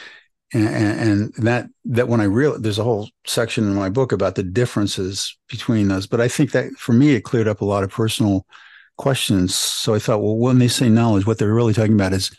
and, 0.54 0.68
and 0.68 1.34
that 1.46 1.68
that 1.86 2.08
when 2.08 2.22
I 2.22 2.26
real 2.26 2.60
there's 2.60 2.80
a 2.80 2.84
whole 2.84 3.10
section 3.26 3.64
in 3.66 3.74
my 3.74 3.90
book 3.90 4.12
about 4.12 4.36
the 4.36 4.44
differences 4.44 5.38
between 5.50 5.88
those. 5.88 6.08
But 6.08 6.22
I 6.22 6.28
think 6.28 6.52
that 6.52 6.72
for 6.74 6.94
me 6.94 7.16
it 7.16 7.24
cleared 7.24 7.48
up 7.48 7.62
a 7.62 7.66
lot 7.66 7.84
of 7.84 7.90
personal 7.90 8.46
questions. 8.98 9.56
So 9.56 9.94
I 9.94 10.00
thought, 10.00 10.22
well, 10.22 10.38
when 10.38 10.60
they 10.60 10.68
say 10.68 10.90
knowledge, 10.90 11.26
what 11.26 11.38
they're 11.38 11.54
really 11.54 11.74
talking 11.74 11.94
about 11.94 12.14
is 12.14 12.36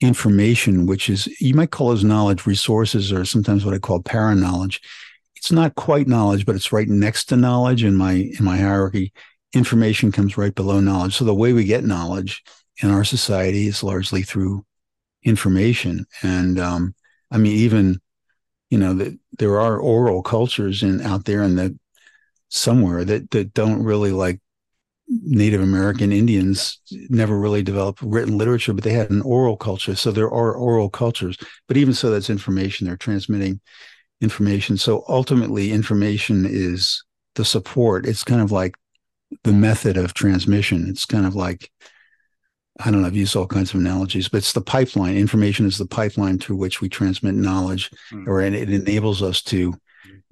information, 0.00 0.86
which 0.86 1.08
is 1.08 1.28
you 1.40 1.54
might 1.54 1.70
call 1.70 1.88
those 1.88 2.04
knowledge 2.04 2.46
resources 2.46 3.12
or 3.12 3.24
sometimes 3.24 3.64
what 3.64 3.74
I 3.74 3.78
call 3.78 4.02
para 4.02 4.34
knowledge. 4.34 4.80
It's 5.36 5.52
not 5.52 5.74
quite 5.74 6.08
knowledge, 6.08 6.46
but 6.46 6.56
it's 6.56 6.72
right 6.72 6.88
next 6.88 7.26
to 7.26 7.36
knowledge 7.36 7.84
in 7.84 7.94
my 7.94 8.12
in 8.38 8.44
my 8.44 8.56
hierarchy. 8.56 9.12
Information 9.52 10.10
comes 10.10 10.36
right 10.36 10.54
below 10.54 10.80
knowledge. 10.80 11.14
So 11.14 11.24
the 11.24 11.34
way 11.34 11.52
we 11.52 11.64
get 11.64 11.84
knowledge 11.84 12.42
in 12.82 12.90
our 12.90 13.04
society 13.04 13.66
is 13.66 13.84
largely 13.84 14.22
through 14.22 14.64
information. 15.22 16.06
And 16.22 16.58
um, 16.58 16.94
I 17.30 17.38
mean, 17.38 17.52
even 17.52 18.00
you 18.70 18.78
know 18.78 18.94
that 18.94 19.18
there 19.38 19.60
are 19.60 19.78
oral 19.78 20.22
cultures 20.22 20.82
in 20.82 21.00
out 21.00 21.24
there 21.24 21.42
in 21.42 21.56
the 21.56 21.78
somewhere 22.48 23.04
that 23.04 23.30
that 23.30 23.54
don't 23.54 23.82
really 23.82 24.12
like 24.12 24.40
Native 25.08 25.60
American 25.60 26.12
Indians 26.12 26.80
never 27.10 27.38
really 27.38 27.62
developed 27.62 28.00
written 28.02 28.38
literature, 28.38 28.72
but 28.72 28.84
they 28.84 28.92
had 28.92 29.10
an 29.10 29.22
oral 29.22 29.56
culture. 29.56 29.94
So 29.94 30.10
there 30.10 30.30
are 30.30 30.54
oral 30.54 30.88
cultures, 30.88 31.36
but 31.68 31.76
even 31.76 31.94
so, 31.94 32.10
that's 32.10 32.30
information. 32.30 32.86
They're 32.86 32.96
transmitting 32.96 33.60
information. 34.20 34.76
So 34.78 35.04
ultimately, 35.08 35.72
information 35.72 36.46
is 36.48 37.04
the 37.34 37.44
support. 37.44 38.06
It's 38.06 38.24
kind 38.24 38.40
of 38.40 38.50
like 38.50 38.76
the 39.42 39.52
method 39.52 39.96
of 39.96 40.14
transmission. 40.14 40.88
It's 40.88 41.04
kind 41.04 41.26
of 41.26 41.34
like, 41.34 41.70
I 42.80 42.90
don't 42.90 43.02
know, 43.02 43.06
I've 43.06 43.16
used 43.16 43.36
all 43.36 43.46
kinds 43.46 43.72
of 43.72 43.80
analogies, 43.80 44.28
but 44.28 44.38
it's 44.38 44.52
the 44.52 44.60
pipeline. 44.60 45.16
Information 45.16 45.64
is 45.66 45.78
the 45.78 45.86
pipeline 45.86 46.38
through 46.38 46.56
which 46.56 46.80
we 46.80 46.88
transmit 46.88 47.34
knowledge, 47.34 47.90
mm. 48.10 48.26
or 48.26 48.40
it 48.40 48.54
enables 48.54 49.22
us 49.22 49.42
to 49.42 49.74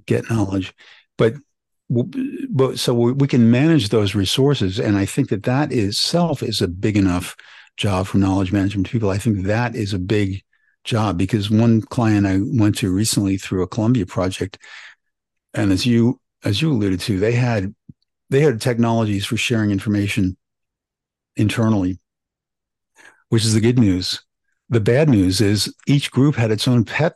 get 0.07 0.29
knowledge. 0.29 0.75
But 1.17 1.35
but 2.51 2.79
so 2.79 2.95
we 2.95 3.27
can 3.27 3.51
manage 3.51 3.89
those 3.89 4.15
resources 4.15 4.79
and 4.79 4.97
i 4.97 5.05
think 5.05 5.29
that 5.29 5.43
that 5.43 5.73
itself 5.73 6.43
is 6.43 6.63
a 6.63 6.69
big 6.69 6.97
enough 6.97 7.37
job 7.77 8.07
for 8.07 8.19
knowledge 8.19 8.53
management 8.53 8.89
people 8.89 9.11
i 9.11 9.19
think 9.19 9.45
that 9.45 9.75
is 9.75 9.93
a 9.93 9.99
big 9.99 10.43
job 10.85 11.19
because 11.19 11.51
one 11.51 11.83
client 11.83 12.27
i 12.27 12.39
went 12.43 12.77
to 12.77 12.93
recently 12.93 13.37
through 13.37 13.63
a 13.63 13.69
columbia 13.69 14.07
project 14.07 14.59
and 15.55 15.71
as 15.71 15.85
you 15.85 16.19
as 16.45 16.63
you 16.63 16.71
alluded 16.71 17.01
to 17.01 17.19
they 17.19 17.33
had 17.33 17.75
they 18.31 18.41
had 18.41 18.61
technologies 18.61 19.27
for 19.27 19.37
sharing 19.37 19.71
information 19.71 20.37
internally 21.37 21.99
which 23.33 23.45
is 23.45 23.55
the 23.55 23.61
good 23.61 23.79
news 23.79 24.23
the 24.73 24.81
bad 24.81 25.11
news 25.11 25.41
is 25.43 25.73
each 25.87 26.11
group 26.11 26.35
had 26.35 26.51
its 26.51 26.67
own 26.67 26.85
pet 26.85 27.15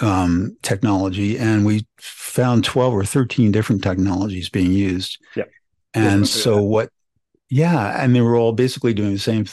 um, 0.00 0.56
technology, 0.62 1.38
and 1.38 1.64
we 1.64 1.86
found 1.98 2.62
12 2.62 2.92
or 2.92 3.04
13 3.04 3.50
different 3.50 3.82
technologies 3.82 4.50
being 4.50 4.70
used. 4.70 5.18
Yeah. 5.34 5.44
And 5.94 6.28
so, 6.28 6.62
what, 6.62 6.90
yeah, 7.48 8.02
and 8.02 8.14
they 8.14 8.20
were 8.20 8.36
all 8.36 8.52
basically 8.52 8.92
doing 8.92 9.12
the 9.12 9.18
same 9.18 9.46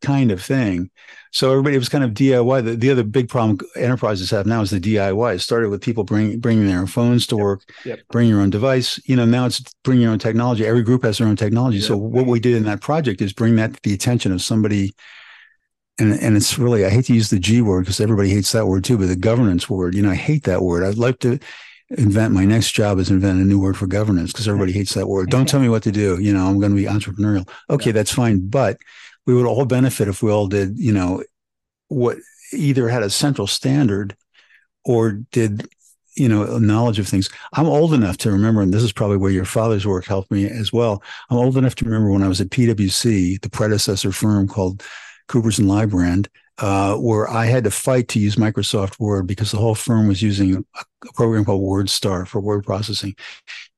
kind 0.00 0.30
of 0.30 0.42
thing. 0.42 0.90
So 1.36 1.50
everybody 1.50 1.76
was 1.76 1.90
kind 1.90 2.02
of 2.02 2.12
DIY. 2.12 2.64
The, 2.64 2.76
the 2.76 2.90
other 2.90 3.04
big 3.04 3.28
problem 3.28 3.58
enterprises 3.76 4.30
have 4.30 4.46
now 4.46 4.62
is 4.62 4.70
the 4.70 4.80
DIY. 4.80 5.34
It 5.34 5.40
started 5.40 5.68
with 5.68 5.82
people 5.82 6.02
bringing 6.02 6.40
bringing 6.40 6.66
their 6.66 6.78
own 6.78 6.86
phones 6.86 7.26
to 7.26 7.36
work, 7.36 7.60
yep. 7.84 8.00
bring 8.10 8.30
your 8.30 8.40
own 8.40 8.48
device. 8.48 8.98
You 9.04 9.16
know, 9.16 9.26
now 9.26 9.44
it's 9.44 9.60
bring 9.84 10.00
your 10.00 10.12
own 10.12 10.18
technology. 10.18 10.66
Every 10.66 10.82
group 10.82 11.04
has 11.04 11.18
their 11.18 11.26
own 11.26 11.36
technology. 11.36 11.76
Yep. 11.76 11.88
So 11.88 11.98
what 11.98 12.24
we 12.24 12.40
did 12.40 12.54
in 12.54 12.62
that 12.62 12.80
project 12.80 13.20
is 13.20 13.34
bring 13.34 13.56
that 13.56 13.74
to 13.74 13.80
the 13.82 13.92
attention 13.92 14.32
of 14.32 14.40
somebody 14.40 14.94
and 15.98 16.14
and 16.14 16.38
it's 16.38 16.58
really 16.58 16.86
I 16.86 16.88
hate 16.88 17.04
to 17.06 17.14
use 17.14 17.28
the 17.28 17.38
G 17.38 17.60
word 17.60 17.82
because 17.82 18.00
everybody 18.00 18.30
hates 18.30 18.52
that 18.52 18.66
word 18.66 18.84
too, 18.84 18.96
but 18.96 19.08
the 19.08 19.14
governance 19.14 19.68
word, 19.68 19.94
you 19.94 20.00
know, 20.00 20.12
I 20.12 20.14
hate 20.14 20.44
that 20.44 20.62
word. 20.62 20.84
I'd 20.84 20.96
like 20.96 21.18
to 21.18 21.38
invent 21.90 22.32
my 22.32 22.46
next 22.46 22.72
job 22.72 22.98
is 22.98 23.10
invent 23.10 23.42
a 23.42 23.44
new 23.44 23.60
word 23.60 23.76
for 23.76 23.86
governance 23.86 24.32
because 24.32 24.48
everybody 24.48 24.72
hates 24.72 24.94
that 24.94 25.06
word. 25.06 25.28
Don't 25.28 25.46
tell 25.46 25.60
me 25.60 25.68
what 25.68 25.82
to 25.82 25.92
do. 25.92 26.18
You 26.18 26.32
know, 26.32 26.46
I'm 26.46 26.58
going 26.60 26.74
to 26.74 26.76
be 26.76 26.88
entrepreneurial. 26.88 27.46
Okay, 27.68 27.92
that's 27.92 28.12
fine, 28.12 28.48
but 28.48 28.78
we 29.26 29.34
would 29.34 29.46
all 29.46 29.64
benefit 29.64 30.08
if 30.08 30.22
we 30.22 30.30
all 30.30 30.46
did, 30.46 30.78
you 30.78 30.92
know, 30.92 31.22
what 31.88 32.18
either 32.52 32.88
had 32.88 33.02
a 33.02 33.10
central 33.10 33.46
standard 33.46 34.16
or 34.84 35.12
did 35.32 35.68
you 36.16 36.28
know 36.28 36.58
knowledge 36.58 36.98
of 36.98 37.06
things 37.06 37.28
i'm 37.52 37.66
old 37.66 37.92
enough 37.92 38.16
to 38.16 38.30
remember 38.30 38.62
and 38.62 38.72
this 38.72 38.82
is 38.82 38.92
probably 38.92 39.18
where 39.18 39.32
your 39.32 39.44
father's 39.44 39.86
work 39.86 40.06
helped 40.06 40.30
me 40.30 40.48
as 40.48 40.72
well 40.72 41.02
i'm 41.28 41.36
old 41.36 41.58
enough 41.58 41.74
to 41.74 41.84
remember 41.84 42.10
when 42.10 42.22
i 42.22 42.28
was 42.28 42.40
at 42.40 42.48
pwc 42.48 43.40
the 43.42 43.50
predecessor 43.50 44.12
firm 44.12 44.48
called 44.48 44.82
Coopers 45.28 45.58
and 45.58 45.68
Lybrand, 45.68 46.28
uh, 46.58 46.96
where 46.96 47.28
I 47.28 47.46
had 47.46 47.64
to 47.64 47.70
fight 47.70 48.08
to 48.08 48.18
use 48.18 48.36
Microsoft 48.36 48.98
Word 48.98 49.26
because 49.26 49.50
the 49.50 49.58
whole 49.58 49.74
firm 49.74 50.08
was 50.08 50.22
using 50.22 50.64
a, 50.74 50.84
program 51.14 51.44
called 51.44 51.62
WordStar 51.62 52.26
for 52.26 52.40
word 52.40 52.64
processing. 52.64 53.14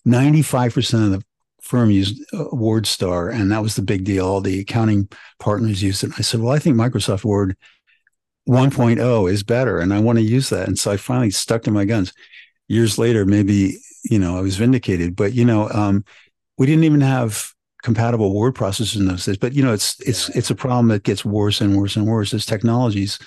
95% 0.06 1.04
of 1.04 1.10
the 1.10 1.24
firm 1.68 1.90
used 1.90 2.22
uh, 2.32 2.44
WordStar, 2.46 3.32
and 3.32 3.52
that 3.52 3.62
was 3.62 3.76
the 3.76 3.82
big 3.82 4.04
deal. 4.04 4.26
All 4.26 4.40
the 4.40 4.60
accounting 4.60 5.08
partners 5.38 5.82
used 5.82 6.02
it. 6.02 6.06
And 6.06 6.14
I 6.18 6.22
said, 6.22 6.40
Well, 6.40 6.54
I 6.54 6.58
think 6.58 6.76
Microsoft 6.76 7.24
Word 7.24 7.56
1.0 8.48 9.30
is 9.30 9.42
better, 9.42 9.78
and 9.78 9.92
I 9.92 10.00
want 10.00 10.18
to 10.18 10.24
use 10.24 10.48
that. 10.48 10.66
And 10.66 10.78
so 10.78 10.90
I 10.90 10.96
finally 10.96 11.30
stuck 11.30 11.62
to 11.64 11.70
my 11.70 11.84
guns. 11.84 12.14
Years 12.68 12.98
later, 12.98 13.26
maybe, 13.26 13.78
you 14.04 14.18
know, 14.18 14.38
I 14.38 14.40
was 14.40 14.56
vindicated, 14.56 15.14
but, 15.14 15.34
you 15.34 15.44
know, 15.44 15.68
um, 15.70 16.04
we 16.56 16.66
didn't 16.66 16.84
even 16.84 17.02
have 17.02 17.52
compatible 17.82 18.34
word 18.34 18.54
processors 18.54 18.96
in 18.96 19.06
those 19.06 19.24
days. 19.24 19.36
But 19.36 19.52
you 19.52 19.62
know, 19.62 19.72
it's 19.72 20.00
it's 20.00 20.28
it's 20.30 20.50
a 20.50 20.54
problem 20.54 20.88
that 20.88 21.04
gets 21.04 21.24
worse 21.24 21.60
and 21.60 21.76
worse 21.76 21.96
and 21.96 22.06
worse 22.06 22.34
as 22.34 22.44
technologies, 22.44 23.18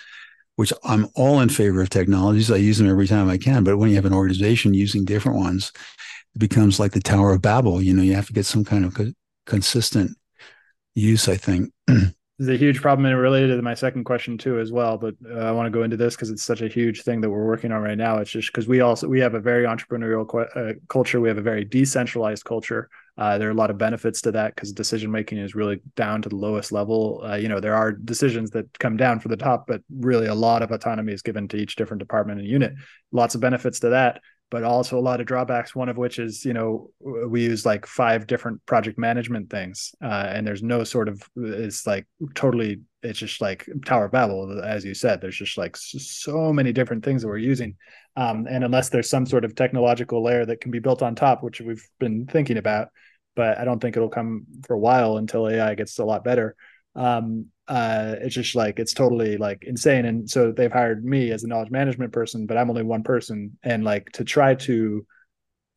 which 0.56 0.74
I'm 0.84 1.08
all 1.16 1.40
in 1.40 1.50
favor 1.50 1.82
of 1.82 1.90
technologies. 1.90 2.52
I 2.52 2.58
use 2.58 2.78
them 2.78 2.90
every 2.90 3.08
time 3.08 3.30
I 3.30 3.38
can. 3.38 3.64
But 3.64 3.78
when 3.78 3.90
you 3.90 3.96
have 3.96 4.06
an 4.06 4.14
organization 4.14 4.74
using 4.74 5.06
different 5.06 5.38
ones, 5.38 5.72
it 6.36 6.40
becomes 6.40 6.80
like 6.80 6.92
the 6.92 7.00
Tower 7.00 7.34
of 7.34 7.42
Babel. 7.42 7.82
You 7.82 7.94
know, 7.94 8.04
you 8.04 8.16
have 8.16 8.28
to 8.28 8.34
get 8.34 8.46
some 8.46 8.64
kind 8.64 8.86
of 8.86 8.94
co- 8.94 9.14
consistent 9.46 10.18
use. 10.96 11.28
I 11.28 11.36
think. 11.36 11.72
is 12.40 12.50
a 12.50 12.58
huge 12.58 12.82
problem 12.82 13.06
and 13.06 13.20
related 13.20 13.56
to 13.56 13.62
my 13.62 13.76
second 13.76 14.04
question 14.04 14.36
too 14.36 14.60
as 14.60 14.72
well 14.72 14.98
but 14.98 15.14
uh, 15.30 15.42
i 15.42 15.52
want 15.52 15.68
to 15.68 15.70
go 15.70 15.84
into 15.84 15.96
this 15.96 16.16
because 16.16 16.32
it's 16.32 16.42
such 16.42 16.64
a 16.64 16.68
huge 16.68 17.04
thing 17.04 17.22
that 17.22 17.30
we're 17.30 17.46
working 17.46 17.72
on 17.72 17.84
right 17.84 18.00
now 18.00 18.18
it's 18.18 18.32
just 18.32 18.52
because 18.52 18.68
we 18.68 18.82
also 18.82 19.08
we 19.08 19.20
have 19.20 19.36
a 19.36 19.40
very 19.40 19.66
entrepreneurial 19.66 20.26
uh, 20.56 20.74
culture 20.90 21.22
we 21.22 21.28
have 21.28 21.38
a 21.38 21.42
very 21.42 21.64
decentralized 21.64 22.44
culture 22.44 22.90
uh, 23.18 23.38
there 23.38 23.48
are 23.48 23.52
a 23.52 23.56
lot 23.56 23.70
of 23.70 23.78
benefits 23.78 24.22
to 24.22 24.32
that 24.32 24.56
because 24.56 24.72
decision 24.72 25.12
making 25.12 25.38
is 25.38 25.54
really 25.54 25.80
down 25.96 26.22
to 26.22 26.30
the 26.30 26.36
lowest 26.36 26.72
level. 26.72 27.22
Uh, 27.24 27.36
you 27.36 27.50
know, 27.50 27.60
there 27.60 27.76
are 27.76 27.92
decisions 27.92 28.50
that 28.52 28.66
come 28.80 28.98
down 28.98 29.20
from 29.20 29.30
the 29.30 29.38
top, 29.38 29.68
but 29.68 29.82
really 29.96 30.28
a 30.28 30.34
lot 30.34 30.64
of 30.64 30.72
autonomy 30.72 31.14
is 31.14 31.22
given 31.22 31.48
to 31.48 31.58
each 31.58 31.76
different 31.76 32.00
department 32.00 32.40
and 32.40 32.48
unit. 32.48 32.74
Lots 33.12 33.36
of 33.36 33.42
benefits 33.42 33.82
to 33.82 33.90
that, 33.90 34.22
but 34.52 34.64
also 34.64 35.00
a 35.00 35.02
lot 35.02 35.22
of 35.22 35.26
drawbacks. 35.26 35.74
One 35.74 35.90
of 35.90 35.98
which 35.98 36.20
is, 36.20 36.46
you 36.46 36.54
know, 36.54 36.92
we 37.00 37.44
use 37.44 37.66
like 37.66 37.88
five 37.88 38.28
different 38.28 38.64
project 38.66 39.00
management 39.00 39.50
things, 39.50 39.96
uh, 40.04 40.28
and 40.30 40.46
there's 40.46 40.62
no 40.62 40.84
sort 40.84 41.10
of 41.10 41.24
it's 41.36 41.88
like 41.88 42.06
totally. 42.36 42.82
It's 43.04 43.18
just 43.18 43.42
like 43.42 43.68
Tower 43.84 44.10
Babel, 44.10 44.62
as 44.64 44.86
you 44.86 44.94
said. 44.94 45.22
There's 45.22 45.38
just 45.38 45.58
like 45.58 45.76
so 45.76 46.54
many 46.54 46.72
different 46.72 47.04
things 47.04 47.24
that 47.24 47.30
we're 47.30 47.38
using, 47.38 47.76
um, 48.16 48.46
and 48.48 48.64
unless 48.64 48.90
there's 48.90 49.10
some 49.10 49.26
sort 49.26 49.46
of 49.46 49.56
technological 49.56 50.24
layer 50.24 50.46
that 50.46 50.62
can 50.62 50.70
be 50.70 50.80
built 50.80 51.02
on 51.02 51.16
top, 51.16 51.42
which 51.42 51.62
we've 51.62 51.88
been 52.00 52.28
thinking 52.28 52.58
about, 52.58 52.90
but 53.36 53.58
I 53.58 53.64
don't 53.64 53.80
think 53.80 53.96
it'll 53.96 54.10
come 54.10 54.46
for 54.68 54.76
a 54.76 54.80
while 54.80 55.18
until 55.18 55.48
AI 55.48 55.74
gets 55.74 55.98
a 55.98 56.06
lot 56.06 56.24
better. 56.24 56.56
Um, 56.94 57.48
uh, 57.72 58.16
it's 58.20 58.36
just 58.36 58.54
like 58.54 58.80
it's 58.80 58.94
totally 58.94 59.38
like 59.38 59.64
insane. 59.64 60.04
And 60.06 60.30
so 60.30 60.52
they've 60.52 60.72
hired 60.72 61.06
me 61.06 61.32
as 61.32 61.46
a 61.46 61.48
knowledge 61.48 61.72
management 61.72 62.12
person, 62.12 62.46
but 62.46 62.58
I'm 62.58 62.70
only 62.70 62.84
one 62.84 63.04
person, 63.04 63.58
and 63.64 63.86
like 63.86 64.12
to 64.14 64.26
try 64.26 64.56
to 64.56 65.06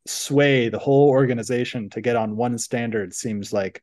sway 0.06 0.68
the 0.68 0.78
whole 0.78 1.08
organization 1.08 1.88
to 1.90 2.00
get 2.00 2.16
on 2.16 2.36
one 2.36 2.58
standard 2.58 3.14
seems 3.14 3.52
like 3.52 3.80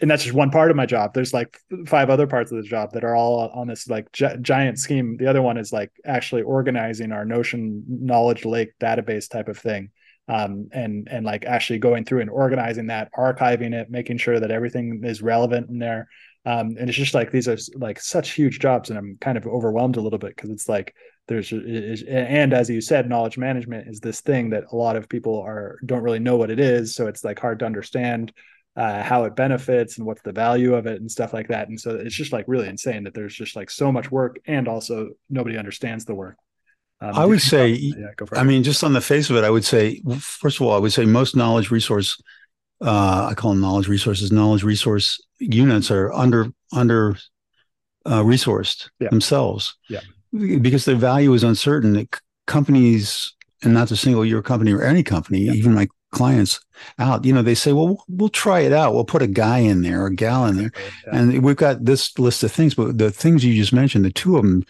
and 0.00 0.10
that's 0.10 0.24
just 0.24 0.34
one 0.34 0.50
part 0.50 0.72
of 0.72 0.76
my 0.76 0.84
job 0.84 1.14
there's 1.14 1.32
like 1.32 1.56
five 1.86 2.10
other 2.10 2.26
parts 2.26 2.50
of 2.50 2.56
the 2.56 2.68
job 2.68 2.90
that 2.92 3.04
are 3.04 3.14
all 3.14 3.48
on 3.54 3.68
this 3.68 3.88
like 3.88 4.10
gi- 4.10 4.36
giant 4.40 4.76
scheme 4.76 5.16
the 5.18 5.28
other 5.28 5.40
one 5.40 5.56
is 5.56 5.72
like 5.72 5.92
actually 6.04 6.42
organizing 6.42 7.12
our 7.12 7.24
notion 7.24 7.84
knowledge 7.88 8.44
lake 8.44 8.70
database 8.80 9.30
type 9.30 9.46
of 9.46 9.56
thing 9.56 9.88
um, 10.28 10.68
and 10.72 11.08
and 11.10 11.24
like 11.24 11.44
actually 11.44 11.78
going 11.78 12.04
through 12.04 12.20
and 12.20 12.30
organizing 12.30 12.88
that, 12.88 13.10
archiving 13.16 13.72
it, 13.72 13.90
making 13.90 14.18
sure 14.18 14.40
that 14.40 14.50
everything 14.50 15.02
is 15.04 15.22
relevant 15.22 15.70
in 15.70 15.78
there. 15.78 16.08
Um, 16.46 16.76
and 16.78 16.88
it's 16.88 16.96
just 16.96 17.12
like 17.12 17.32
these 17.32 17.48
are 17.48 17.58
like 17.74 18.00
such 18.00 18.30
huge 18.30 18.60
jobs, 18.60 18.88
and 18.88 18.98
I'm 18.98 19.18
kind 19.20 19.36
of 19.36 19.46
overwhelmed 19.46 19.96
a 19.96 20.00
little 20.00 20.18
bit 20.18 20.34
because 20.36 20.50
it's 20.50 20.68
like 20.68 20.94
there's 21.28 21.52
and 21.52 22.52
as 22.52 22.70
you 22.70 22.80
said, 22.80 23.08
knowledge 23.08 23.36
management 23.36 23.88
is 23.88 24.00
this 24.00 24.20
thing 24.20 24.50
that 24.50 24.64
a 24.70 24.76
lot 24.76 24.96
of 24.96 25.08
people 25.08 25.40
are 25.40 25.78
don't 25.84 26.02
really 26.02 26.20
know 26.20 26.36
what 26.36 26.50
it 26.50 26.60
is, 26.60 26.94
so 26.94 27.08
it's 27.08 27.24
like 27.24 27.38
hard 27.38 27.58
to 27.58 27.66
understand 27.66 28.32
uh, 28.76 29.02
how 29.02 29.24
it 29.24 29.34
benefits 29.34 29.96
and 29.98 30.06
what's 30.06 30.22
the 30.22 30.32
value 30.32 30.74
of 30.74 30.86
it 30.86 31.00
and 31.00 31.10
stuff 31.10 31.32
like 31.32 31.48
that. 31.48 31.68
And 31.68 31.80
so 31.80 31.96
it's 31.96 32.14
just 32.14 32.32
like 32.32 32.44
really 32.46 32.68
insane 32.68 33.04
that 33.04 33.14
there's 33.14 33.34
just 33.34 33.56
like 33.56 33.70
so 33.70 33.90
much 33.90 34.10
work 34.10 34.38
and 34.46 34.68
also 34.68 35.10
nobody 35.30 35.56
understands 35.56 36.04
the 36.04 36.14
work. 36.14 36.36
Um, 37.00 37.14
I 37.14 37.26
would 37.26 37.42
say, 37.42 37.68
yeah, 37.70 38.08
I 38.32 38.44
mean, 38.44 38.62
just 38.62 38.84
on 38.84 38.92
the 38.92 39.00
face 39.00 39.28
of 39.28 39.36
it, 39.36 39.44
I 39.44 39.50
would 39.50 39.64
say, 39.64 40.00
first 40.18 40.60
of 40.60 40.66
all, 40.66 40.72
I 40.72 40.78
would 40.78 40.92
say 40.92 41.04
most 41.04 41.36
knowledge 41.36 41.70
resource, 41.70 42.20
uh, 42.80 43.28
I 43.30 43.34
call 43.34 43.52
them 43.52 43.60
knowledge 43.60 43.88
resources, 43.88 44.32
knowledge 44.32 44.62
resource 44.62 45.20
units 45.38 45.90
are 45.90 46.12
under 46.12 46.48
under 46.72 47.16
uh, 48.04 48.22
resourced 48.22 48.88
yeah. 49.00 49.08
themselves. 49.08 49.76
Yeah. 49.88 50.00
Because 50.32 50.84
their 50.84 50.96
value 50.96 51.32
is 51.32 51.42
uncertain. 51.42 52.08
Companies, 52.46 53.34
and 53.62 53.74
not 53.74 53.88
to 53.88 53.96
single 53.96 54.24
your 54.24 54.42
company 54.42 54.72
or 54.72 54.82
any 54.82 55.02
company, 55.02 55.40
yeah. 55.40 55.52
even 55.52 55.74
my 55.74 55.88
clients 56.12 56.60
out, 56.98 57.24
you 57.24 57.32
know, 57.32 57.42
they 57.42 57.54
say, 57.54 57.72
well, 57.72 58.04
we'll 58.08 58.28
try 58.28 58.60
it 58.60 58.72
out. 58.72 58.94
We'll 58.94 59.04
put 59.04 59.22
a 59.22 59.26
guy 59.26 59.58
in 59.58 59.82
there, 59.82 60.02
or 60.02 60.06
a 60.06 60.14
gal 60.14 60.46
in 60.46 60.56
there. 60.56 60.72
And 61.10 61.42
we've 61.42 61.56
got 61.56 61.84
this 61.84 62.16
list 62.18 62.42
of 62.44 62.52
things, 62.52 62.74
but 62.74 62.98
the 62.98 63.10
things 63.10 63.44
you 63.44 63.54
just 63.54 63.72
mentioned, 63.72 64.04
the 64.04 64.10
two 64.10 64.36
of 64.36 64.42
them 64.42 64.64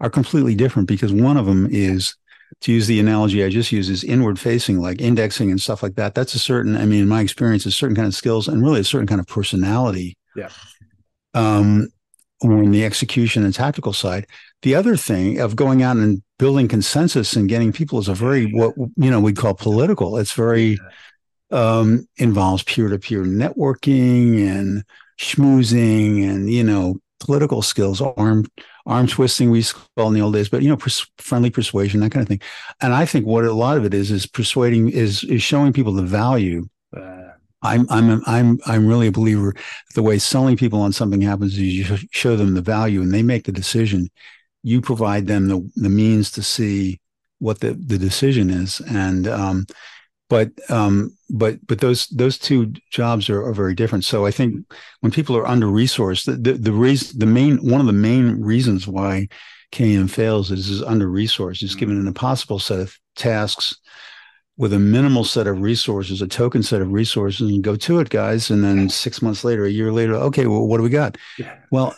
are 0.00 0.10
completely 0.10 0.54
different 0.54 0.88
because 0.88 1.12
one 1.12 1.36
of 1.36 1.46
them 1.46 1.68
is 1.70 2.16
to 2.60 2.72
use 2.72 2.86
the 2.86 3.00
analogy 3.00 3.44
I 3.44 3.50
just 3.50 3.72
used 3.72 3.90
is 3.90 4.04
inward 4.04 4.38
facing, 4.38 4.80
like 4.80 5.00
indexing 5.00 5.50
and 5.50 5.60
stuff 5.60 5.82
like 5.82 5.94
that. 5.94 6.14
That's 6.14 6.34
a 6.34 6.38
certain, 6.38 6.76
I 6.76 6.86
mean, 6.86 7.02
in 7.02 7.08
my 7.08 7.20
experience, 7.20 7.66
a 7.66 7.70
certain 7.70 7.96
kind 7.96 8.08
of 8.08 8.14
skills 8.14 8.48
and 8.48 8.62
really 8.62 8.80
a 8.80 8.84
certain 8.84 9.06
kind 9.06 9.20
of 9.20 9.26
personality. 9.26 10.16
Yeah. 10.36 10.50
um, 11.34 11.88
or 12.40 12.62
in 12.62 12.70
the 12.70 12.84
execution 12.84 13.44
and 13.44 13.54
tactical 13.54 13.92
side. 13.92 14.26
The 14.62 14.74
other 14.74 14.96
thing 14.96 15.40
of 15.40 15.56
going 15.56 15.82
out 15.82 15.96
and 15.96 16.22
building 16.38 16.68
consensus 16.68 17.34
and 17.34 17.48
getting 17.48 17.72
people 17.72 17.98
is 17.98 18.08
a 18.08 18.14
very 18.14 18.52
what 18.52 18.74
you 18.76 19.10
know 19.10 19.20
we'd 19.20 19.36
call 19.36 19.54
political. 19.54 20.16
It's 20.18 20.32
very 20.32 20.78
um, 21.50 22.06
involves 22.16 22.62
peer 22.62 22.88
to 22.88 22.98
peer 22.98 23.24
networking 23.24 24.46
and 24.46 24.84
schmoozing 25.18 26.28
and 26.28 26.50
you 26.50 26.62
know 26.62 26.98
political 27.20 27.62
skills, 27.62 28.00
arm 28.00 28.46
arm 28.88 29.06
twisting 29.06 29.50
we 29.50 29.58
used 29.58 29.76
to 29.76 29.82
call 29.96 30.08
in 30.08 30.14
the 30.14 30.22
old 30.22 30.34
days, 30.34 30.48
but 30.48 30.62
you 30.62 30.68
know 30.68 30.76
pers- 30.76 31.06
friendly 31.18 31.50
persuasion 31.50 32.00
that 32.00 32.10
kind 32.10 32.22
of 32.22 32.28
thing. 32.28 32.40
And 32.80 32.92
I 32.92 33.04
think 33.04 33.26
what 33.26 33.44
a 33.44 33.52
lot 33.52 33.76
of 33.76 33.84
it 33.84 33.94
is 33.94 34.10
is 34.10 34.26
persuading 34.26 34.88
is 34.88 35.22
is 35.24 35.42
showing 35.42 35.72
people 35.72 35.92
the 35.92 36.02
value. 36.02 36.68
Uh, 36.96 37.28
I'm 37.62 37.86
I'm 37.90 38.22
I'm 38.26 38.58
I'm 38.66 38.86
really 38.86 39.08
a 39.08 39.12
believer. 39.12 39.54
The 39.94 40.02
way 40.02 40.18
selling 40.18 40.56
people 40.56 40.80
on 40.80 40.92
something 40.92 41.20
happens 41.20 41.52
is 41.52 41.60
you 41.60 41.98
show 42.10 42.34
them 42.36 42.54
the 42.54 42.62
value 42.62 43.02
and 43.02 43.12
they 43.12 43.22
make 43.22 43.44
the 43.44 43.52
decision. 43.52 44.08
You 44.62 44.80
provide 44.80 45.26
them 45.26 45.48
the 45.48 45.70
the 45.76 45.90
means 45.90 46.30
to 46.32 46.42
see 46.42 47.00
what 47.38 47.60
the 47.60 47.74
the 47.74 47.98
decision 47.98 48.50
is, 48.50 48.80
and 48.80 49.28
um, 49.28 49.66
but 50.30 50.50
um, 50.70 51.16
but 51.30 51.64
but 51.66 51.80
those 51.80 52.06
those 52.08 52.38
two 52.38 52.72
jobs 52.90 53.28
are, 53.28 53.44
are 53.44 53.52
very 53.52 53.74
different. 53.74 54.04
So 54.04 54.26
I 54.26 54.30
think 54.30 54.64
when 55.00 55.12
people 55.12 55.36
are 55.36 55.46
under 55.46 55.66
resourced, 55.66 56.24
the, 56.24 56.32
the 56.32 56.58
the 56.58 56.72
reason 56.72 57.18
the 57.18 57.26
main 57.26 57.58
one 57.58 57.80
of 57.80 57.86
the 57.86 57.92
main 57.92 58.40
reasons 58.40 58.86
why 58.86 59.28
KM 59.72 60.10
fails 60.10 60.50
is 60.50 60.68
is 60.68 60.82
under 60.82 61.08
resourced. 61.08 61.62
It's 61.62 61.74
given 61.74 61.98
an 61.98 62.06
impossible 62.06 62.58
set 62.58 62.80
of 62.80 62.98
tasks 63.16 63.76
with 64.56 64.72
a 64.72 64.78
minimal 64.78 65.22
set 65.24 65.46
of 65.46 65.60
resources, 65.60 66.20
a 66.20 66.26
token 66.26 66.62
set 66.62 66.80
of 66.80 66.92
resources, 66.92 67.48
and 67.48 67.62
go 67.62 67.76
to 67.76 68.00
it, 68.00 68.10
guys. 68.10 68.50
And 68.50 68.64
then 68.64 68.88
six 68.88 69.22
months 69.22 69.44
later, 69.44 69.64
a 69.64 69.70
year 69.70 69.92
later, 69.92 70.14
okay, 70.14 70.46
well, 70.46 70.66
what 70.66 70.78
do 70.78 70.82
we 70.82 70.90
got? 70.90 71.16
Yeah. 71.38 71.56
Well, 71.70 71.94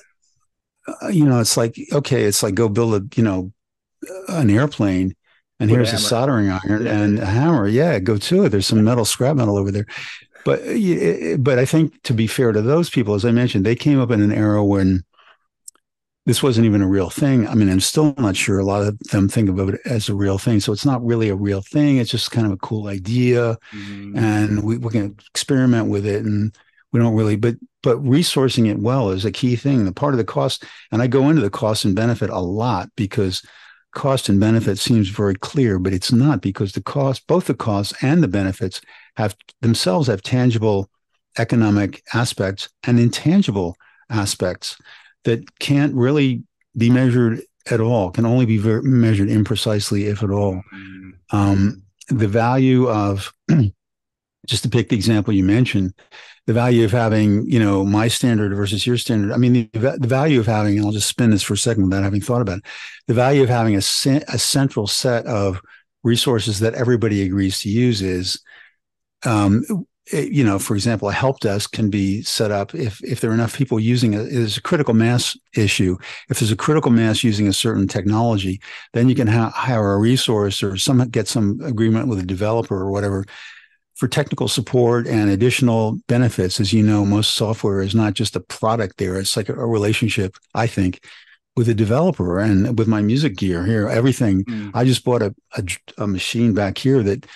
uh, 0.87 1.09
you 1.09 1.25
know, 1.25 1.41
it's 1.41 1.57
like 1.57 1.77
okay, 1.93 2.25
it's 2.25 2.43
like 2.43 2.55
go 2.55 2.69
build 2.69 2.95
a 2.95 3.17
you 3.17 3.23
know 3.23 3.53
an 4.29 4.51
airplane, 4.51 5.15
and 5.61 5.71
here's 5.71 5.93
a, 5.93 5.97
a, 5.97 5.99
soldering 5.99 6.51
iron 6.51 6.87
and 6.87 7.19
a 7.19 7.27
hammer. 7.27 7.69
Yeah, 7.69 7.99
go 7.99 8.17
to 8.17 8.45
it. 8.45 8.49
There's 8.49 8.67
some 8.67 8.83
metal, 8.83 9.05
scrap 9.05 9.37
metal 9.37 9.57
over 9.57 9.71
there. 9.71 9.87
But 10.45 10.61
uh, 10.61 10.73
uh, 10.73 11.35
uh, 11.35 11.37
but 11.37 11.59
I 11.59 11.65
think 11.65 12.03
to 12.05 12.15
be 12.15 12.27
fair 12.27 12.53
to 12.53 12.63
those 12.63 12.91
people, 12.91 13.15
as 13.15 13.25
I 13.25 13.31
mentioned, 13.31 13.65
they 13.65 13.77
came 13.77 14.01
up 14.01 14.11
in 14.11 14.23
an 14.23 14.33
era 14.33 14.65
when 14.65 15.05
this 16.27 16.43
wasn't 16.43 16.67
even 16.67 16.83
a 16.83 16.89
real 16.89 17.11
thing. 17.11 17.47
I 17.47 17.55
mean, 17.55 17.69
I'm 17.69 17.81
still 17.81 18.15
not 18.17 18.37
sure 18.37 18.59
a 18.59 18.65
lot 18.65 18.87
of 18.87 18.99
them 19.11 19.29
think 19.29 19.49
of 19.49 19.69
it 19.69 19.81
as 19.85 20.09
a 20.09 20.15
real 20.15 20.39
thing. 20.39 20.61
So 20.61 20.73
it's 20.73 20.87
not 20.87 21.05
really 21.05 21.29
a 21.29 21.35
real 21.35 21.63
thing. 21.63 21.99
It's 21.99 22.11
just 22.11 22.31
kind 22.31 22.47
of 22.47 22.53
a 22.53 22.59
cool 22.59 22.87
idea. 22.89 23.59
Mm-hmm. 23.73 24.17
And 24.17 24.63
we, 24.63 24.79
we 24.79 24.91
can 24.91 25.17
experiment 25.31 25.89
with 25.89 26.07
it 26.07 26.25
and 26.25 26.57
we 26.93 27.01
don't 27.01 27.15
really, 27.15 27.37
but 27.37 27.57
but 27.83 28.03
resourcing 28.05 28.69
it 28.69 28.79
well 28.79 29.11
is 29.11 29.25
a 29.25 29.33
key 29.33 29.57
thing. 29.57 29.85
The 29.85 29.93
part 29.93 30.13
of 30.13 30.19
the 30.19 30.25
cost, 30.25 30.65
and 30.93 31.01
I 31.01 31.07
go 31.07 31.31
into 31.31 31.41
the 31.41 31.51
cost 31.51 31.85
and 31.85 31.97
benefit 31.97 32.29
a 32.29 32.39
lot 32.39 32.91
because 32.95 33.43
cost 33.93 34.29
and 34.29 34.41
benefit 34.41 34.79
seems 34.79 35.09
very 35.09 35.35
clear, 35.35 35.79
but 35.79 35.93
it's 35.93 36.13
not 36.13 36.41
because 36.41 36.73
the 36.73 36.83
cost, 36.83 37.27
both 37.27 37.47
the 37.47 37.55
costs 37.55 37.93
and 38.03 38.23
the 38.23 38.29
benefits 38.29 38.81
have 39.17 39.37
themselves 39.61 40.07
have 40.09 40.23
tangible 40.23 40.91
economic 41.39 42.03
aspects 42.15 42.69
and 42.85 42.99
intangible 42.99 43.77
aspects 44.09 44.77
that 45.25 45.59
can't 45.59 45.95
really 45.95 46.43
be 46.77 46.91
measured 46.91 47.43
at 47.71 47.81
all, 47.81 48.11
can 48.11 48.27
only 48.27 48.47
be 48.47 48.59
ver- 48.59 48.83
measured 48.83 49.29
imprecisely, 49.29 50.11
if 50.11 50.23
at 50.23 50.31
all. 50.31 50.63
Mm-hmm. 50.75 51.37
Um, 51.37 51.83
the 52.09 52.29
value 52.29 52.89
of, 52.89 53.33
just 54.47 54.63
to 54.63 54.69
pick 54.69 54.89
the 54.89 54.97
example 54.97 55.35
you 55.35 55.45
mentioned, 55.45 55.95
the 56.47 56.53
value 56.53 56.85
of 56.85 56.91
having, 56.91 57.47
you 57.47 57.59
know, 57.59 57.85
my 57.85 58.09
standard 58.09 58.55
versus 58.55 58.87
your 58.87 58.97
standard. 58.97 59.33
I 59.33 59.37
mean, 59.37 59.71
the, 59.73 59.97
the 59.99 60.09
value 60.09 60.41
of 60.41 60.47
having, 60.47 60.77
and 60.77 60.87
I'll 60.87 60.93
just 60.93 61.09
spin 61.09 61.31
this 61.31 61.43
for 61.43 61.55
a 61.55 61.59
second 61.59 61.85
without 61.85 62.03
having 62.03 62.21
thought 62.21 62.43
about 62.43 62.59
it, 62.59 62.65
the 63.07 63.15
value 63.15 63.43
of 63.43 63.49
having 63.49 63.75
a, 63.75 63.79
a 63.79 64.39
central 64.39 64.87
set 64.87 65.27
of 65.27 65.61
resources 66.03 66.61
that 66.61 66.75
everybody 66.75 67.23
agrees 67.23 67.61
to 67.61 67.69
use 67.69 68.01
is 68.01 68.41
um, 69.27 69.63
you 70.13 70.43
know, 70.43 70.59
for 70.59 70.75
example, 70.75 71.09
a 71.09 71.13
help 71.13 71.41
desk 71.41 71.73
can 71.73 71.91
be 71.91 72.23
set 72.23 72.51
up 72.51 72.75
if 72.75 73.03
if 73.05 73.21
there 73.21 73.31
are 73.31 73.35
enough 73.35 73.57
people 73.57 73.79
using 73.79 74.15
it. 74.15 74.25
There's 74.25 74.57
a 74.57 74.63
critical 74.63 74.95
mass 74.95 75.37
issue. 75.55 75.97
If 76.29 76.41
there's 76.41 76.51
a 76.51 76.57
critical 76.57 76.91
mass 76.91 77.23
using 77.23 77.47
a 77.47 77.53
certain 77.53 77.87
technology, 77.87 78.61
then 78.93 79.09
you 79.09 79.15
can 79.15 79.29
ha- 79.29 79.51
hire 79.51 79.93
a 79.93 79.99
resource 79.99 80.63
or 80.63 80.77
some 80.77 81.09
get 81.11 81.29
some 81.29 81.61
agreement 81.63 82.09
with 82.09 82.19
a 82.19 82.27
developer 82.27 82.77
or 82.77 82.91
whatever 82.91 83.25
for 84.01 84.09
technical 84.09 84.49
support 84.49 85.07
and 85.07 85.29
additional 85.29 86.01
benefits. 86.09 86.59
As 86.59 86.73
you 86.73 86.83
know, 86.83 87.05
most 87.05 87.35
software 87.35 87.83
is 87.83 87.95
not 87.95 88.15
just 88.15 88.35
a 88.35 88.41
product. 88.41 88.97
There, 88.97 89.19
it's 89.19 89.37
like 89.37 89.51
a, 89.51 89.55
a 89.55 89.67
relationship. 89.67 90.37
I 90.55 90.67
think 90.67 91.05
with 91.55 91.69
a 91.69 91.75
developer 91.75 92.39
and 92.39 92.79
with 92.79 92.89
my 92.89 93.03
music 93.03 93.37
gear 93.37 93.67
here, 93.67 93.87
everything. 93.89 94.45
Mm. 94.45 94.71
I 94.73 94.85
just 94.85 95.05
bought 95.05 95.21
a, 95.21 95.35
a, 95.55 95.65
a 95.99 96.07
machine 96.07 96.55
back 96.55 96.79
here 96.79 97.03
that 97.03 97.27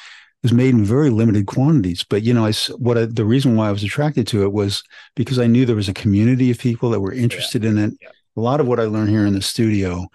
was 0.42 0.54
made 0.54 0.72
in 0.72 0.86
very 0.86 1.10
limited 1.10 1.46
quantities. 1.46 2.02
But 2.02 2.22
you 2.22 2.32
know, 2.32 2.46
I 2.46 2.52
what 2.78 2.96
I, 2.96 3.04
the 3.04 3.26
reason 3.26 3.56
why 3.56 3.68
I 3.68 3.72
was 3.72 3.84
attracted 3.84 4.26
to 4.28 4.42
it 4.44 4.54
was 4.54 4.82
because 5.14 5.38
I 5.38 5.46
knew 5.46 5.66
there 5.66 5.76
was 5.76 5.90
a 5.90 5.94
community 5.94 6.50
of 6.50 6.58
people 6.58 6.88
that 6.90 7.00
were 7.00 7.12
interested 7.12 7.62
yeah. 7.62 7.70
in 7.70 7.78
it. 7.78 7.92
Yeah. 8.00 8.08
A 8.38 8.40
lot 8.40 8.60
of 8.60 8.66
what 8.66 8.80
I 8.80 8.84
learned 8.84 9.10
here 9.10 9.26
in 9.26 9.34
the 9.34 9.42
studio, 9.42 10.06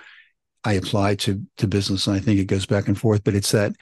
I 0.63 0.73
apply 0.73 1.13
to 1.15 1.45
to 1.57 1.67
business, 1.67 2.07
and 2.07 2.15
I 2.15 2.19
think 2.19 2.39
it 2.39 2.45
goes 2.45 2.65
back 2.65 2.87
and 2.87 2.99
forth. 2.99 3.23
But 3.23 3.35
it's 3.35 3.51
that 3.51 3.73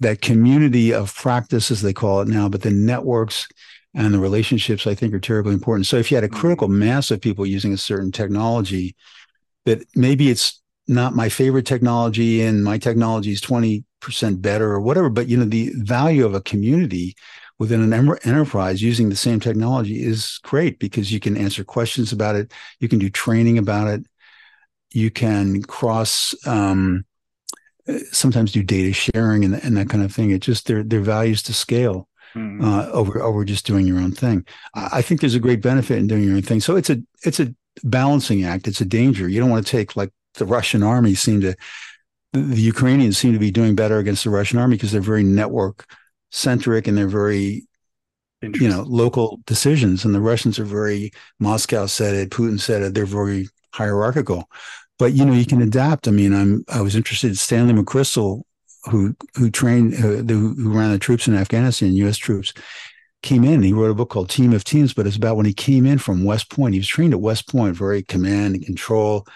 that 0.00 0.22
community 0.22 0.92
of 0.92 1.14
practice, 1.14 1.70
as 1.70 1.82
they 1.82 1.92
call 1.92 2.20
it 2.20 2.28
now, 2.28 2.48
but 2.48 2.62
the 2.62 2.70
networks 2.70 3.46
and 3.94 4.12
the 4.12 4.18
relationships 4.18 4.86
I 4.86 4.94
think 4.94 5.14
are 5.14 5.20
terribly 5.20 5.54
important. 5.54 5.86
So 5.86 5.96
if 5.96 6.10
you 6.10 6.16
had 6.16 6.24
a 6.24 6.28
critical 6.28 6.68
mm-hmm. 6.68 6.80
mass 6.80 7.10
of 7.10 7.20
people 7.20 7.46
using 7.46 7.72
a 7.72 7.78
certain 7.78 8.12
technology, 8.12 8.96
that 9.64 9.84
maybe 9.94 10.30
it's 10.30 10.60
not 10.86 11.14
my 11.14 11.28
favorite 11.28 11.66
technology 11.66 12.40
and 12.42 12.64
my 12.64 12.78
technology 12.78 13.32
is 13.32 13.40
20 13.40 13.84
percent 14.00 14.40
better 14.40 14.70
or 14.70 14.80
whatever. 14.80 15.10
But 15.10 15.28
you 15.28 15.36
know, 15.36 15.44
the 15.44 15.72
value 15.74 16.24
of 16.24 16.34
a 16.34 16.40
community 16.40 17.14
within 17.58 17.80
an 17.80 17.92
enterprise 18.24 18.80
using 18.80 19.08
the 19.08 19.16
same 19.16 19.40
technology 19.40 20.02
is 20.02 20.38
great 20.44 20.78
because 20.78 21.12
you 21.12 21.18
can 21.18 21.36
answer 21.36 21.64
questions 21.64 22.12
about 22.12 22.36
it, 22.36 22.52
you 22.78 22.88
can 22.88 22.98
do 22.98 23.10
training 23.10 23.58
about 23.58 23.88
it, 23.88 24.06
you 24.92 25.10
can 25.10 25.62
cross. 25.62 26.34
Um, 26.46 27.04
sometimes 28.12 28.52
do 28.52 28.62
data 28.62 28.92
sharing 28.92 29.44
and, 29.44 29.54
and 29.54 29.76
that 29.76 29.88
kind 29.88 30.04
of 30.04 30.14
thing. 30.14 30.30
It 30.30 30.40
just 30.40 30.66
their 30.66 30.82
their 30.82 31.00
values 31.00 31.42
to 31.44 31.54
scale 31.54 32.08
mm-hmm. 32.34 32.64
uh, 32.64 32.86
over 32.86 33.22
over 33.22 33.44
just 33.44 33.66
doing 33.66 33.86
your 33.86 33.98
own 33.98 34.12
thing. 34.12 34.46
I, 34.74 34.88
I 34.94 35.02
think 35.02 35.20
there's 35.20 35.34
a 35.34 35.40
great 35.40 35.62
benefit 35.62 35.98
in 35.98 36.06
doing 36.06 36.24
your 36.24 36.36
own 36.36 36.42
thing. 36.42 36.60
So 36.60 36.76
it's 36.76 36.90
a 36.90 37.02
it's 37.24 37.40
a 37.40 37.54
balancing 37.84 38.44
act. 38.44 38.68
It's 38.68 38.80
a 38.80 38.86
danger. 38.86 39.28
You 39.28 39.40
don't 39.40 39.50
want 39.50 39.66
to 39.66 39.70
take 39.70 39.96
like 39.96 40.12
the 40.34 40.46
Russian 40.46 40.82
army 40.82 41.14
seem 41.14 41.40
to 41.42 41.54
the 42.32 42.60
Ukrainians 42.60 43.16
seem 43.16 43.32
to 43.32 43.38
be 43.38 43.50
doing 43.50 43.74
better 43.74 43.98
against 43.98 44.24
the 44.24 44.30
Russian 44.30 44.58
army 44.58 44.76
because 44.76 44.92
they're 44.92 45.00
very 45.00 45.24
network 45.24 45.86
centric 46.30 46.86
and 46.86 46.96
they're 46.96 47.08
very 47.08 47.66
you 48.42 48.68
know 48.68 48.82
local 48.82 49.40
decisions 49.46 50.04
and 50.04 50.14
the 50.14 50.20
Russians 50.20 50.58
are 50.58 50.64
very 50.64 51.10
Moscow 51.40 51.86
said 51.86 52.14
it 52.14 52.30
Putin 52.30 52.60
said 52.60 52.82
it 52.82 52.94
they're 52.94 53.06
very 53.06 53.48
hierarchical 53.72 54.48
but 54.98 55.12
you 55.12 55.24
know 55.24 55.32
you 55.32 55.46
can 55.46 55.62
adapt 55.62 56.08
I 56.08 56.10
mean 56.10 56.34
I'm 56.34 56.64
I 56.68 56.80
was 56.80 56.96
interested 56.96 57.28
in 57.28 57.36
Stanley 57.36 57.74
McChrystal 57.74 58.42
who 58.84 59.14
who 59.34 59.50
trained 59.50 59.94
uh, 59.94 60.22
who, 60.32 60.54
who 60.54 60.72
ran 60.72 60.92
the 60.92 60.98
troops 60.98 61.28
in 61.28 61.34
Afghanistan 61.34 61.92
US 61.94 62.16
troops 62.16 62.52
came 63.22 63.44
in 63.44 63.62
he 63.62 63.72
wrote 63.72 63.90
a 63.90 63.94
book 63.94 64.10
called 64.10 64.30
Team 64.30 64.52
of 64.52 64.64
Teams 64.64 64.94
but 64.94 65.06
it's 65.06 65.16
about 65.16 65.36
when 65.36 65.46
he 65.46 65.54
came 65.54 65.86
in 65.86 65.98
from 65.98 66.24
West 66.24 66.50
Point 66.50 66.74
he 66.74 66.80
was 66.80 66.88
trained 66.88 67.12
at 67.12 67.20
West 67.20 67.48
Point 67.48 67.76
very 67.76 68.02
command 68.02 68.54
and 68.54 68.64
control 68.64 69.26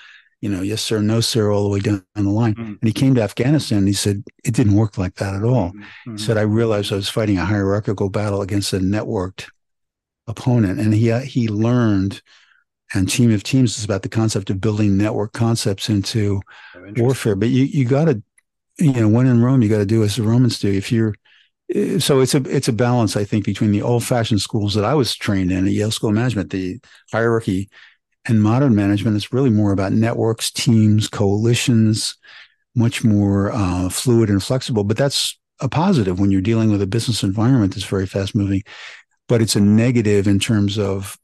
you 0.42 0.48
know, 0.48 0.60
yes 0.60 0.82
sir, 0.82 1.00
no 1.00 1.20
sir, 1.20 1.50
all 1.50 1.62
the 1.62 1.68
way 1.68 1.78
down 1.78 2.04
the 2.16 2.22
line. 2.24 2.54
Mm-hmm. 2.54 2.62
And 2.62 2.82
he 2.82 2.92
came 2.92 3.14
to 3.14 3.22
Afghanistan 3.22 3.78
and 3.78 3.86
he 3.86 3.94
said, 3.94 4.24
it 4.44 4.54
didn't 4.54 4.74
work 4.74 4.98
like 4.98 5.14
that 5.14 5.34
at 5.34 5.44
all. 5.44 5.70
Mm-hmm. 5.70 6.16
He 6.16 6.22
said, 6.22 6.36
I 6.36 6.42
realized 6.42 6.92
I 6.92 6.96
was 6.96 7.08
fighting 7.08 7.38
a 7.38 7.44
hierarchical 7.44 8.10
battle 8.10 8.42
against 8.42 8.72
a 8.72 8.78
networked 8.78 9.48
opponent. 10.26 10.80
And 10.80 10.92
he, 10.92 11.12
uh, 11.12 11.20
he 11.20 11.46
learned, 11.46 12.20
and 12.95 13.09
Team 13.09 13.32
of 13.32 13.43
Teams 13.43 13.78
is 13.78 13.84
about 13.84 14.03
the 14.03 14.09
concept 14.09 14.51
of 14.51 14.61
building 14.61 14.97
network 14.97 15.32
concepts 15.32 15.88
into 15.88 16.40
oh, 16.76 16.93
warfare. 16.97 17.34
But 17.34 17.49
you, 17.49 17.64
you 17.64 17.84
got 17.84 18.07
to, 18.07 18.22
you 18.78 18.93
know, 18.93 19.09
when 19.09 19.26
in 19.26 19.43
Rome, 19.43 19.62
you 19.62 19.68
got 19.68 19.78
to 19.78 19.86
do 19.86 20.03
as 20.03 20.16
the 20.16 20.22
Romans 20.22 20.59
do. 20.59 20.70
If 20.70 20.93
you're, 20.93 21.14
eh, 21.74 21.99
so 21.99 22.20
it's 22.20 22.34
a 22.34 22.43
it's 22.49 22.68
a 22.68 22.72
balance, 22.72 23.16
I 23.16 23.24
think, 23.24 23.45
between 23.45 23.72
the 23.72 23.82
old 23.82 24.05
fashioned 24.05 24.40
schools 24.40 24.74
that 24.74 24.84
I 24.84 24.95
was 24.95 25.14
trained 25.14 25.53
in 25.53 25.66
at 25.66 25.72
Yale 25.72 25.90
School 25.90 26.11
of 26.11 26.16
Management, 26.16 26.51
the 26.51 26.80
hierarchy 27.11 27.70
and 28.24 28.43
modern 28.43 28.74
management 28.74 29.16
is 29.16 29.32
really 29.32 29.51
more 29.51 29.72
about 29.72 29.93
networks, 29.93 30.51
teams, 30.51 31.09
coalitions, 31.09 32.16
much 32.74 33.03
more 33.05 33.51
uh, 33.53 33.88
fluid 33.88 34.30
and 34.30 34.43
flexible. 34.43 34.84
But 34.84 34.97
that's 34.97 35.38
a 35.61 35.68
positive 35.68 36.20
when 36.20 36.30
you're 36.30 36.40
dealing 36.40 36.70
with 36.70 36.82
a 36.82 36.86
business 36.86 37.22
environment 37.22 37.74
that's 37.74 37.86
very 37.86 38.07
fast 38.07 38.34
moving. 38.34 38.62
But 39.28 39.43
it's 39.43 39.57
a 39.57 39.61
negative 39.61 40.28
in 40.28 40.38
terms 40.38 40.78
of 40.78 41.16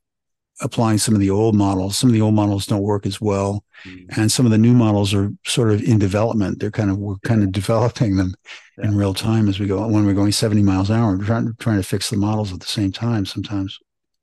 applying 0.61 0.99
some 0.99 1.15
of 1.15 1.21
the 1.21 1.31
old 1.31 1.55
models. 1.55 1.97
Some 1.97 2.11
of 2.11 2.15
the 2.15 2.21
old 2.21 2.35
models 2.35 2.67
don't 2.67 2.83
work 2.83 3.07
as 3.07 3.21
well, 3.21 3.65
mm-hmm. 3.85 4.21
and 4.21 4.31
some 4.31 4.47
of 4.47 4.53
the 4.53 4.59
new 4.59 4.75
models 4.75 5.15
are 5.15 5.31
sort 5.47 5.71
of 5.71 5.83
in 5.83 5.99
development. 5.99 6.61
They're 6.61 6.71
kind 6.71 6.91
of 6.91 6.99
we're 6.99 7.17
kind 7.19 7.43
of 7.43 7.53
developing 7.53 8.17
them 8.17 8.35
yeah. 8.77 8.87
in 8.87 8.97
real 8.97 9.15
time 9.15 9.49
as 9.49 9.61
we 9.61 9.67
go. 9.67 9.87
When 9.87 10.05
we're 10.05 10.15
going 10.15 10.33
70 10.33 10.63
miles 10.63 10.91
an 10.91 10.97
hour, 10.97 11.17
we're 11.17 11.25
trying 11.25 11.55
trying 11.59 11.79
to 11.79 11.83
fix 11.83 12.11
the 12.11 12.17
models 12.17 12.53
at 12.53 12.61
the 12.61 12.67
same 12.67 12.93
time 12.93 13.25
sometimes. 13.25 13.79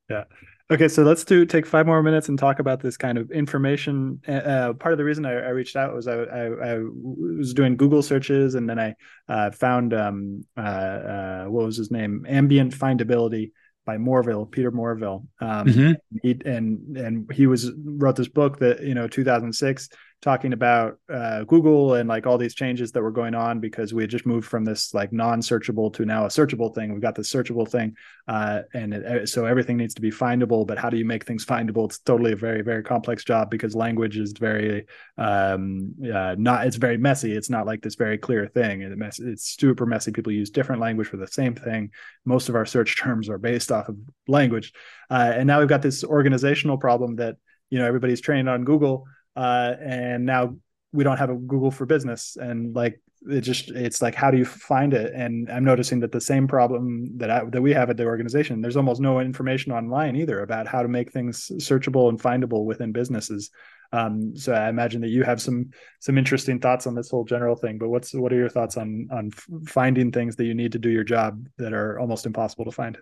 Yeah. 0.09 0.25
Okay, 0.71 0.87
so 0.87 1.03
let's 1.03 1.23
do 1.23 1.45
take 1.45 1.67
five 1.67 1.85
more 1.85 2.01
minutes 2.01 2.27
and 2.27 2.39
talk 2.39 2.57
about 2.57 2.81
this 2.81 2.97
kind 2.97 3.19
of 3.19 3.29
information. 3.29 4.19
Uh, 4.27 4.31
uh 4.31 4.73
part 4.73 4.93
of 4.93 4.97
the 4.97 5.03
reason 5.03 5.23
I, 5.23 5.33
I 5.33 5.49
reached 5.49 5.75
out 5.75 5.93
was 5.93 6.07
I, 6.07 6.15
I, 6.15 6.45
I, 6.45 6.79
was 6.79 7.53
doing 7.53 7.77
Google 7.77 8.01
searches 8.01 8.55
and 8.55 8.67
then 8.67 8.79
I 8.79 8.95
uh, 9.29 9.51
found 9.51 9.93
um, 9.93 10.43
uh, 10.57 10.61
uh, 10.61 11.45
what 11.45 11.67
was 11.67 11.77
his 11.77 11.91
name, 11.91 12.25
ambient 12.27 12.75
findability 12.75 13.51
by 13.85 13.97
Morville, 13.97 14.45
Peter 14.45 14.71
Morville. 14.71 15.27
Um, 15.39 15.67
mm-hmm. 15.67 15.91
he, 16.21 16.39
and 16.45 16.97
and 16.97 17.31
he 17.31 17.47
was 17.47 17.71
wrote 17.83 18.15
this 18.15 18.27
book 18.27 18.59
that 18.59 18.81
you 18.81 18.95
know 18.95 19.07
2006 19.07 19.89
talking 20.25 20.53
about 20.53 20.97
uh, 21.07 21.43
Google 21.43 21.93
and 21.93 22.09
like 22.09 22.25
all 22.25 22.39
these 22.39 22.55
changes 22.55 22.91
that 22.91 23.03
were 23.03 23.11
going 23.11 23.35
on 23.35 23.59
because 23.59 23.93
we 23.93 24.01
had 24.01 24.09
just 24.09 24.25
moved 24.25 24.47
from 24.47 24.65
this 24.65 24.91
like 24.91 25.13
non-searchable 25.13 25.93
to 25.93 26.03
now 26.03 26.25
a 26.25 26.29
searchable 26.29 26.73
thing. 26.73 26.91
We've 26.91 27.01
got 27.01 27.13
this 27.13 27.31
searchable 27.31 27.69
thing, 27.69 27.95
uh, 28.27 28.61
and 28.73 28.95
it, 28.95 29.05
uh, 29.05 29.25
so 29.27 29.45
everything 29.45 29.77
needs 29.77 29.93
to 29.93 30.01
be 30.01 30.09
findable. 30.09 30.65
But 30.65 30.79
how 30.79 30.89
do 30.89 30.97
you 30.97 31.05
make 31.05 31.25
things 31.25 31.45
findable? 31.45 31.85
It's 31.85 31.99
totally 31.99 32.31
a 32.31 32.35
very 32.35 32.63
very 32.63 32.81
complex 32.81 33.23
job 33.23 33.51
because 33.51 33.75
language 33.75 34.17
is 34.17 34.31
very 34.31 34.87
um, 35.19 35.93
uh, 36.03 36.35
not. 36.39 36.65
It's 36.65 36.77
very 36.77 36.97
messy. 36.97 37.31
It's 37.33 37.51
not 37.51 37.67
like 37.67 37.83
this 37.83 37.93
very 37.93 38.17
clear 38.17 38.47
thing. 38.47 38.81
It's, 38.81 39.19
it's 39.19 39.55
super 39.55 39.85
messy. 39.85 40.11
People 40.11 40.31
use 40.31 40.49
different 40.49 40.81
language 40.81 41.07
for 41.07 41.17
the 41.17 41.27
same 41.27 41.53
thing. 41.53 41.91
Most 42.25 42.49
of 42.49 42.55
our 42.55 42.65
search 42.65 42.99
terms 42.99 43.29
are 43.29 43.37
based 43.37 43.71
off 43.71 43.89
of 43.89 43.97
language, 44.27 44.73
uh, 45.11 45.33
and 45.35 45.45
now 45.45 45.59
we've 45.59 45.69
got 45.69 45.83
this 45.83 46.03
organizational 46.03 46.79
problem 46.79 47.17
that 47.17 47.35
you 47.69 47.77
know 47.77 47.85
everybody's 47.85 48.21
trained 48.21 48.49
on 48.49 48.63
Google 48.63 49.05
uh, 49.35 49.73
and 49.81 50.25
now 50.25 50.55
we 50.93 51.03
don't 51.03 51.17
have 51.17 51.29
a 51.29 51.35
Google 51.35 51.71
for 51.71 51.85
Business, 51.85 52.37
and 52.39 52.75
like 52.75 53.01
it 53.27 53.41
just 53.41 53.69
it's 53.71 54.01
like 54.01 54.15
how 54.15 54.31
do 54.31 54.37
you 54.37 54.45
find 54.45 54.93
it? 54.93 55.13
And 55.13 55.49
I'm 55.51 55.63
noticing 55.63 55.99
that 56.01 56.11
the 56.11 56.21
same 56.21 56.47
problem 56.47 57.17
that 57.17 57.29
I, 57.29 57.45
that 57.45 57.61
we 57.61 57.73
have 57.73 57.89
at 57.89 57.97
the 57.97 58.05
organization, 58.05 58.61
there's 58.61 58.77
almost 58.77 59.01
no 59.01 59.19
information 59.19 59.71
online 59.71 60.15
either 60.15 60.41
about 60.41 60.67
how 60.67 60.81
to 60.81 60.87
make 60.87 61.11
things 61.11 61.51
searchable 61.55 62.09
and 62.09 62.21
findable 62.21 62.65
within 62.65 62.91
businesses. 62.91 63.49
Um, 63.91 64.35
so 64.35 64.53
I 64.53 64.69
imagine 64.69 65.01
that 65.01 65.09
you 65.09 65.23
have 65.23 65.41
some 65.41 65.71
some 65.99 66.17
interesting 66.17 66.59
thoughts 66.59 66.87
on 66.87 66.95
this 66.95 67.09
whole 67.09 67.23
general 67.23 67.55
thing. 67.55 67.77
But 67.77 67.89
what's 67.89 68.13
what 68.13 68.33
are 68.33 68.37
your 68.37 68.49
thoughts 68.49 68.77
on 68.77 69.07
on 69.11 69.31
finding 69.67 70.11
things 70.11 70.35
that 70.35 70.45
you 70.45 70.53
need 70.53 70.73
to 70.73 70.79
do 70.79 70.89
your 70.89 71.03
job 71.03 71.47
that 71.57 71.73
are 71.73 71.99
almost 71.99 72.25
impossible 72.25 72.65
to 72.65 72.71
find? 72.71 72.97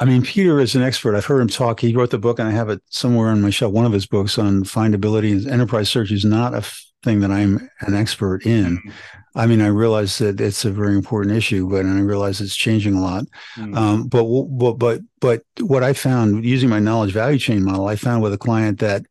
I 0.00 0.04
mean, 0.04 0.22
Peter 0.22 0.60
is 0.60 0.76
an 0.76 0.82
expert. 0.82 1.16
I've 1.16 1.24
heard 1.24 1.40
him 1.40 1.48
talk. 1.48 1.80
He 1.80 1.94
wrote 1.94 2.10
the 2.10 2.18
book, 2.18 2.38
and 2.38 2.48
I 2.48 2.52
have 2.52 2.68
it 2.68 2.80
somewhere 2.88 3.28
on 3.28 3.42
my 3.42 3.50
shelf. 3.50 3.72
One 3.72 3.84
of 3.84 3.92
his 3.92 4.06
books 4.06 4.38
on 4.38 4.62
findability 4.62 5.32
and 5.32 5.46
enterprise 5.48 5.88
search 5.88 6.12
is 6.12 6.24
not 6.24 6.54
a 6.54 6.64
thing 7.02 7.20
that 7.20 7.30
I'm 7.30 7.68
an 7.80 7.94
expert 7.94 8.46
in. 8.46 8.78
Mm-hmm. 8.78 8.90
I 9.34 9.46
mean, 9.46 9.60
I 9.60 9.68
realize 9.68 10.18
that 10.18 10.40
it's 10.40 10.64
a 10.64 10.70
very 10.70 10.94
important 10.94 11.36
issue, 11.36 11.68
but 11.68 11.84
I 11.84 12.00
realize 12.00 12.40
it's 12.40 12.56
changing 12.56 12.94
a 12.94 13.00
lot. 13.00 13.24
Mm-hmm. 13.56 13.76
Um, 13.76 14.08
but 14.08 14.24
but 14.24 14.74
but 14.74 15.00
but 15.20 15.42
what 15.60 15.82
I 15.82 15.92
found 15.92 16.44
using 16.44 16.68
my 16.68 16.80
knowledge 16.80 17.12
value 17.12 17.38
chain 17.38 17.64
model, 17.64 17.86
I 17.86 17.96
found 17.96 18.22
with 18.22 18.32
a 18.32 18.38
client 18.38 18.80
that 18.80 19.04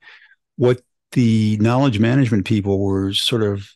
what 0.56 0.82
the 1.14 1.58
knowledge 1.62 2.00
management 2.00 2.46
people 2.46 2.80
were 2.80 3.14
sort 3.14 3.44
of 3.44 3.70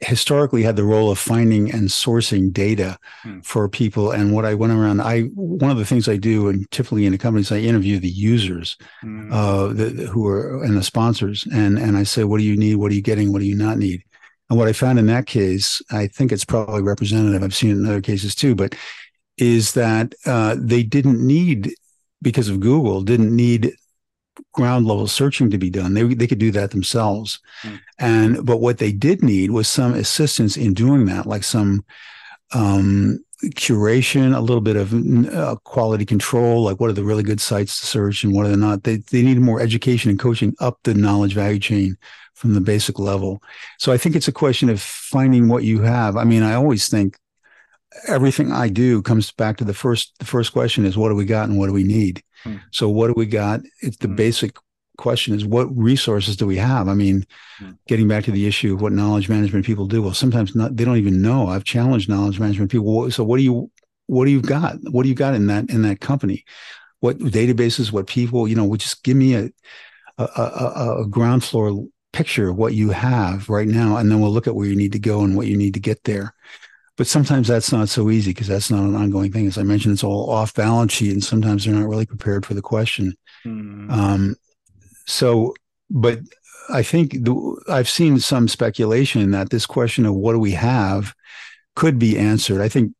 historically 0.00 0.62
had 0.62 0.76
the 0.76 0.84
role 0.84 1.10
of 1.10 1.18
finding 1.18 1.70
and 1.70 1.88
sourcing 1.88 2.52
data 2.52 2.98
hmm. 3.22 3.40
for 3.40 3.68
people. 3.68 4.10
And 4.10 4.32
what 4.32 4.44
I 4.44 4.54
went 4.54 4.72
around, 4.72 5.00
I 5.00 5.22
one 5.34 5.70
of 5.70 5.78
the 5.78 5.84
things 5.84 6.08
I 6.08 6.16
do, 6.16 6.48
and 6.48 6.70
typically 6.70 7.06
in 7.06 7.12
the 7.12 7.18
companies, 7.18 7.52
I 7.52 7.58
interview 7.58 7.98
the 7.98 8.08
users 8.08 8.76
hmm. 9.00 9.32
uh, 9.32 9.68
the, 9.68 9.90
who 10.10 10.26
are 10.26 10.62
and 10.64 10.76
the 10.76 10.82
sponsors, 10.82 11.46
and 11.52 11.78
and 11.78 11.96
I 11.96 12.04
say, 12.04 12.24
what 12.24 12.38
do 12.38 12.44
you 12.44 12.56
need? 12.56 12.76
What 12.76 12.92
are 12.92 12.94
you 12.94 13.02
getting? 13.02 13.32
What 13.32 13.40
do 13.40 13.46
you 13.46 13.56
not 13.56 13.78
need? 13.78 14.02
And 14.48 14.58
what 14.58 14.68
I 14.68 14.72
found 14.72 14.98
in 14.98 15.06
that 15.06 15.26
case, 15.26 15.80
I 15.90 16.08
think 16.08 16.32
it's 16.32 16.44
probably 16.44 16.82
representative. 16.82 17.42
I've 17.42 17.54
seen 17.54 17.70
it 17.70 17.74
in 17.74 17.86
other 17.86 18.00
cases 18.00 18.34
too, 18.34 18.54
but 18.56 18.74
is 19.36 19.72
that 19.72 20.14
uh, 20.26 20.56
they 20.58 20.82
didn't 20.82 21.24
need 21.24 21.72
because 22.22 22.48
of 22.48 22.60
Google 22.60 23.02
didn't 23.02 23.34
need 23.34 23.72
ground 24.52 24.86
level 24.86 25.06
searching 25.06 25.50
to 25.50 25.58
be 25.58 25.70
done. 25.70 25.94
They 25.94 26.02
they 26.14 26.26
could 26.26 26.38
do 26.38 26.50
that 26.52 26.70
themselves, 26.70 27.40
mm. 27.62 27.80
and 27.98 28.44
but 28.44 28.58
what 28.58 28.78
they 28.78 28.92
did 28.92 29.22
need 29.22 29.50
was 29.50 29.68
some 29.68 29.94
assistance 29.94 30.56
in 30.56 30.74
doing 30.74 31.06
that, 31.06 31.26
like 31.26 31.44
some 31.44 31.84
um, 32.52 33.24
curation, 33.54 34.36
a 34.36 34.40
little 34.40 34.60
bit 34.60 34.76
of 34.76 34.92
uh, 35.34 35.56
quality 35.64 36.04
control, 36.04 36.62
like 36.62 36.80
what 36.80 36.90
are 36.90 36.94
the 36.94 37.04
really 37.04 37.22
good 37.22 37.40
sites 37.40 37.80
to 37.80 37.86
search 37.86 38.24
and 38.24 38.34
what 38.34 38.46
are 38.46 38.50
they 38.50 38.56
not. 38.56 38.84
They 38.84 38.96
they 38.96 39.22
need 39.22 39.38
more 39.38 39.60
education 39.60 40.10
and 40.10 40.18
coaching 40.18 40.54
up 40.60 40.78
the 40.84 40.94
knowledge 40.94 41.34
value 41.34 41.58
chain 41.58 41.96
from 42.34 42.54
the 42.54 42.60
basic 42.60 42.98
level. 42.98 43.42
So 43.78 43.92
I 43.92 43.98
think 43.98 44.16
it's 44.16 44.28
a 44.28 44.32
question 44.32 44.68
of 44.70 44.80
finding 44.80 45.48
what 45.48 45.64
you 45.64 45.82
have. 45.82 46.16
I 46.16 46.24
mean, 46.24 46.42
I 46.42 46.54
always 46.54 46.88
think 46.88 47.18
everything 48.06 48.52
I 48.52 48.68
do 48.68 49.02
comes 49.02 49.30
back 49.32 49.56
to 49.58 49.64
the 49.64 49.74
first 49.74 50.14
the 50.18 50.24
first 50.24 50.52
question 50.52 50.84
is 50.84 50.96
what 50.96 51.08
do 51.08 51.14
we 51.14 51.24
got 51.24 51.48
and 51.48 51.58
what 51.58 51.66
do 51.66 51.72
we 51.72 51.84
need? 51.84 52.22
Hmm. 52.44 52.56
So 52.70 52.88
what 52.88 53.08
do 53.08 53.14
we 53.16 53.26
got? 53.26 53.60
It's 53.80 53.96
the 53.98 54.08
hmm. 54.08 54.16
basic 54.16 54.56
question 54.96 55.34
is 55.34 55.46
what 55.46 55.74
resources 55.76 56.36
do 56.36 56.46
we 56.46 56.56
have? 56.56 56.88
I 56.88 56.94
mean, 56.94 57.24
hmm. 57.58 57.72
getting 57.86 58.08
back 58.08 58.24
to 58.24 58.30
the 58.30 58.46
issue 58.46 58.74
of 58.74 58.82
what 58.82 58.92
knowledge 58.92 59.28
management 59.28 59.66
people 59.66 59.86
do. 59.86 60.02
Well, 60.02 60.14
sometimes 60.14 60.54
not, 60.54 60.76
they 60.76 60.84
don't 60.84 60.98
even 60.98 61.22
know. 61.22 61.48
I've 61.48 61.64
challenged 61.64 62.08
knowledge 62.08 62.38
management 62.38 62.70
people. 62.70 63.10
So 63.10 63.24
what 63.24 63.38
do 63.38 63.42
you 63.42 63.70
what 64.06 64.24
do 64.24 64.30
you 64.30 64.42
got? 64.42 64.76
What 64.90 65.04
do 65.04 65.08
you 65.08 65.14
got 65.14 65.34
in 65.34 65.46
that 65.48 65.70
in 65.70 65.82
that 65.82 66.00
company? 66.00 66.44
What 67.00 67.18
databases? 67.18 67.92
What 67.92 68.06
people? 68.06 68.48
You 68.48 68.56
know, 68.56 68.64
would 68.64 68.80
just 68.80 69.02
give 69.02 69.16
me 69.16 69.34
a 69.34 69.50
a, 70.18 70.24
a, 70.24 71.02
a 71.02 71.06
ground 71.06 71.44
floor 71.44 71.86
picture 72.12 72.50
of 72.50 72.56
what 72.56 72.74
you 72.74 72.90
have 72.90 73.48
right 73.48 73.68
now, 73.68 73.96
and 73.96 74.10
then 74.10 74.20
we'll 74.20 74.32
look 74.32 74.46
at 74.46 74.54
where 74.54 74.66
you 74.66 74.76
need 74.76 74.92
to 74.92 74.98
go 74.98 75.22
and 75.22 75.36
what 75.36 75.46
you 75.46 75.56
need 75.56 75.74
to 75.74 75.80
get 75.80 76.04
there. 76.04 76.34
But 77.00 77.06
sometimes 77.06 77.48
that's 77.48 77.72
not 77.72 77.88
so 77.88 78.10
easy 78.10 78.32
because 78.32 78.48
that's 78.48 78.70
not 78.70 78.82
an 78.82 78.94
ongoing 78.94 79.32
thing. 79.32 79.46
As 79.46 79.56
I 79.56 79.62
mentioned, 79.62 79.94
it's 79.94 80.04
all 80.04 80.28
off 80.28 80.52
balance 80.52 80.92
sheet, 80.92 81.12
and 81.12 81.24
sometimes 81.24 81.64
they're 81.64 81.74
not 81.74 81.88
really 81.88 82.04
prepared 82.04 82.44
for 82.44 82.52
the 82.52 82.60
question. 82.60 83.16
Mm. 83.42 83.90
Um, 83.90 84.36
so, 85.06 85.54
but 85.88 86.18
I 86.68 86.82
think 86.82 87.12
the, 87.12 87.62
I've 87.70 87.88
seen 87.88 88.18
some 88.18 88.48
speculation 88.48 89.30
that 89.30 89.48
this 89.48 89.64
question 89.64 90.04
of 90.04 90.14
what 90.14 90.34
do 90.34 90.40
we 90.40 90.50
have 90.50 91.14
could 91.74 91.98
be 91.98 92.18
answered. 92.18 92.60
I 92.60 92.68
think 92.68 92.92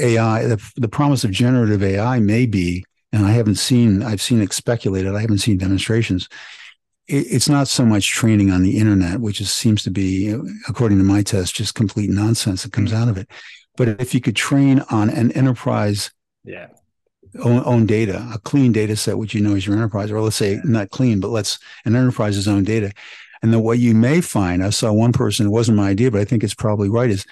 AI, 0.00 0.46
the, 0.46 0.72
the 0.74 0.88
promise 0.88 1.22
of 1.22 1.30
generative 1.30 1.84
AI 1.84 2.18
may 2.18 2.46
be, 2.46 2.84
and 3.12 3.24
I 3.24 3.30
haven't 3.30 3.58
seen, 3.58 4.02
I've 4.02 4.20
seen 4.20 4.42
it 4.42 4.52
speculated. 4.52 5.14
I 5.14 5.20
haven't 5.20 5.38
seen 5.38 5.56
demonstrations 5.56 6.28
it's 7.12 7.48
not 7.48 7.66
so 7.66 7.84
much 7.84 8.10
training 8.10 8.50
on 8.50 8.62
the 8.62 8.78
internet, 8.78 9.20
which 9.20 9.40
is, 9.40 9.52
seems 9.52 9.82
to 9.82 9.90
be, 9.90 10.34
according 10.68 10.98
to 10.98 11.04
my 11.04 11.22
test, 11.22 11.54
just 11.54 11.74
complete 11.74 12.08
nonsense 12.10 12.62
that 12.62 12.72
comes 12.72 12.92
mm-hmm. 12.92 13.02
out 13.02 13.08
of 13.08 13.18
it. 13.18 13.28
But 13.76 14.00
if 14.00 14.14
you 14.14 14.20
could 14.20 14.36
train 14.36 14.80
on 14.90 15.10
an 15.10 15.32
enterprise 15.32 16.10
yeah. 16.44 16.68
own, 17.42 17.62
own 17.64 17.86
data, 17.86 18.28
a 18.32 18.38
clean 18.38 18.72
data 18.72 18.94
set, 18.96 19.18
which 19.18 19.34
you 19.34 19.40
know 19.40 19.56
is 19.56 19.66
your 19.66 19.76
enterprise, 19.76 20.10
or 20.10 20.20
let's 20.20 20.36
say 20.36 20.54
yeah. 20.54 20.60
not 20.64 20.90
clean, 20.90 21.20
but 21.20 21.28
let's 21.28 21.58
an 21.84 21.96
enterprise's 21.96 22.46
own 22.46 22.64
data. 22.64 22.92
And 23.42 23.52
then 23.52 23.62
what 23.62 23.78
you 23.78 23.94
may 23.94 24.20
find, 24.20 24.62
I 24.62 24.70
saw 24.70 24.92
one 24.92 25.12
person, 25.12 25.46
it 25.46 25.50
wasn't 25.50 25.78
my 25.78 25.88
idea, 25.88 26.10
but 26.10 26.20
I 26.20 26.24
think 26.24 26.44
it's 26.44 26.54
probably 26.54 26.88
right, 26.88 27.10
is 27.10 27.26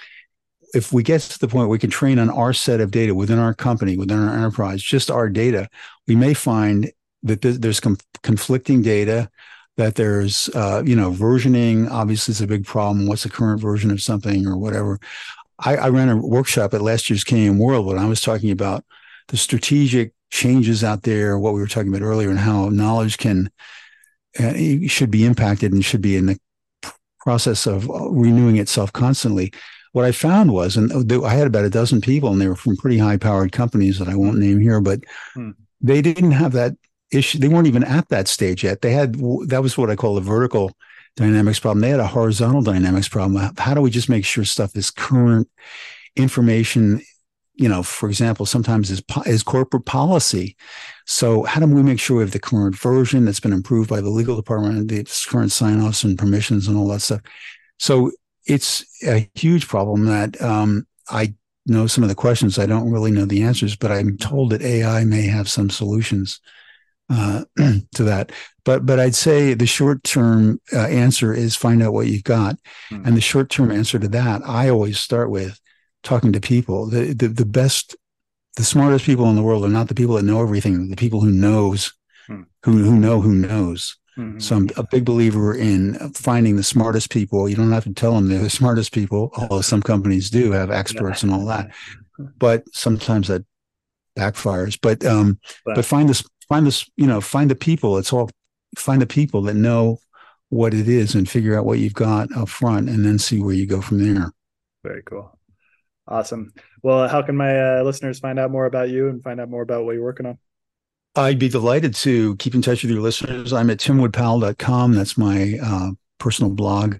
if 0.74 0.92
we 0.92 1.02
get 1.02 1.20
to 1.22 1.38
the 1.38 1.48
point 1.48 1.68
where 1.68 1.68
we 1.68 1.78
can 1.78 1.90
train 1.90 2.18
on 2.18 2.30
our 2.30 2.52
set 2.52 2.80
of 2.80 2.90
data 2.90 3.14
within 3.14 3.38
our 3.38 3.54
company, 3.54 3.96
within 3.96 4.18
our 4.18 4.34
enterprise, 4.34 4.82
just 4.82 5.10
our 5.10 5.28
data, 5.28 5.68
we 6.06 6.16
may 6.16 6.34
find 6.34 6.90
that 7.22 7.42
there's 7.42 7.80
conflicting 8.22 8.82
data 8.82 9.30
that 9.78 9.94
there's 9.94 10.50
uh, 10.54 10.82
you 10.84 10.94
know 10.94 11.12
versioning 11.12 11.90
obviously 11.90 12.32
is 12.32 12.40
a 12.42 12.46
big 12.46 12.66
problem. 12.66 13.06
What's 13.06 13.22
the 13.22 13.30
current 13.30 13.60
version 13.60 13.90
of 13.90 14.02
something 14.02 14.46
or 14.46 14.58
whatever? 14.58 14.98
I, 15.60 15.76
I 15.76 15.88
ran 15.88 16.08
a 16.08 16.16
workshop 16.16 16.74
at 16.74 16.82
last 16.82 17.08
year's 17.08 17.24
KM 17.24 17.58
World 17.58 17.86
when 17.86 17.98
I 17.98 18.06
was 18.06 18.20
talking 18.20 18.50
about 18.50 18.84
the 19.28 19.36
strategic 19.36 20.12
changes 20.30 20.84
out 20.84 21.02
there 21.02 21.38
what 21.38 21.54
we 21.54 21.60
were 21.60 21.66
talking 21.66 21.88
about 21.88 22.04
earlier 22.04 22.28
and 22.28 22.38
how 22.38 22.68
knowledge 22.68 23.18
can 23.18 23.50
uh, 24.38 24.52
should 24.86 25.10
be 25.10 25.24
impacted 25.24 25.72
and 25.72 25.84
should 25.84 26.02
be 26.02 26.16
in 26.16 26.26
the 26.26 26.38
process 27.20 27.66
of 27.66 27.88
renewing 27.88 28.56
itself 28.56 28.92
constantly. 28.92 29.52
What 29.92 30.04
I 30.04 30.12
found 30.12 30.52
was, 30.52 30.76
and 30.76 30.92
I 31.24 31.34
had 31.34 31.46
about 31.46 31.64
a 31.64 31.70
dozen 31.70 32.00
people, 32.00 32.30
and 32.30 32.40
they 32.40 32.48
were 32.48 32.54
from 32.56 32.76
pretty 32.76 32.98
high 32.98 33.16
powered 33.16 33.52
companies 33.52 33.98
that 33.98 34.08
I 34.08 34.16
won't 34.16 34.38
name 34.38 34.60
here, 34.60 34.80
but 34.80 35.00
hmm. 35.34 35.52
they 35.80 36.02
didn't 36.02 36.32
have 36.32 36.52
that 36.52 36.74
issue. 37.10 37.38
They 37.38 37.48
weren't 37.48 37.66
even 37.66 37.84
at 37.84 38.08
that 38.08 38.28
stage 38.28 38.64
yet. 38.64 38.82
They 38.82 38.92
had 38.92 39.14
that 39.48 39.62
was 39.62 39.76
what 39.76 39.90
I 39.90 39.96
call 39.96 40.14
the 40.14 40.20
vertical 40.20 40.72
dynamics 41.16 41.58
problem. 41.58 41.80
They 41.80 41.90
had 41.90 42.00
a 42.00 42.06
horizontal 42.06 42.62
dynamics 42.62 43.08
problem. 43.08 43.54
How 43.58 43.74
do 43.74 43.80
we 43.80 43.90
just 43.90 44.08
make 44.08 44.24
sure 44.24 44.44
stuff 44.44 44.76
is 44.76 44.90
current 44.90 45.48
information? 46.16 47.02
You 47.54 47.68
know, 47.68 47.82
for 47.82 48.08
example, 48.08 48.46
sometimes 48.46 48.90
is 48.90 49.02
is 49.26 49.42
corporate 49.42 49.84
policy. 49.84 50.56
So 51.06 51.42
how 51.44 51.60
do 51.60 51.66
we 51.66 51.82
make 51.82 51.98
sure 51.98 52.18
we 52.18 52.22
have 52.22 52.32
the 52.32 52.38
current 52.38 52.76
version 52.76 53.24
that's 53.24 53.40
been 53.40 53.52
improved 53.52 53.90
by 53.90 54.00
the 54.00 54.10
legal 54.10 54.36
department, 54.36 54.88
the 54.88 55.04
current 55.28 55.50
sign 55.50 55.80
offs 55.80 56.04
and 56.04 56.18
permissions 56.18 56.68
and 56.68 56.76
all 56.76 56.88
that 56.88 57.00
stuff? 57.00 57.22
So 57.78 58.12
it's 58.46 58.84
a 59.04 59.28
huge 59.34 59.68
problem 59.68 60.06
that 60.06 60.40
um, 60.40 60.86
I 61.10 61.34
know 61.66 61.86
some 61.86 62.02
of 62.02 62.08
the 62.08 62.14
questions. 62.14 62.58
I 62.58 62.66
don't 62.66 62.90
really 62.90 63.10
know 63.10 63.24
the 63.24 63.42
answers, 63.42 63.76
but 63.76 63.92
I'm 63.92 64.16
told 64.16 64.50
that 64.50 64.62
AI 64.62 65.04
may 65.04 65.22
have 65.22 65.50
some 65.50 65.70
solutions 65.70 66.40
uh, 67.10 67.44
to 67.94 68.04
that. 68.04 68.32
But 68.64 68.84
but 68.84 69.00
I'd 69.00 69.14
say 69.14 69.54
the 69.54 69.66
short 69.66 70.02
term 70.04 70.60
uh, 70.72 70.80
answer 70.80 71.32
is 71.32 71.56
find 71.56 71.82
out 71.82 71.92
what 71.92 72.06
you've 72.06 72.24
got, 72.24 72.56
mm-hmm. 72.90 73.06
and 73.06 73.16
the 73.16 73.20
short 73.20 73.50
term 73.50 73.70
answer 73.70 73.98
to 73.98 74.08
that 74.08 74.42
I 74.44 74.68
always 74.68 74.98
start 74.98 75.30
with 75.30 75.58
talking 76.02 76.32
to 76.32 76.40
people. 76.40 76.86
The, 76.86 77.14
the 77.14 77.28
the 77.28 77.46
best 77.46 77.96
the 78.56 78.64
smartest 78.64 79.04
people 79.04 79.28
in 79.30 79.36
the 79.36 79.42
world 79.42 79.64
are 79.64 79.68
not 79.68 79.88
the 79.88 79.94
people 79.94 80.16
that 80.16 80.24
know 80.24 80.42
everything, 80.42 80.90
the 80.90 80.96
people 80.96 81.20
who 81.20 81.30
knows, 81.30 81.92
hmm. 82.26 82.42
who 82.64 82.78
who 82.78 82.98
know 82.98 83.20
who 83.20 83.34
knows. 83.34 83.96
Mm-hmm. 84.18 84.40
So 84.40 84.56
I'm 84.56 84.68
a 84.76 84.82
big 84.82 85.04
believer 85.04 85.54
in 85.54 85.94
finding 86.12 86.56
the 86.56 86.64
smartest 86.64 87.10
people. 87.10 87.48
You 87.48 87.54
don't 87.54 87.70
have 87.70 87.84
to 87.84 87.94
tell 87.94 88.14
them 88.14 88.28
they're 88.28 88.40
the 88.40 88.50
smartest 88.50 88.92
people, 88.92 89.30
although 89.36 89.60
some 89.60 89.80
companies 89.80 90.28
do 90.28 90.50
have 90.50 90.72
experts 90.72 91.22
and 91.22 91.32
all 91.32 91.46
that. 91.46 91.70
But 92.36 92.64
sometimes 92.72 93.28
that 93.28 93.44
backfires. 94.18 94.78
But 94.80 95.04
um, 95.04 95.38
but, 95.64 95.76
but 95.76 95.84
find 95.84 96.08
this, 96.08 96.24
find 96.48 96.66
this, 96.66 96.88
you 96.96 97.06
know, 97.06 97.20
find 97.20 97.50
the 97.50 97.54
people. 97.54 97.98
It's 97.98 98.12
all 98.12 98.30
find 98.76 99.00
the 99.00 99.06
people 99.06 99.42
that 99.42 99.54
know 99.54 99.98
what 100.50 100.74
it 100.74 100.88
is 100.88 101.14
and 101.14 101.28
figure 101.28 101.58
out 101.58 101.66
what 101.66 101.78
you've 101.78 101.94
got 101.94 102.34
up 102.36 102.48
front, 102.48 102.88
and 102.88 103.04
then 103.04 103.18
see 103.18 103.40
where 103.40 103.54
you 103.54 103.66
go 103.66 103.80
from 103.80 104.02
there. 104.02 104.32
Very 104.82 105.02
cool. 105.02 105.38
Awesome. 106.06 106.52
Well, 106.82 107.06
how 107.08 107.22
can 107.22 107.36
my 107.36 107.78
uh, 107.78 107.82
listeners 107.82 108.18
find 108.18 108.38
out 108.38 108.50
more 108.50 108.64
about 108.64 108.88
you 108.88 109.08
and 109.08 109.22
find 109.22 109.40
out 109.40 109.50
more 109.50 109.62
about 109.62 109.84
what 109.84 109.92
you're 109.92 110.04
working 110.04 110.26
on? 110.26 110.38
I'd 111.14 111.38
be 111.38 111.48
delighted 111.48 111.94
to 111.96 112.36
keep 112.36 112.54
in 112.54 112.62
touch 112.62 112.82
with 112.82 112.92
your 112.92 113.02
listeners. 113.02 113.52
I'm 113.52 113.70
at 113.70 113.78
timwoodpowell.com. 113.78 114.94
That's 114.94 115.18
my 115.18 115.58
uh, 115.62 115.90
personal 116.18 116.52
blog. 116.52 116.96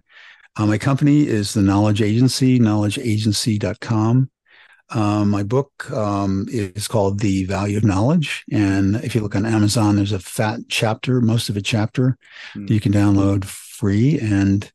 Uh, 0.56 0.66
my 0.66 0.76
company 0.76 1.26
is 1.26 1.54
the 1.54 1.62
Knowledge 1.62 2.02
Agency, 2.02 2.58
knowledgeagency.com. 2.58 4.30
Um, 4.90 5.30
my 5.30 5.42
book 5.42 5.90
um, 5.90 6.46
is 6.48 6.88
called 6.88 7.20
The 7.20 7.44
Value 7.44 7.76
of 7.76 7.84
Knowledge. 7.84 8.44
And 8.50 8.96
if 8.96 9.14
you 9.14 9.20
look 9.20 9.36
on 9.36 9.44
Amazon, 9.44 9.96
there's 9.96 10.12
a 10.12 10.18
fat 10.18 10.60
chapter, 10.68 11.20
most 11.20 11.48
of 11.48 11.56
a 11.56 11.60
chapter 11.60 12.16
mm-hmm. 12.54 12.72
you 12.72 12.80
can 12.80 12.92
download 12.92 13.44
free. 13.44 14.18
And 14.18 14.70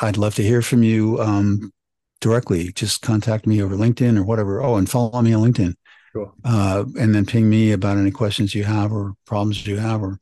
I'd 0.00 0.16
love 0.16 0.34
to 0.36 0.42
hear 0.42 0.62
from 0.62 0.82
you 0.82 1.20
um, 1.20 1.72
directly. 2.20 2.72
Just 2.72 3.02
contact 3.02 3.46
me 3.46 3.62
over 3.62 3.76
LinkedIn 3.76 4.16
or 4.18 4.22
whatever. 4.22 4.62
Oh, 4.62 4.76
and 4.76 4.88
follow 4.88 5.20
me 5.20 5.34
on 5.34 5.42
LinkedIn. 5.42 5.74
Cool. 6.14 6.34
Uh, 6.44 6.84
and 6.98 7.14
then 7.14 7.26
ping 7.26 7.48
me 7.48 7.72
about 7.72 7.98
any 7.98 8.10
questions 8.10 8.54
you 8.54 8.64
have 8.64 8.92
or 8.92 9.14
problems 9.26 9.66
you 9.66 9.76
have 9.76 10.02
or 10.02 10.18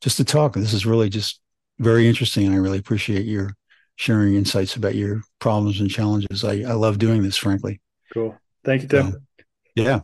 just 0.00 0.16
to 0.16 0.24
talk. 0.24 0.54
This 0.54 0.72
is 0.72 0.86
really 0.86 1.08
just 1.10 1.40
very 1.78 2.08
interesting. 2.08 2.46
And 2.46 2.54
I 2.54 2.58
really 2.58 2.78
appreciate 2.78 3.26
your 3.26 3.54
sharing 3.96 4.34
insights 4.34 4.76
about 4.76 4.94
your 4.94 5.22
problems 5.38 5.80
and 5.80 5.90
challenges. 5.90 6.44
I, 6.44 6.62
I 6.62 6.72
love 6.72 6.98
doing 6.98 7.22
this, 7.22 7.36
frankly. 7.36 7.80
Cool. 8.14 8.38
Thank 8.64 8.82
you, 8.82 8.88
Tim. 8.88 9.06
Um, 9.06 9.26
yeah. 9.74 10.00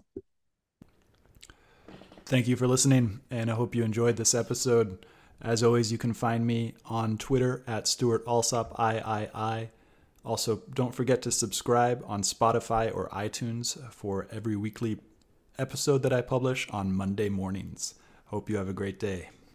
Thank 2.24 2.48
you 2.48 2.56
for 2.56 2.66
listening, 2.66 3.20
and 3.30 3.50
I 3.50 3.54
hope 3.54 3.74
you 3.74 3.84
enjoyed 3.84 4.16
this 4.16 4.34
episode. 4.34 5.06
As 5.40 5.62
always, 5.62 5.92
you 5.92 5.98
can 5.98 6.12
find 6.12 6.46
me 6.46 6.74
on 6.86 7.18
Twitter 7.18 7.62
at 7.66 7.86
Stewart 7.86 8.24
Alsop 8.26 8.74
III. 8.80 9.70
Also, 10.24 10.62
don't 10.74 10.94
forget 10.94 11.22
to 11.22 11.30
subscribe 11.30 12.02
on 12.04 12.22
Spotify 12.22 12.92
or 12.92 13.08
iTunes 13.10 13.78
for 13.92 14.26
every 14.32 14.56
weekly 14.56 14.98
episode 15.56 16.02
that 16.02 16.12
I 16.12 16.20
publish 16.20 16.68
on 16.70 16.92
Monday 16.92 17.28
mornings. 17.28 17.94
Hope 18.26 18.50
you 18.50 18.56
have 18.56 18.68
a 18.68 18.72
great 18.72 18.98
day. 18.98 19.28